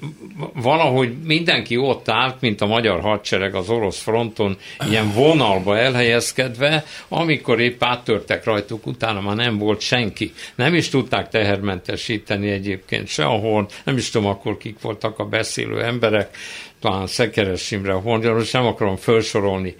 valahogy 0.53 1.13
mindenki 1.23 1.77
ott 1.77 2.09
állt, 2.09 2.41
mint 2.41 2.61
a 2.61 2.65
magyar 2.65 3.01
hadsereg 3.01 3.55
az 3.55 3.69
orosz 3.69 4.01
fronton, 4.01 4.57
ilyen 4.89 5.11
vonalba 5.13 5.77
elhelyezkedve, 5.77 6.85
amikor 7.07 7.59
épp 7.59 7.83
áttörtek 7.83 8.43
rajtuk, 8.43 8.85
utána 8.85 9.21
már 9.21 9.35
nem 9.35 9.57
volt 9.57 9.81
senki. 9.81 10.33
Nem 10.55 10.73
is 10.73 10.89
tudták 10.89 11.29
tehermentesíteni 11.29 12.49
egyébként 12.49 13.07
sehol, 13.07 13.67
nem 13.83 13.97
is 13.97 14.09
tudom 14.09 14.27
akkor 14.27 14.57
kik 14.57 14.81
voltak 14.81 15.19
a 15.19 15.25
beszélő 15.25 15.83
emberek, 15.83 16.37
talán 16.79 17.07
Szekeres 17.07 17.71
Imre, 17.71 17.93
Horgyaros, 17.93 18.51
nem 18.51 18.65
akarom 18.65 18.95
felsorolni 18.95 19.75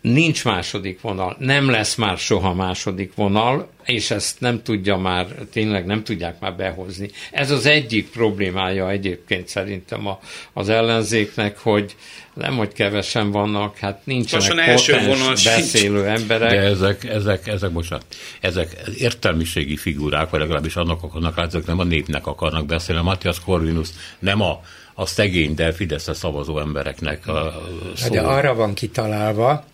nincs 0.00 0.44
második 0.44 1.00
vonal, 1.00 1.36
nem 1.38 1.70
lesz 1.70 1.94
már 1.94 2.18
soha 2.18 2.54
második 2.54 3.14
vonal, 3.14 3.68
és 3.84 4.10
ezt 4.10 4.40
nem 4.40 4.62
tudja 4.62 4.96
már, 4.96 5.26
tényleg 5.52 5.86
nem 5.86 6.04
tudják 6.04 6.40
már 6.40 6.56
behozni. 6.56 7.10
Ez 7.30 7.50
az 7.50 7.66
egyik 7.66 8.10
problémája 8.10 8.90
egyébként 8.90 9.48
szerintem 9.48 10.06
a, 10.06 10.20
az 10.52 10.68
ellenzéknek, 10.68 11.58
hogy 11.58 11.96
nem, 12.34 12.56
hogy 12.56 12.72
kevesen 12.72 13.30
vannak, 13.30 13.78
hát 13.78 14.00
nincsenek 14.04 14.74
potens 14.74 15.44
beszélő 15.44 16.06
emberek. 16.06 16.50
De 16.50 16.60
ezek, 16.60 17.04
ezek, 17.04 17.46
ezek, 17.46 17.70
bocsánat, 17.70 18.04
ezek 18.40 18.76
értelmiségi 18.98 19.76
figurák, 19.76 20.30
vagy 20.30 20.40
legalábbis 20.40 20.76
annak 20.76 21.02
akarnak, 21.02 21.38
ezek 21.38 21.66
nem 21.66 21.78
a 21.78 21.84
népnek 21.84 22.26
akarnak 22.26 22.66
beszélni. 22.66 23.00
A 23.00 23.04
Matthias 23.04 23.40
Corvinus 23.40 23.88
nem 24.18 24.40
a 24.40 24.60
a 25.00 25.06
szegény, 25.06 25.54
de 25.54 25.72
Fideszre 25.72 26.14
szavazó 26.14 26.58
embereknek 26.58 27.26
a 27.26 27.62
szó. 27.96 28.12
De 28.12 28.20
arra 28.20 28.54
van 28.54 28.74
kitalálva, 28.74 29.64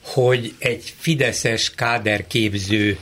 hogy 0.00 0.54
egy 0.58 0.94
fideszes 0.98 1.70
káderképző 1.74 2.98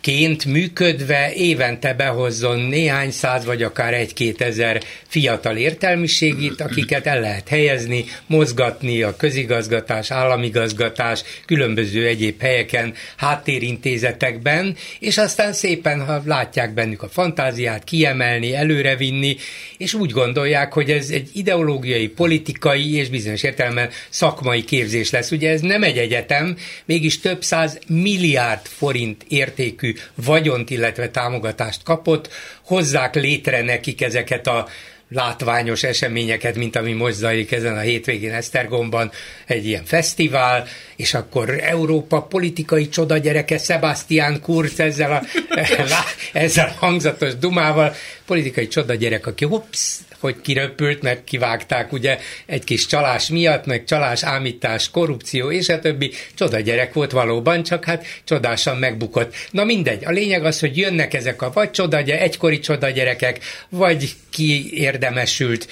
ként 0.00 0.44
működve 0.44 1.32
évente 1.34 1.94
behozzon 1.94 2.58
néhány 2.58 3.10
száz 3.10 3.44
vagy 3.44 3.62
akár 3.62 3.94
egy-két 3.94 4.40
ezer 4.40 4.82
fiatal 5.06 5.56
értelmiségit, 5.56 6.60
akiket 6.60 7.06
el 7.06 7.20
lehet 7.20 7.48
helyezni, 7.48 8.04
mozgatni 8.26 9.02
a 9.02 9.16
közigazgatás, 9.16 10.10
államigazgatás, 10.10 11.22
különböző 11.46 12.06
egyéb 12.06 12.40
helyeken, 12.40 12.94
háttérintézetekben, 13.16 14.76
és 14.98 15.18
aztán 15.18 15.52
szépen, 15.52 16.04
ha 16.04 16.22
látják 16.24 16.74
bennük 16.74 17.02
a 17.02 17.08
fantáziát, 17.08 17.84
kiemelni, 17.84 18.54
előrevinni, 18.54 19.36
és 19.78 19.94
úgy 19.94 20.10
gondolják, 20.10 20.72
hogy 20.72 20.90
ez 20.90 21.08
egy 21.10 21.30
ideológiai, 21.32 22.08
politikai 22.08 22.94
és 22.96 23.08
bizonyos 23.08 23.42
értelemben 23.42 23.90
szakmai 24.08 24.64
képzés 24.64 25.10
lesz. 25.10 25.30
Ugye 25.30 25.50
ez 25.50 25.60
nem 25.60 25.82
egy 25.82 25.98
egyetem, 25.98 26.56
mégis 26.84 27.20
több 27.20 27.42
száz 27.42 27.78
milliárd 27.88 28.66
forint 28.66 29.24
érték 29.28 29.63
értékű 29.64 29.94
vagyont, 30.14 30.70
illetve 30.70 31.08
támogatást 31.08 31.82
kapott, 31.82 32.28
hozzák 32.64 33.14
létre 33.14 33.62
nekik 33.62 34.02
ezeket 34.02 34.46
a 34.46 34.68
látványos 35.08 35.82
eseményeket, 35.82 36.56
mint 36.56 36.76
ami 36.76 36.92
most 36.92 37.14
zajlik 37.14 37.52
ezen 37.52 37.76
a 37.76 37.80
hétvégén 37.80 38.32
Esztergomban, 38.32 39.10
egy 39.46 39.66
ilyen 39.66 39.84
fesztivál, 39.84 40.66
és 40.96 41.14
akkor 41.14 41.60
Európa 41.60 42.22
politikai 42.22 42.88
csoda 42.88 43.18
gyereke 43.18 43.58
Sebastian 43.58 44.40
Kurz 44.40 44.80
ezzel 44.80 45.12
a, 45.12 45.22
ezzel 46.32 46.68
a 46.68 46.84
hangzatos 46.84 47.36
dumával, 47.36 47.94
politikai 48.26 48.68
csoda 48.68 48.94
gyerek, 48.94 49.26
aki 49.26 49.44
hups, 49.44 49.98
hogy 50.24 50.40
kiröpült, 50.40 51.02
meg 51.02 51.24
kivágták 51.24 51.92
ugye 51.92 52.18
egy 52.46 52.64
kis 52.64 52.86
csalás 52.86 53.28
miatt, 53.28 53.66
meg 53.66 53.84
csalás, 53.84 54.22
ámítás, 54.22 54.90
korrupció 54.90 55.50
és 55.50 55.68
a 55.68 55.78
többi. 55.78 56.12
Csoda 56.34 56.60
gyerek 56.60 56.92
volt 56.92 57.10
valóban, 57.10 57.62
csak 57.62 57.84
hát 57.84 58.06
csodásan 58.24 58.76
megbukott. 58.76 59.34
Na 59.50 59.64
mindegy, 59.64 60.04
a 60.04 60.10
lényeg 60.10 60.44
az, 60.44 60.60
hogy 60.60 60.76
jönnek 60.76 61.14
ezek 61.14 61.42
a 61.42 61.50
vagy 61.52 61.70
csoda, 61.70 61.96
egykori 61.96 62.58
csoda 62.58 62.90
gyerekek, 62.90 63.38
vagy 63.68 64.12
kiérdemesült 64.30 65.68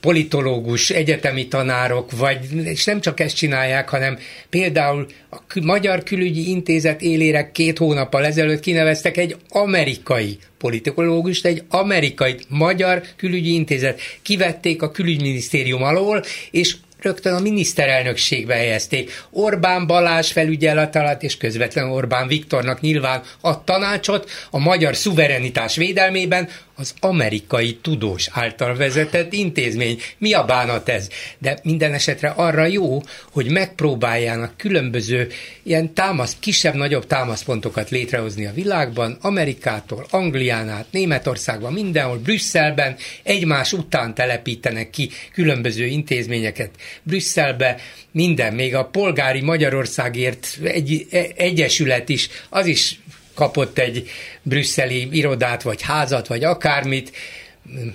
politológus, 0.00 0.90
egyetemi 0.90 1.48
tanárok, 1.48 2.10
vagy, 2.10 2.38
és 2.64 2.84
nem 2.84 3.00
csak 3.00 3.20
ezt 3.20 3.36
csinálják, 3.36 3.88
hanem 3.88 4.18
például 4.50 5.06
a 5.30 5.38
Magyar 5.62 6.02
Külügyi 6.02 6.48
Intézet 6.48 7.02
élére 7.02 7.50
két 7.50 7.78
hónappal 7.78 8.24
ezelőtt 8.24 8.60
kineveztek 8.60 9.16
egy 9.16 9.36
amerikai 9.48 10.38
politikológust, 10.58 11.46
egy 11.46 11.62
amerikai 11.68 12.36
Magyar 12.48 13.02
Külügyi 13.16 13.54
Intézet. 13.54 14.00
Kivették 14.22 14.82
a 14.82 14.90
külügyminisztérium 14.90 15.82
alól, 15.82 16.22
és 16.50 16.76
rögtön 17.00 17.34
a 17.34 17.40
miniszterelnökségbe 17.40 18.54
helyezték. 18.54 19.24
Orbán 19.30 19.86
Balázs 19.86 20.32
felügyelet 20.32 20.96
alatt, 20.96 21.22
és 21.22 21.36
közvetlenül 21.36 21.90
Orbán 21.90 22.28
Viktornak 22.28 22.80
nyilván 22.80 23.22
a 23.40 23.64
tanácsot 23.64 24.30
a 24.50 24.58
magyar 24.58 24.96
szuverenitás 24.96 25.76
védelmében 25.76 26.48
az 26.78 26.94
amerikai 27.00 27.78
tudós 27.82 28.28
által 28.32 28.76
vezetett 28.76 29.32
intézmény. 29.32 30.00
Mi 30.18 30.32
a 30.32 30.44
bánat 30.44 30.88
ez? 30.88 31.08
De 31.38 31.58
minden 31.62 31.92
esetre 31.92 32.28
arra 32.28 32.66
jó, 32.66 33.02
hogy 33.32 33.50
megpróbáljának 33.50 34.56
különböző 34.56 35.28
ilyen 35.62 35.94
támasz, 35.94 36.36
kisebb-nagyobb 36.40 37.06
támaszpontokat 37.06 37.90
létrehozni 37.90 38.46
a 38.46 38.52
világban, 38.52 39.18
Amerikától, 39.20 40.06
Anglián 40.10 40.68
át, 40.68 40.86
Németországban, 40.90 41.72
mindenhol, 41.72 42.18
Brüsszelben, 42.18 42.96
egymás 43.22 43.72
után 43.72 44.14
telepítenek 44.14 44.90
ki 44.90 45.10
különböző 45.32 45.84
intézményeket 45.84 46.70
Brüsszelbe, 47.02 47.76
minden, 48.10 48.54
még 48.54 48.74
a 48.74 48.84
polgári 48.84 49.40
Magyarországért 49.40 50.58
egy, 50.62 51.06
e, 51.10 51.26
egyesület 51.36 52.08
is, 52.08 52.28
az 52.48 52.66
is 52.66 53.00
kapott 53.34 53.78
egy 53.78 54.08
brüsszeli 54.42 55.08
irodát, 55.10 55.62
vagy 55.62 55.82
házat, 55.82 56.26
vagy 56.26 56.44
akármit, 56.44 57.12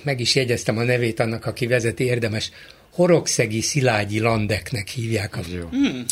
meg 0.02 0.20
is 0.20 0.34
jegyeztem 0.34 0.78
a 0.78 0.82
nevét 0.82 1.20
annak, 1.20 1.46
aki 1.46 1.66
vezeti, 1.66 2.04
érdemes. 2.04 2.50
Horogszegi 2.92 3.60
Szilágyi 3.60 4.20
Landeknek 4.20 4.88
hívják. 4.88 5.36
A, 5.36 5.40
hmm 5.70 6.04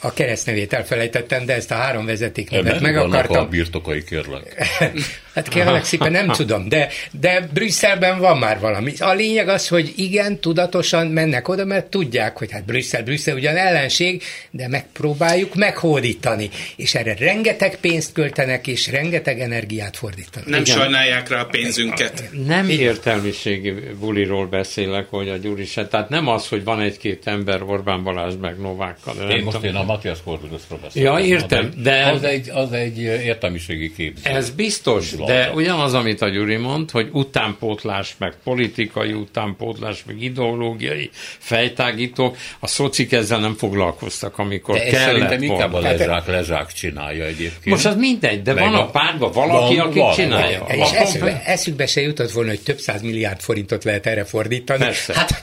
a 0.00 0.12
keresztnevét 0.12 0.72
elfelejtettem, 0.72 1.44
de 1.46 1.54
ezt 1.54 1.70
a 1.70 1.74
három 1.74 2.06
vezetéknevet 2.06 2.80
meg 2.80 2.96
akartam. 2.96 3.44
a 3.44 3.48
birtokai 3.48 4.04
kérlek. 4.04 4.56
hát 5.34 5.48
kérlek 5.48 5.84
szépen 5.84 6.12
nem 6.12 6.28
tudom, 6.40 6.68
de, 6.68 6.88
de 7.20 7.48
Brüsszelben 7.52 8.18
van 8.18 8.38
már 8.38 8.60
valami. 8.60 8.92
A 8.98 9.12
lényeg 9.12 9.48
az, 9.48 9.68
hogy 9.68 9.92
igen, 9.96 10.40
tudatosan 10.40 11.06
mennek 11.06 11.48
oda, 11.48 11.64
mert 11.64 11.86
tudják, 11.86 12.36
hogy 12.36 12.52
hát 12.52 12.64
Brüsszel, 12.64 13.02
Brüsszel 13.02 13.34
ugyan 13.34 13.56
ellenség, 13.56 14.22
de 14.50 14.68
megpróbáljuk 14.68 15.54
meghódítani. 15.54 16.50
És 16.76 16.94
erre 16.94 17.14
rengeteg 17.18 17.76
pénzt 17.80 18.12
költenek, 18.12 18.66
és 18.66 18.90
rengeteg 18.90 19.40
energiát 19.40 19.96
fordítanak. 19.96 20.48
Nem 20.48 20.60
igen. 20.60 20.76
sajnálják 20.76 21.28
rá 21.28 21.40
a 21.40 21.44
pénzünket. 21.46 22.30
Nem 22.46 22.68
értelmiségi 22.68 23.74
buliról 24.00 24.46
beszélek, 24.46 25.06
hogy 25.10 25.28
a 25.28 25.36
Gyuri 25.36 25.64
se. 25.64 25.86
Tehát 25.86 26.08
nem 26.08 26.28
az, 26.28 26.48
hogy 26.48 26.64
van 26.64 26.80
egy-két 26.80 27.26
ember 27.26 27.62
Orbán 27.62 28.02
Balázs 28.02 28.34
meg 28.40 28.58
Novákkal. 28.58 29.30
Én 29.30 29.42
most 29.42 29.62
én 29.62 29.74
a 29.74 29.82
Matthias 29.82 30.18
Corvinusról 30.24 30.78
beszélek. 30.82 31.12
Ja, 31.12 31.26
értem, 31.26 31.70
de... 31.82 32.06
Az 32.06 32.22
egy, 32.22 32.50
az 32.50 32.72
egy 32.72 32.98
értelmiségi 32.98 33.92
képzés. 33.92 34.24
Ez 34.24 34.50
biztos, 34.50 35.12
de 35.26 35.50
ugyanaz, 35.54 35.94
amit 35.94 36.22
a 36.22 36.28
Gyuri 36.28 36.56
mond, 36.56 36.90
hogy 36.90 37.08
utánpótlás, 37.12 38.14
meg 38.18 38.34
politikai 38.44 39.12
utánpótlás, 39.12 40.04
meg 40.06 40.22
ideológiai 40.22 41.10
fejtágítók, 41.38 42.36
a 42.58 42.66
szocik 42.66 43.12
ezzel 43.12 43.38
nem 43.38 43.54
foglalkoztak, 43.54 44.38
amikor 44.38 44.74
de 44.74 44.84
kellett 44.84 45.04
szerintem 45.04 45.42
inkább 45.42 45.74
a 45.74 45.80
lezsák, 45.80 46.26
lezsák 46.26 46.72
csinálja 46.72 47.24
egyébként. 47.24 47.64
Most 47.64 47.86
az 47.86 47.96
mindegy, 47.96 48.42
de 48.42 48.52
meg 48.52 48.64
van 48.64 48.74
a 48.74 48.90
pártban 48.90 49.32
valaki, 49.32 49.76
van, 49.76 49.86
aki 49.86 49.98
van, 49.98 50.14
csinálja. 50.14 50.64
Van. 50.68 50.76
És 50.76 50.90
eszükbe, 50.90 51.42
eszükbe 51.44 51.86
se 51.86 52.00
jutott 52.00 52.30
volna, 52.30 52.48
hogy 52.48 52.60
több 52.60 52.78
száz 52.78 53.02
milliárd 53.02 53.40
forintot 53.40 53.84
lehet 53.84 54.06
erre 54.06 54.24
fordítani. 54.24 54.84
Persze. 54.84 55.14
Hát 55.14 55.40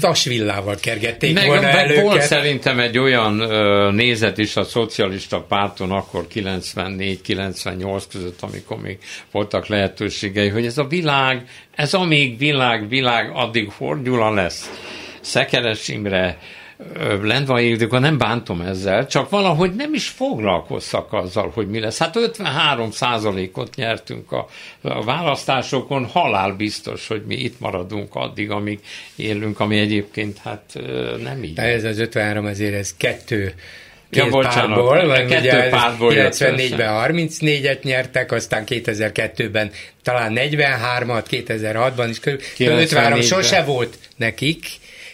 vasvillával 0.00 0.76
kergették 0.80 1.34
meg, 1.34 1.46
volna 1.46 1.62
meg 1.62 1.74
el 1.74 2.02
volt 2.02 2.22
szerintem 2.22 2.78
egy 2.78 2.98
olyan 2.98 3.40
ö, 3.40 3.90
nézet 3.92 4.38
is 4.38 4.56
a 4.56 4.64
szocialista 4.64 5.40
párton 5.40 5.90
akkor 5.90 6.26
94-98 6.34 8.02
között, 8.12 8.40
amikor 8.40 8.80
még 8.80 8.98
voltak 9.30 9.66
lehetőségei, 9.66 10.48
hogy 10.48 10.66
ez 10.66 10.78
a 10.78 10.84
világ, 10.84 11.48
ez 11.74 11.94
amíg 11.94 12.38
világ, 12.38 12.88
világ, 12.88 13.30
addig 13.34 13.70
Hordyula 13.70 14.30
lesz. 14.34 14.70
Szekeres 15.20 15.88
Imre, 15.88 16.38
ö, 16.94 17.26
Lendvai 17.26 17.68
Ildikó, 17.68 17.98
nem 17.98 18.18
bántom 18.18 18.60
ezzel, 18.60 19.06
csak 19.06 19.30
valahogy 19.30 19.74
nem 19.74 19.94
is 19.94 20.08
foglalkoztak 20.08 21.12
azzal, 21.12 21.50
hogy 21.54 21.68
mi 21.68 21.80
lesz. 21.80 21.98
Hát 21.98 22.16
53 22.16 22.90
százalékot 22.90 23.74
nyertünk 23.74 24.32
a, 24.32 24.46
a 24.80 25.04
választásokon, 25.04 26.06
halál 26.06 26.52
biztos, 26.52 27.06
hogy 27.06 27.22
mi 27.26 27.34
itt 27.34 27.60
maradunk 27.60 28.14
addig, 28.14 28.50
amíg 28.50 28.78
élünk, 29.16 29.60
ami 29.60 29.78
egyébként 29.78 30.38
hát 30.38 30.72
nem 31.22 31.42
így. 31.42 31.58
Ez 31.58 31.84
az 31.84 31.98
53 31.98 32.44
azért 32.44 32.74
ez 32.74 32.96
kettő 32.96 33.54
Ja, 34.12 34.22
két 34.22 34.32
bocsánat, 34.32 34.54
pártból, 34.54 35.06
vagy 35.06 35.26
kettő 35.26 35.48
ugye 35.48 35.68
pártból 35.68 36.14
jött 36.14 36.36
94-ben 36.38 37.12
34-et 37.12 37.82
nyertek, 37.82 38.32
aztán 38.32 38.64
2002-ben 38.66 39.70
talán 40.02 40.32
43-at, 40.36 41.24
2006-ban 41.30 42.06
is 42.08 42.20
körül, 42.20 42.40
53 42.58 43.18
94-ben. 43.18 43.22
sose 43.22 43.62
volt 43.62 43.98
nekik, 44.16 44.66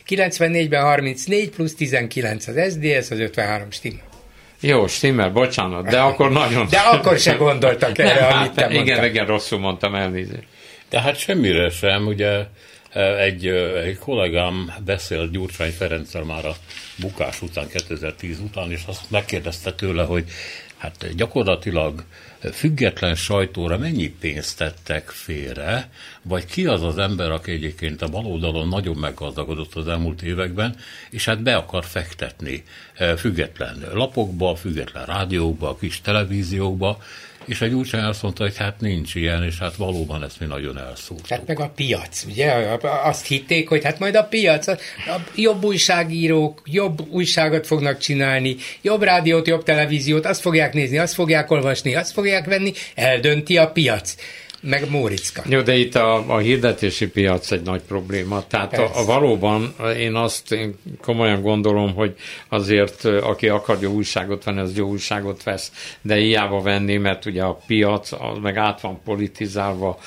94-ben 0.09 0.83
34 0.83 1.51
plusz 1.51 1.75
19 1.75 2.47
az 2.47 2.55
SDS, 2.55 3.11
az 3.11 3.19
53 3.19 3.71
stimmel. 3.71 4.05
Jó, 4.61 4.87
stimmel, 4.87 5.31
bocsánat, 5.31 5.89
de 5.89 6.01
akkor 6.01 6.31
nagyon... 6.31 6.67
De 6.71 6.79
akkor 6.79 7.19
se 7.19 7.33
gondoltak 7.35 7.99
erre, 7.99 8.29
nem, 8.29 8.39
amit 8.39 8.53
te 8.53 8.63
hát, 8.63 8.73
igen, 8.73 9.05
igen, 9.05 9.27
rosszul 9.27 9.59
mondtam, 9.59 9.95
elnézést. 9.95 10.47
De 10.91 11.01
hát 11.01 11.19
semmire 11.19 11.71
sem, 11.71 12.07
ugye 12.07 12.47
egy, 13.19 13.47
egy 13.85 13.99
kollégám 13.99 14.73
beszélt 14.85 15.31
Gyurcsány 15.31 15.73
Ferenccel 15.73 16.23
már 16.23 16.45
a 16.45 16.55
bukás 16.97 17.43
után, 17.43 17.69
2010 17.69 18.41
után, 18.41 18.71
és 18.71 18.81
azt 18.87 19.11
megkérdezte 19.11 19.73
tőle, 19.73 20.05
hogy 20.05 20.25
hát 20.77 21.15
gyakorlatilag 21.17 22.05
független 22.53 23.15
sajtóra 23.15 23.79
mennyi 23.79 24.09
pénzt 24.09 24.59
tettek 24.59 25.09
félre, 25.09 25.91
vagy 26.23 26.45
ki 26.45 26.67
az 26.67 26.83
az 26.83 26.99
ember, 26.99 27.31
aki 27.31 27.51
egyébként 27.51 28.03
a 28.03 28.09
baloldalon 28.09 28.69
nagyon 28.69 28.97
meggazdagodott 28.97 29.75
az 29.75 29.89
elmúlt 29.89 30.23
években, 30.23 30.77
és 31.11 31.25
hát 31.25 31.43
be 31.43 31.57
akar 31.57 31.85
fektetni 31.85 32.65
eh, 32.95 33.17
független 33.17 33.85
lapokba, 33.93 34.55
független 34.55 35.05
rádiókba, 35.05 35.77
kis 35.77 36.01
televíziókba, 36.01 37.03
és 37.47 37.61
egy 37.61 37.75
azt 37.93 38.23
mondta, 38.23 38.43
hogy 38.43 38.57
hát 38.57 38.81
nincs 38.81 39.15
ilyen, 39.15 39.43
és 39.43 39.59
hát 39.59 39.77
valóban 39.77 40.25
ezt 40.25 40.41
mi 40.41 40.47
nagyon 40.47 40.79
elszúrtuk. 40.79 41.29
Hát 41.29 41.47
meg 41.47 41.61
a 41.61 41.69
piac, 41.69 42.25
ugye? 42.29 42.53
Azt 43.05 43.27
hitték, 43.27 43.69
hogy 43.69 43.85
hát 43.85 43.99
majd 43.99 44.15
a 44.15 44.25
piac, 44.25 44.67
a 44.67 44.77
jobb 45.35 45.65
újságírók 45.65 46.63
jobb 46.65 47.09
újságot 47.11 47.67
fognak 47.67 47.99
csinálni, 47.99 48.57
jobb 48.83 49.03
rádiót, 49.03 49.47
jobb 49.47 49.63
televíziót, 49.63 50.27
azt 50.27 50.41
fogják 50.41 50.73
nézni, 50.73 50.99
azt 50.99 51.15
fogják 51.15 51.51
olvasni, 51.51 51.95
azt 51.95 52.13
fogják 52.13 52.47
venni, 52.47 52.73
eldönti 52.95 53.57
a 53.57 53.71
piac. 53.71 54.15
Meg 54.69 54.91
Móriczka. 54.91 55.43
Jó, 55.49 55.61
de 55.61 55.77
itt 55.77 55.95
a, 55.95 56.35
a 56.35 56.39
hirdetési 56.39 57.09
piac 57.09 57.51
egy 57.51 57.63
nagy 57.63 57.81
probléma. 57.81 58.47
Tehát 58.47 58.79
a, 58.79 58.91
a 58.95 59.05
valóban 59.05 59.75
én 59.97 60.15
azt 60.15 60.53
én 60.53 60.79
komolyan 61.01 61.43
gondolom, 61.43 61.95
hogy 61.95 62.17
azért 62.49 63.05
aki 63.05 63.49
akar 63.49 63.79
jó 63.81 63.93
újságot 63.93 64.45
venni, 64.45 64.61
az 64.61 64.77
jó 64.77 64.89
újságot 64.89 65.43
vesz, 65.43 65.97
de 66.03 66.15
hiába 66.15 66.61
venni, 66.61 66.97
mert 66.97 67.25
ugye 67.25 67.43
a 67.43 67.61
piac 67.67 68.13
az 68.13 68.39
meg 68.43 68.57
át 68.57 68.81
van 68.81 69.01
politizálva, 69.05 69.99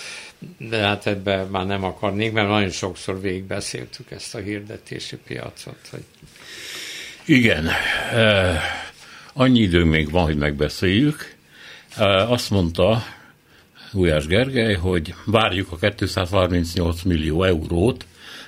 de 0.58 0.78
hát 0.78 1.08
ebben 1.08 1.48
már 1.48 1.66
nem 1.66 1.84
akarnék, 1.84 2.32
mert 2.32 2.48
nagyon 2.48 2.70
sokszor 2.70 3.22
végigbeszéltük 3.22 4.12
ezt 4.12 4.36
a 4.36 4.40
hirdetési 4.40 5.18
piacot. 5.28 5.80
Hogy... 5.92 6.04
Igen, 7.26 7.70
annyi 9.34 9.60
időnk 9.60 9.92
még 9.92 10.12
van, 10.12 10.24
hogy 10.24 10.38
megbeszéljük. 10.38 11.36
Azt 12.28 12.50
mondta 12.50 13.04
Gulyás 13.92 14.26
Gergely, 14.26 14.74
hogy 14.74 15.14
várjuk 15.26 15.72
a 15.72 15.78
238 15.96 17.02
millió 17.02 17.44
eurót, 17.44 18.06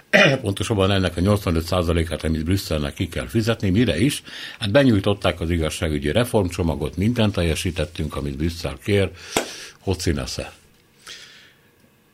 pontosabban 0.41 0.91
ennek 0.91 1.17
a 1.17 1.21
85%-át, 1.21 2.23
amit 2.23 2.43
Brüsszelnek 2.43 2.93
ki 2.93 3.07
kell 3.07 3.27
fizetni, 3.27 3.69
mire 3.69 3.99
is? 3.99 4.23
Hát 4.59 4.71
benyújtották 4.71 5.41
az 5.41 5.49
igazságügyi 5.49 6.11
reformcsomagot, 6.11 6.97
mindent 6.97 7.33
teljesítettünk, 7.33 8.15
amit 8.15 8.37
Brüsszel 8.37 8.77
kér, 8.83 9.09
hogy 9.79 9.99
színesze. 9.99 10.51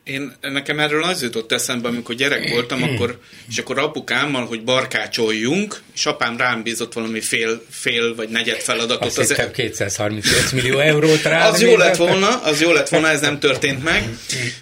Én, 0.08 0.32
nekem 0.40 0.78
erről 0.78 1.02
az 1.02 1.22
jutott 1.22 1.52
eszembe, 1.52 1.88
amikor 1.88 2.14
gyerek 2.14 2.50
voltam, 2.50 2.82
akkor, 2.82 3.18
és 3.48 3.58
akkor 3.58 3.78
apukámmal, 3.78 4.46
hogy 4.46 4.64
barkácsoljunk, 4.64 5.82
és 5.94 6.06
apám 6.06 6.36
rám 6.36 6.62
bízott 6.62 6.92
valami 6.92 7.20
fél, 7.20 7.62
fél 7.70 8.14
vagy 8.14 8.28
negyed 8.28 8.60
feladatot. 8.60 9.18
Azt 9.18 9.28
hittem 9.28 9.52
238 9.52 10.52
millió 10.52 10.78
eurót 10.78 11.22
rá. 11.22 11.48
Az 11.48 11.60
jó 11.60 11.76
lett 11.76 11.96
volna, 11.96 12.42
az 12.42 12.60
jó 12.60 12.72
lett 12.72 12.88
volna, 12.88 13.08
ez 13.08 13.20
nem 13.20 13.38
történt 13.38 13.84
meg. 13.84 14.08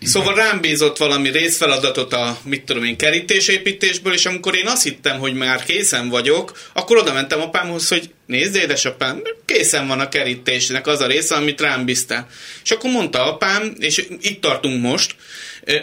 Szóval 0.03 0.35
rám 0.35 0.61
bízott 0.61 0.97
valami 0.97 1.31
részfeladatot 1.31 2.13
a, 2.13 2.39
mit 2.45 2.65
tudom 2.65 2.85
én, 2.85 2.97
kerítésépítésből, 2.97 4.13
és 4.13 4.27
amikor 4.27 4.57
én 4.57 4.67
azt 4.67 4.83
hittem, 4.83 5.19
hogy 5.19 5.35
már 5.35 5.65
készen 5.65 6.09
vagyok, 6.09 6.59
akkor 6.73 6.97
oda 6.97 7.13
mentem 7.13 7.41
apámhoz, 7.41 7.89
hogy 7.89 8.11
nézd, 8.27 8.55
édesapám, 8.57 9.23
készen 9.45 9.87
van 9.87 10.01
a 10.01 10.09
kerítésnek 10.09 10.87
az 10.87 11.01
a 11.01 11.07
része, 11.07 11.35
amit 11.35 11.61
rám 11.61 11.85
bíztál. 11.85 12.29
És 12.65 12.71
akkor 12.71 12.91
mondta 12.91 13.25
apám, 13.33 13.75
és 13.79 14.07
itt 14.21 14.41
tartunk 14.41 14.83
most, 14.83 15.15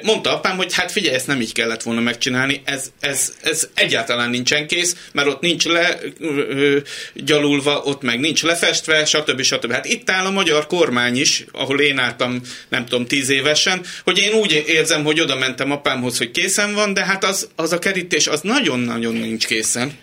mondta 0.02 0.34
apám, 0.34 0.58
hogy 0.58 0.74
hát 0.74 0.92
figyelj, 0.92 1.16
ezt 1.16 1.28
nem 1.28 1.42
így 1.42 1.54
kellett 1.54 1.84
volna 1.84 2.02
megcsinálni, 2.02 2.62
ez, 2.66 2.92
ez, 3.00 3.34
ez 3.42 3.68
egyáltalán 3.74 4.30
nincsen 4.30 4.68
kész, 4.68 4.96
mert 5.12 5.28
ott 5.28 5.42
nincs 5.42 5.66
le 5.66 6.00
ö, 6.20 6.78
gyalulva, 7.14 7.82
ott 7.84 8.02
meg 8.02 8.20
nincs 8.20 8.44
lefestve, 8.44 9.06
stb. 9.06 9.42
stb. 9.42 9.72
Hát 9.72 9.86
itt 9.86 10.10
áll 10.10 10.26
a 10.26 10.32
magyar 10.32 10.68
kormány 10.68 11.18
is, 11.18 11.46
ahol 11.52 11.80
én 11.80 11.98
álltam, 11.98 12.42
nem 12.70 12.86
tudom, 12.86 13.06
tíz 13.06 13.30
évesen, 13.30 13.82
hogy 14.04 14.18
én 14.18 14.34
úgy 14.34 14.64
érzem, 14.68 15.04
hogy 15.04 15.20
oda 15.20 15.36
mentem 15.36 15.72
apámhoz, 15.72 16.18
hogy 16.18 16.32
készen 16.32 16.74
van, 16.74 16.94
de 16.94 17.06
hát 17.06 17.24
az, 17.24 17.50
az 17.56 17.72
a 17.72 17.80
kerítés, 17.80 18.28
az 18.28 18.42
nagyon-nagyon 18.42 19.14
nincs 19.14 19.46
készen. 19.46 19.98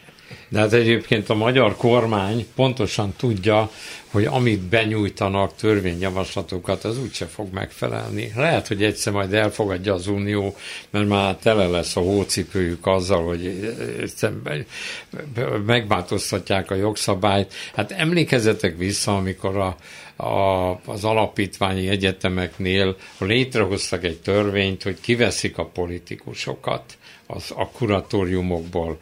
De 0.49 0.59
hát 0.59 0.73
egyébként 0.73 1.29
a 1.29 1.35
magyar 1.35 1.77
kormány 1.77 2.47
pontosan 2.55 3.15
tudja, 3.17 3.71
hogy 4.11 4.25
amit 4.25 4.61
benyújtanak 4.61 5.57
törvényjavaslatokat, 5.57 6.85
az 6.85 6.99
úgyse 6.99 7.27
fog 7.27 7.53
megfelelni. 7.53 8.33
Lehet, 8.37 8.69
hogy 8.69 8.83
egyszer 8.85 9.13
majd 9.13 9.35
elfogadja 9.35 9.95
az 9.95 10.07
Unió, 10.07 10.57
mert 10.91 11.09
már 11.09 11.37
tele 11.37 11.67
lesz 11.67 11.97
a 11.97 12.01
hócipőjük 12.01 12.87
azzal, 12.87 13.25
hogy 13.25 13.75
megváltoztatják 15.67 16.71
a 16.71 16.75
jogszabályt. 16.75 17.53
Hát 17.75 17.93
emlékezzetek 17.93 18.77
vissza, 18.77 19.17
amikor 19.17 19.57
a, 19.57 19.77
a, 20.23 20.81
az 20.85 21.05
alapítványi 21.05 21.89
egyetemeknél 21.89 22.97
létrehoztak 23.19 24.05
egy 24.05 24.21
törvényt, 24.21 24.83
hogy 24.83 25.01
kiveszik 25.01 25.59
a 25.59 25.65
politikusokat 25.65 26.99
az, 27.27 27.53
a 27.55 27.69
kuratóriumokból 27.69 28.99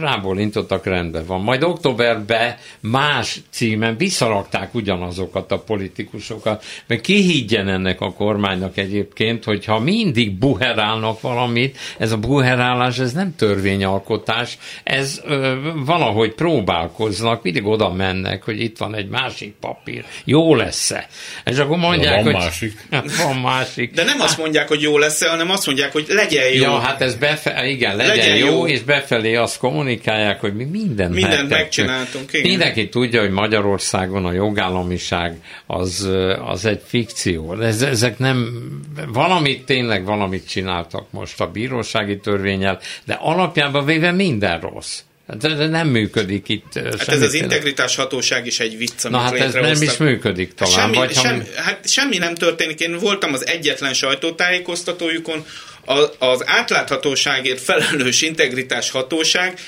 rábólintottak, 0.00 0.84
rendben 0.84 1.26
van. 1.26 1.40
Majd 1.40 1.62
októberben 1.62 2.56
más 2.80 3.40
címen 3.50 3.96
visszarakták 3.96 4.74
ugyanazokat 4.74 5.52
a 5.52 5.58
politikusokat, 5.58 6.64
mert 6.86 7.00
ki 7.00 7.22
higgyen 7.22 7.68
ennek 7.68 8.00
a 8.00 8.12
kormánynak 8.12 8.76
egyébként, 8.76 9.44
hogyha 9.44 9.78
mindig 9.78 10.38
buherálnak 10.38 11.20
valamit, 11.20 11.78
ez 11.98 12.12
a 12.12 12.16
buherálás, 12.18 12.98
ez 12.98 13.12
nem 13.12 13.34
törvényalkotás, 13.36 14.58
ez 14.84 15.20
ö, 15.24 15.54
valahogy 15.74 16.34
próbálkoznak, 16.34 17.42
mindig 17.42 17.66
oda 17.66 17.92
mennek, 17.92 18.42
hogy 18.42 18.60
itt 18.60 18.78
van 18.78 18.94
egy 18.94 19.08
másik 19.08 19.54
papír, 19.60 20.04
jó 20.24 20.54
lesz-e? 20.54 21.08
És 21.44 21.58
akkor 21.58 21.76
mondják, 21.76 22.14
van 22.14 22.24
hogy... 22.24 22.32
másik. 22.32 22.86
Van 23.24 23.36
másik. 23.36 23.92
De 23.92 24.04
nem 24.04 24.20
azt 24.20 24.38
mondják, 24.38 24.68
hogy 24.68 24.82
jó 24.82 24.98
lesz 24.98 25.24
hanem 25.26 25.50
azt 25.50 25.66
mondják, 25.66 25.92
hogy 25.92 26.04
legyen 26.08 26.52
jó. 26.52 26.62
Ja, 26.62 26.78
hát 26.78 27.00
ez 27.00 27.14
befelé, 27.14 27.70
igen, 27.70 27.96
legyen, 27.96 28.16
legyen 28.16 28.36
jó, 28.36 28.46
jó, 28.46 28.66
és 28.66 28.82
befelé 28.82 29.34
azt 29.46 29.58
kommunikálják, 29.58 30.40
hogy 30.40 30.54
mi 30.54 30.64
mindent 30.64 31.14
Mindent 31.14 31.48
megcsináltunk, 31.48 32.32
igen. 32.32 32.48
Mindenki 32.48 32.88
tudja, 32.88 33.20
hogy 33.20 33.30
Magyarországon 33.30 34.24
a 34.24 34.32
jogállamiság 34.32 35.36
az, 35.66 36.08
az 36.44 36.64
egy 36.64 36.80
fikció. 36.86 37.60
Ez, 37.60 37.82
ezek 37.82 38.18
nem, 38.18 38.48
valamit 39.12 39.64
tényleg 39.64 40.04
valamit 40.04 40.48
csináltak 40.48 41.06
most 41.10 41.40
a 41.40 41.46
bírósági 41.50 42.18
törvényel, 42.18 42.80
de 43.04 43.14
alapjában 43.14 43.84
véve 43.84 44.10
minden 44.12 44.60
rossz. 44.60 45.00
De, 45.38 45.54
de 45.54 45.66
nem 45.66 45.88
működik 45.88 46.48
itt. 46.48 46.72
Hát 46.74 47.08
ez 47.08 47.22
az 47.22 47.34
integritás 47.34 47.96
hatóság 47.96 48.46
is 48.46 48.60
egy 48.60 48.76
vicc, 48.76 49.04
amit 49.04 49.16
Na 49.16 49.22
hát 49.22 49.34
ez 49.34 49.52
nem 49.52 49.82
is 49.82 49.96
működik 49.96 50.54
talán. 50.54 50.74
Hát 50.74 50.82
semmi, 50.82 50.96
vagy, 50.96 51.12
sem, 51.14 51.40
ha... 51.40 51.62
hát 51.62 51.88
semmi 51.88 52.18
nem 52.18 52.34
történik. 52.34 52.80
Én 52.80 52.98
voltam 52.98 53.32
az 53.32 53.46
egyetlen 53.46 53.94
sajtótájékoztatójukon, 53.94 55.44
az 56.18 56.42
átláthatóságért 56.46 57.60
felelős 57.60 58.22
integritás 58.22 58.90
hatóság 58.90 59.58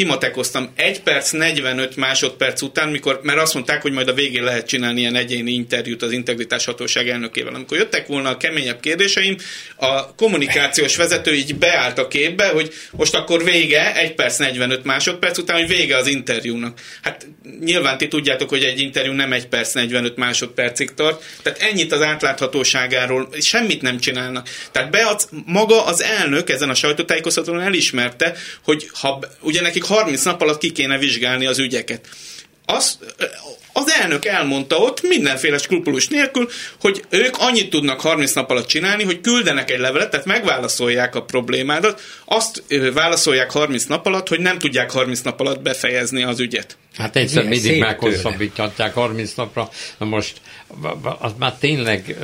kimatekoztam 0.00 0.72
1 0.76 1.00
perc 1.00 1.30
45 1.30 1.96
másodperc 1.96 2.62
után, 2.62 2.88
mikor, 2.88 3.20
mert 3.22 3.38
azt 3.38 3.54
mondták, 3.54 3.82
hogy 3.82 3.92
majd 3.92 4.08
a 4.08 4.12
végén 4.12 4.42
lehet 4.42 4.66
csinálni 4.66 5.00
ilyen 5.00 5.14
egyéni 5.14 5.50
interjút 5.50 6.02
az 6.02 6.12
integritás 6.12 6.64
hatóság 6.64 7.08
elnökével. 7.08 7.54
Amikor 7.54 7.78
jöttek 7.78 8.06
volna 8.06 8.28
a 8.28 8.36
keményebb 8.36 8.80
kérdéseim, 8.80 9.36
a 9.76 10.14
kommunikációs 10.14 10.96
vezető 10.96 11.34
így 11.34 11.54
beállt 11.54 11.98
a 11.98 12.08
képbe, 12.08 12.48
hogy 12.48 12.72
most 12.90 13.14
akkor 13.14 13.44
vége, 13.44 13.94
1 13.94 14.14
perc 14.14 14.38
45 14.38 14.84
másodperc 14.84 15.38
után, 15.38 15.56
hogy 15.56 15.68
vége 15.68 15.96
az 15.96 16.06
interjúnak. 16.06 16.80
Hát 17.02 17.26
nyilván 17.60 17.98
ti 17.98 18.08
tudjátok, 18.08 18.48
hogy 18.48 18.64
egy 18.64 18.80
interjú 18.80 19.12
nem 19.12 19.32
1 19.32 19.46
perc 19.46 19.72
45 19.72 20.16
másodpercig 20.16 20.94
tart, 20.94 21.22
tehát 21.42 21.58
ennyit 21.58 21.92
az 21.92 22.02
átláthatóságáról, 22.02 23.28
semmit 23.40 23.82
nem 23.82 23.98
csinálnak. 23.98 24.48
Tehát 24.72 24.90
beadsz, 24.90 25.28
maga 25.46 25.84
az 25.84 26.02
elnök 26.02 26.50
ezen 26.50 26.70
a 26.70 26.74
sajtótájékoztatón 26.74 27.60
elismerte, 27.60 28.34
hogy 28.64 28.88
ha 29.00 29.20
ugye 29.40 29.60
nekik 29.60 29.88
30 29.90 30.24
nap 30.24 30.40
alatt 30.40 30.58
ki 30.58 30.72
kéne 30.72 30.98
vizsgálni 30.98 31.46
az 31.46 31.58
ügyeket. 31.58 32.08
Az, 32.66 32.98
az 33.72 33.90
elnök 34.00 34.24
elmondta 34.24 34.76
ott 34.76 35.02
mindenféle 35.02 35.58
skrupulus 35.58 36.08
nélkül, 36.08 36.48
hogy 36.80 37.04
ők 37.08 37.36
annyit 37.38 37.70
tudnak 37.70 38.00
30 38.00 38.32
nap 38.32 38.50
alatt 38.50 38.66
csinálni, 38.66 39.04
hogy 39.04 39.20
küldenek 39.20 39.70
egy 39.70 39.78
levelet, 39.78 40.10
tehát 40.10 40.26
megválaszolják 40.26 41.14
a 41.14 41.22
problémádat, 41.22 42.00
azt 42.24 42.62
válaszolják 42.94 43.50
30 43.50 43.84
nap 43.84 44.06
alatt, 44.06 44.28
hogy 44.28 44.40
nem 44.40 44.58
tudják 44.58 44.90
30 44.90 45.20
nap 45.20 45.40
alatt 45.40 45.62
befejezni 45.62 46.22
az 46.22 46.40
ügyet. 46.40 46.76
Hát 46.96 47.16
egyszer 47.16 47.44
mindig 47.44 47.80
meghosszabbítják 47.80 48.94
30 48.94 49.32
napra. 49.34 49.70
Na 49.98 50.06
most, 50.06 50.40
az 51.18 51.32
már 51.38 51.54
tényleg, 51.60 52.16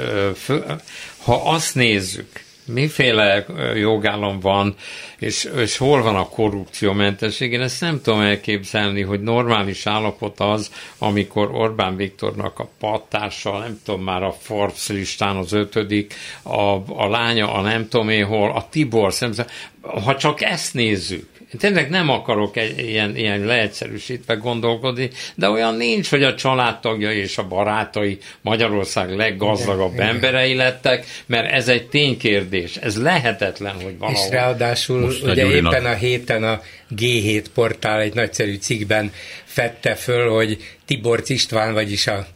ha 1.23 1.43
azt 1.53 1.75
nézzük, 1.75 2.45
miféle 2.67 3.47
jogállam 3.75 4.41
van, 4.41 4.75
és, 5.19 5.49
és 5.57 5.77
hol 5.77 6.03
van 6.03 6.17
a 6.17 6.29
korrupciómentesség. 6.29 7.53
Én 7.53 7.61
ezt 7.61 7.81
nem 7.81 8.01
tudom 8.03 8.21
elképzelni, 8.21 9.03
hogy 9.03 9.21
normális 9.21 9.87
állapot 9.87 10.41
az, 10.41 10.71
amikor 10.99 11.51
Orbán 11.55 11.97
Viktornak 11.97 12.59
a 12.59 12.69
pattársa, 12.79 13.59
nem 13.59 13.81
tudom 13.85 14.03
már 14.03 14.23
a 14.23 14.37
Forbes 14.41 14.89
listán 14.89 15.37
az 15.37 15.53
ötödik, 15.53 16.15
a, 16.43 16.75
a 17.03 17.09
lánya, 17.09 17.53
a 17.53 17.61
nem 17.61 17.89
tudom 17.89 18.09
én 18.09 18.25
hol, 18.25 18.51
a 18.51 18.69
Tibor, 18.71 19.13
szemzel, 19.13 19.47
ha 19.81 20.17
csak 20.17 20.43
ezt 20.43 20.75
nézzük, 20.75 21.36
én 21.53 21.61
tényleg 21.61 21.91
nem 21.91 22.09
akarok 22.09 22.57
egy, 22.57 22.79
ilyen, 22.79 23.17
ilyen 23.17 23.41
leegyszerűsítve 23.41 24.35
gondolkodni, 24.35 25.11
de 25.35 25.49
olyan 25.49 25.75
nincs, 25.75 26.09
hogy 26.09 26.23
a 26.23 26.35
családtagja 26.35 27.13
és 27.13 27.39
a 27.39 27.47
barátai 27.47 28.19
Magyarország 28.41 29.17
leggazdagabb 29.17 29.93
igen, 29.93 30.07
emberei 30.07 30.55
lettek, 30.55 31.07
mert 31.27 31.53
ez 31.53 31.69
egy 31.69 31.89
ténykérdés. 31.89 32.77
Ez 32.77 33.03
lehetetlen, 33.03 33.75
hogy 33.75 33.99
valahol. 33.99 34.25
És 34.25 34.31
ráadásul 34.31 35.01
Most 35.01 35.23
ugye 35.23 35.47
éppen 35.47 35.87
a 35.87 35.95
héten 35.95 36.45
a 36.45 36.61
G7 36.97 37.45
portál 37.55 38.01
egy 38.01 38.15
nagyszerű 38.15 38.55
cikkben 38.55 39.13
fette 39.45 39.95
föl, 39.95 40.31
hogy 40.31 40.59
Tibor 40.85 41.23
István, 41.27 41.73
vagyis 41.73 42.07
a 42.07 42.27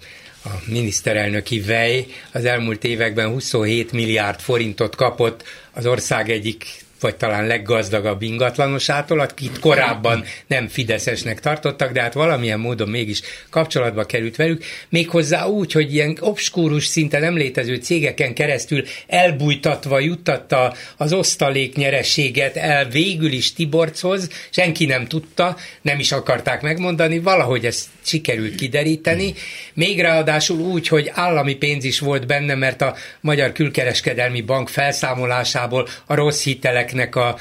a 0.45 0.49
miniszterelnöki 0.67 1.61
vej 1.61 2.07
az 2.33 2.45
elmúlt 2.45 2.85
években 2.85 3.29
27 3.29 3.93
milliárd 3.93 4.41
forintot 4.41 4.97
kapott 4.97 5.43
az 5.73 5.87
ország 5.87 6.31
egyik 6.31 6.67
vagy 7.01 7.17
talán 7.17 7.47
leggazdagabb 7.47 8.23
ingatlanosától, 8.23 9.21
akit 9.21 9.59
korábban 9.59 10.25
nem 10.47 10.69
fideszesnek 10.69 11.41
tartottak, 11.41 11.93
de 11.93 12.01
hát 12.01 12.13
valamilyen 12.13 12.61
módon 12.61 12.89
mégis 12.89 13.21
kapcsolatba 13.51 14.05
került 14.05 14.37
velük, 14.37 14.65
méghozzá 14.89 15.45
úgy, 15.45 15.73
hogy 15.73 15.95
ilyen 15.95 16.17
obskúrus 16.21 16.87
szinte 16.87 17.19
nem 17.19 17.37
létező 17.37 17.75
cégeken 17.75 18.35
keresztül 18.35 18.85
elbújtatva 19.07 19.99
juttatta 19.99 20.75
az 20.97 21.13
osztalék 21.13 21.77
nyerességet 21.77 22.57
el 22.57 22.89
végül 22.89 23.33
is 23.33 23.53
Tiborchoz, 23.53 24.29
senki 24.51 24.87
nem 24.87 25.07
tudta, 25.07 25.57
nem 25.83 25.99
is 25.99 26.13
akarták 26.13 26.63
megmondani, 26.63 27.19
valahogy 27.19 27.67
ezt 27.67 27.87
sikerült 28.03 28.55
kideríteni, 28.55 29.35
még 29.75 30.01
ráadásul 30.01 30.59
úgy, 30.59 30.89
hogy 30.89 31.11
állami 31.15 31.55
pénz 31.55 31.85
is 31.85 31.99
volt 31.99 32.27
benne, 32.27 32.55
mert 32.55 32.83
a 32.83 32.95
Magyar 33.21 33.53
Külkereskedelmi 33.53 34.41
Bank 34.41 34.69
felszámolásából 34.69 35.89
a 36.07 36.15
rossz 36.15 36.45
hiteleknek 36.91 37.17
a, 37.17 37.37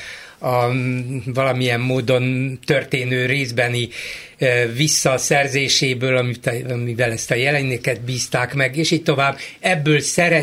a 0.47 0.71
valamilyen 1.25 1.79
módon 1.79 2.57
történő 2.65 3.25
részbeni 3.25 3.89
visszaszerzéséből, 4.75 6.17
amit, 6.17 6.51
amivel 6.69 7.11
ezt 7.11 7.31
a 7.31 7.35
jelenéket 7.35 8.01
bízták 8.01 8.53
meg, 8.53 8.77
és 8.77 8.91
így 8.91 9.03
tovább, 9.03 9.37
ebből 9.59 9.99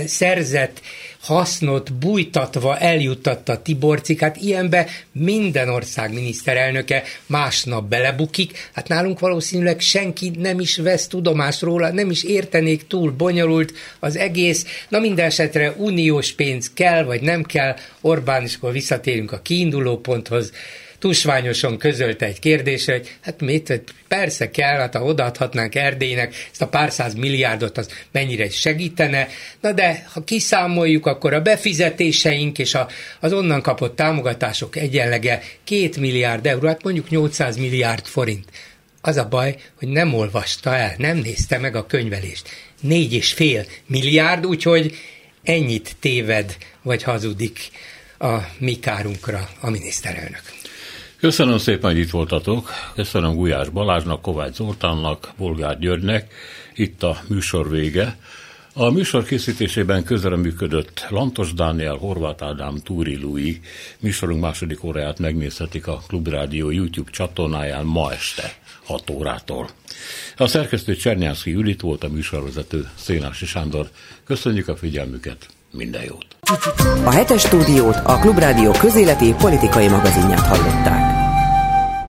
szerzett 0.06 0.80
hasznot 1.26 1.92
bújtatva 1.92 2.78
eljuttatta 2.78 3.62
Tiborcikát, 3.62 4.36
ilyenbe 4.36 4.86
minden 5.12 5.68
ország 5.68 6.12
miniszterelnöke 6.12 7.02
másnap 7.26 7.88
belebukik, 7.88 8.70
hát 8.72 8.88
nálunk 8.88 9.18
valószínűleg 9.18 9.80
senki 9.80 10.32
nem 10.38 10.60
is 10.60 10.76
vesz 10.76 11.06
tudomást 11.06 11.60
róla, 11.60 11.92
nem 11.92 12.10
is 12.10 12.24
értenék 12.24 12.86
túl 12.86 13.10
bonyolult 13.10 13.72
az 14.00 14.16
egész, 14.16 14.66
na 14.88 14.98
minden 14.98 15.26
esetre 15.26 15.74
uniós 15.76 16.32
pénz 16.32 16.70
kell, 16.74 17.04
vagy 17.04 17.20
nem 17.20 17.42
kell, 17.42 17.76
Orbán, 18.00 18.42
és 18.42 18.54
akkor 18.54 18.72
visszatérünk 18.72 19.32
a 19.32 19.40
kiinduló 19.42 19.98
ponthoz, 19.98 20.52
tusványosan 20.98 21.78
közölte 21.78 22.26
egy 22.26 22.38
kérdésre, 22.38 22.92
hogy 22.92 23.16
hát 23.20 23.40
mit, 23.40 23.82
persze 24.08 24.50
kell, 24.50 24.78
hát 24.78 24.94
ha 24.94 25.04
odaadhatnánk 25.04 25.74
Erdélynek 25.74 26.34
ezt 26.50 26.62
a 26.62 26.68
pár 26.68 26.92
száz 26.92 27.14
milliárdot, 27.14 27.78
az 27.78 27.88
mennyire 28.12 28.50
segítene, 28.50 29.28
na 29.60 29.72
de 29.72 30.06
ha 30.12 30.24
kiszámoljuk, 30.24 31.06
akkor 31.06 31.34
a 31.34 31.40
befizetéseink 31.40 32.58
és 32.58 32.74
a, 32.74 32.88
az 33.20 33.32
onnan 33.32 33.62
kapott 33.62 33.96
támogatások 33.96 34.76
egyenlege 34.76 35.42
két 35.64 35.96
milliárd 35.96 36.46
euró, 36.46 36.66
hát 36.66 36.82
mondjuk 36.82 37.10
800 37.10 37.56
milliárd 37.56 38.06
forint. 38.06 38.48
Az 39.00 39.16
a 39.16 39.28
baj, 39.28 39.56
hogy 39.78 39.88
nem 39.88 40.14
olvasta 40.14 40.76
el, 40.76 40.94
nem 40.98 41.16
nézte 41.16 41.58
meg 41.58 41.76
a 41.76 41.86
könyvelést. 41.86 42.48
Négy 42.80 43.12
és 43.12 43.32
fél 43.32 43.66
milliárd, 43.86 44.46
úgyhogy 44.46 44.96
ennyit 45.42 45.96
téved 46.00 46.56
vagy 46.82 47.02
hazudik 47.02 47.58
a 48.18 48.36
mi 48.58 48.78
kárunkra 48.78 49.48
a 49.60 49.70
miniszterelnök. 49.70 50.55
Köszönöm 51.26 51.58
szépen, 51.58 51.90
hogy 51.90 52.00
itt 52.00 52.10
voltatok. 52.10 52.70
Köszönöm 52.94 53.34
Gulyás 53.34 53.68
Balázsnak, 53.68 54.22
Kovács 54.22 54.54
Zoltánnak, 54.54 55.32
Bolgár 55.36 55.78
Györgynek. 55.78 56.32
Itt 56.74 57.02
a 57.02 57.16
műsor 57.28 57.70
vége. 57.70 58.16
A 58.72 58.90
műsor 58.90 59.24
készítésében 59.24 60.04
közreműködött 60.04 61.06
Lantos 61.08 61.52
Dániel, 61.52 61.94
Horváth 61.94 62.44
Ádám, 62.44 62.76
Túri 62.76 63.16
Lui. 63.16 63.60
Műsorunk 64.00 64.40
második 64.40 64.84
óráját 64.84 65.18
megnézhetik 65.18 65.86
a 65.86 66.02
Klubrádió 66.08 66.70
YouTube 66.70 67.10
csatornáján 67.10 67.84
ma 67.84 68.12
este 68.12 68.54
6 68.84 69.10
órától. 69.10 69.68
A 70.36 70.46
szerkesztő 70.46 70.96
Csernyánszki 70.96 71.50
Judit 71.50 71.80
volt 71.80 72.04
a 72.04 72.08
műsorvezető 72.08 72.88
Szénási 72.94 73.46
Sándor. 73.46 73.88
Köszönjük 74.24 74.68
a 74.68 74.76
figyelmüket, 74.76 75.48
minden 75.76 76.02
jót! 76.02 76.26
A 77.04 77.10
hetes 77.10 77.40
stúdiót 77.40 77.96
a 78.04 78.18
Klubrádió 78.18 78.70
közéleti 78.70 79.34
politikai 79.34 79.88
magazinját 79.88 80.46
hallották. 80.46 81.25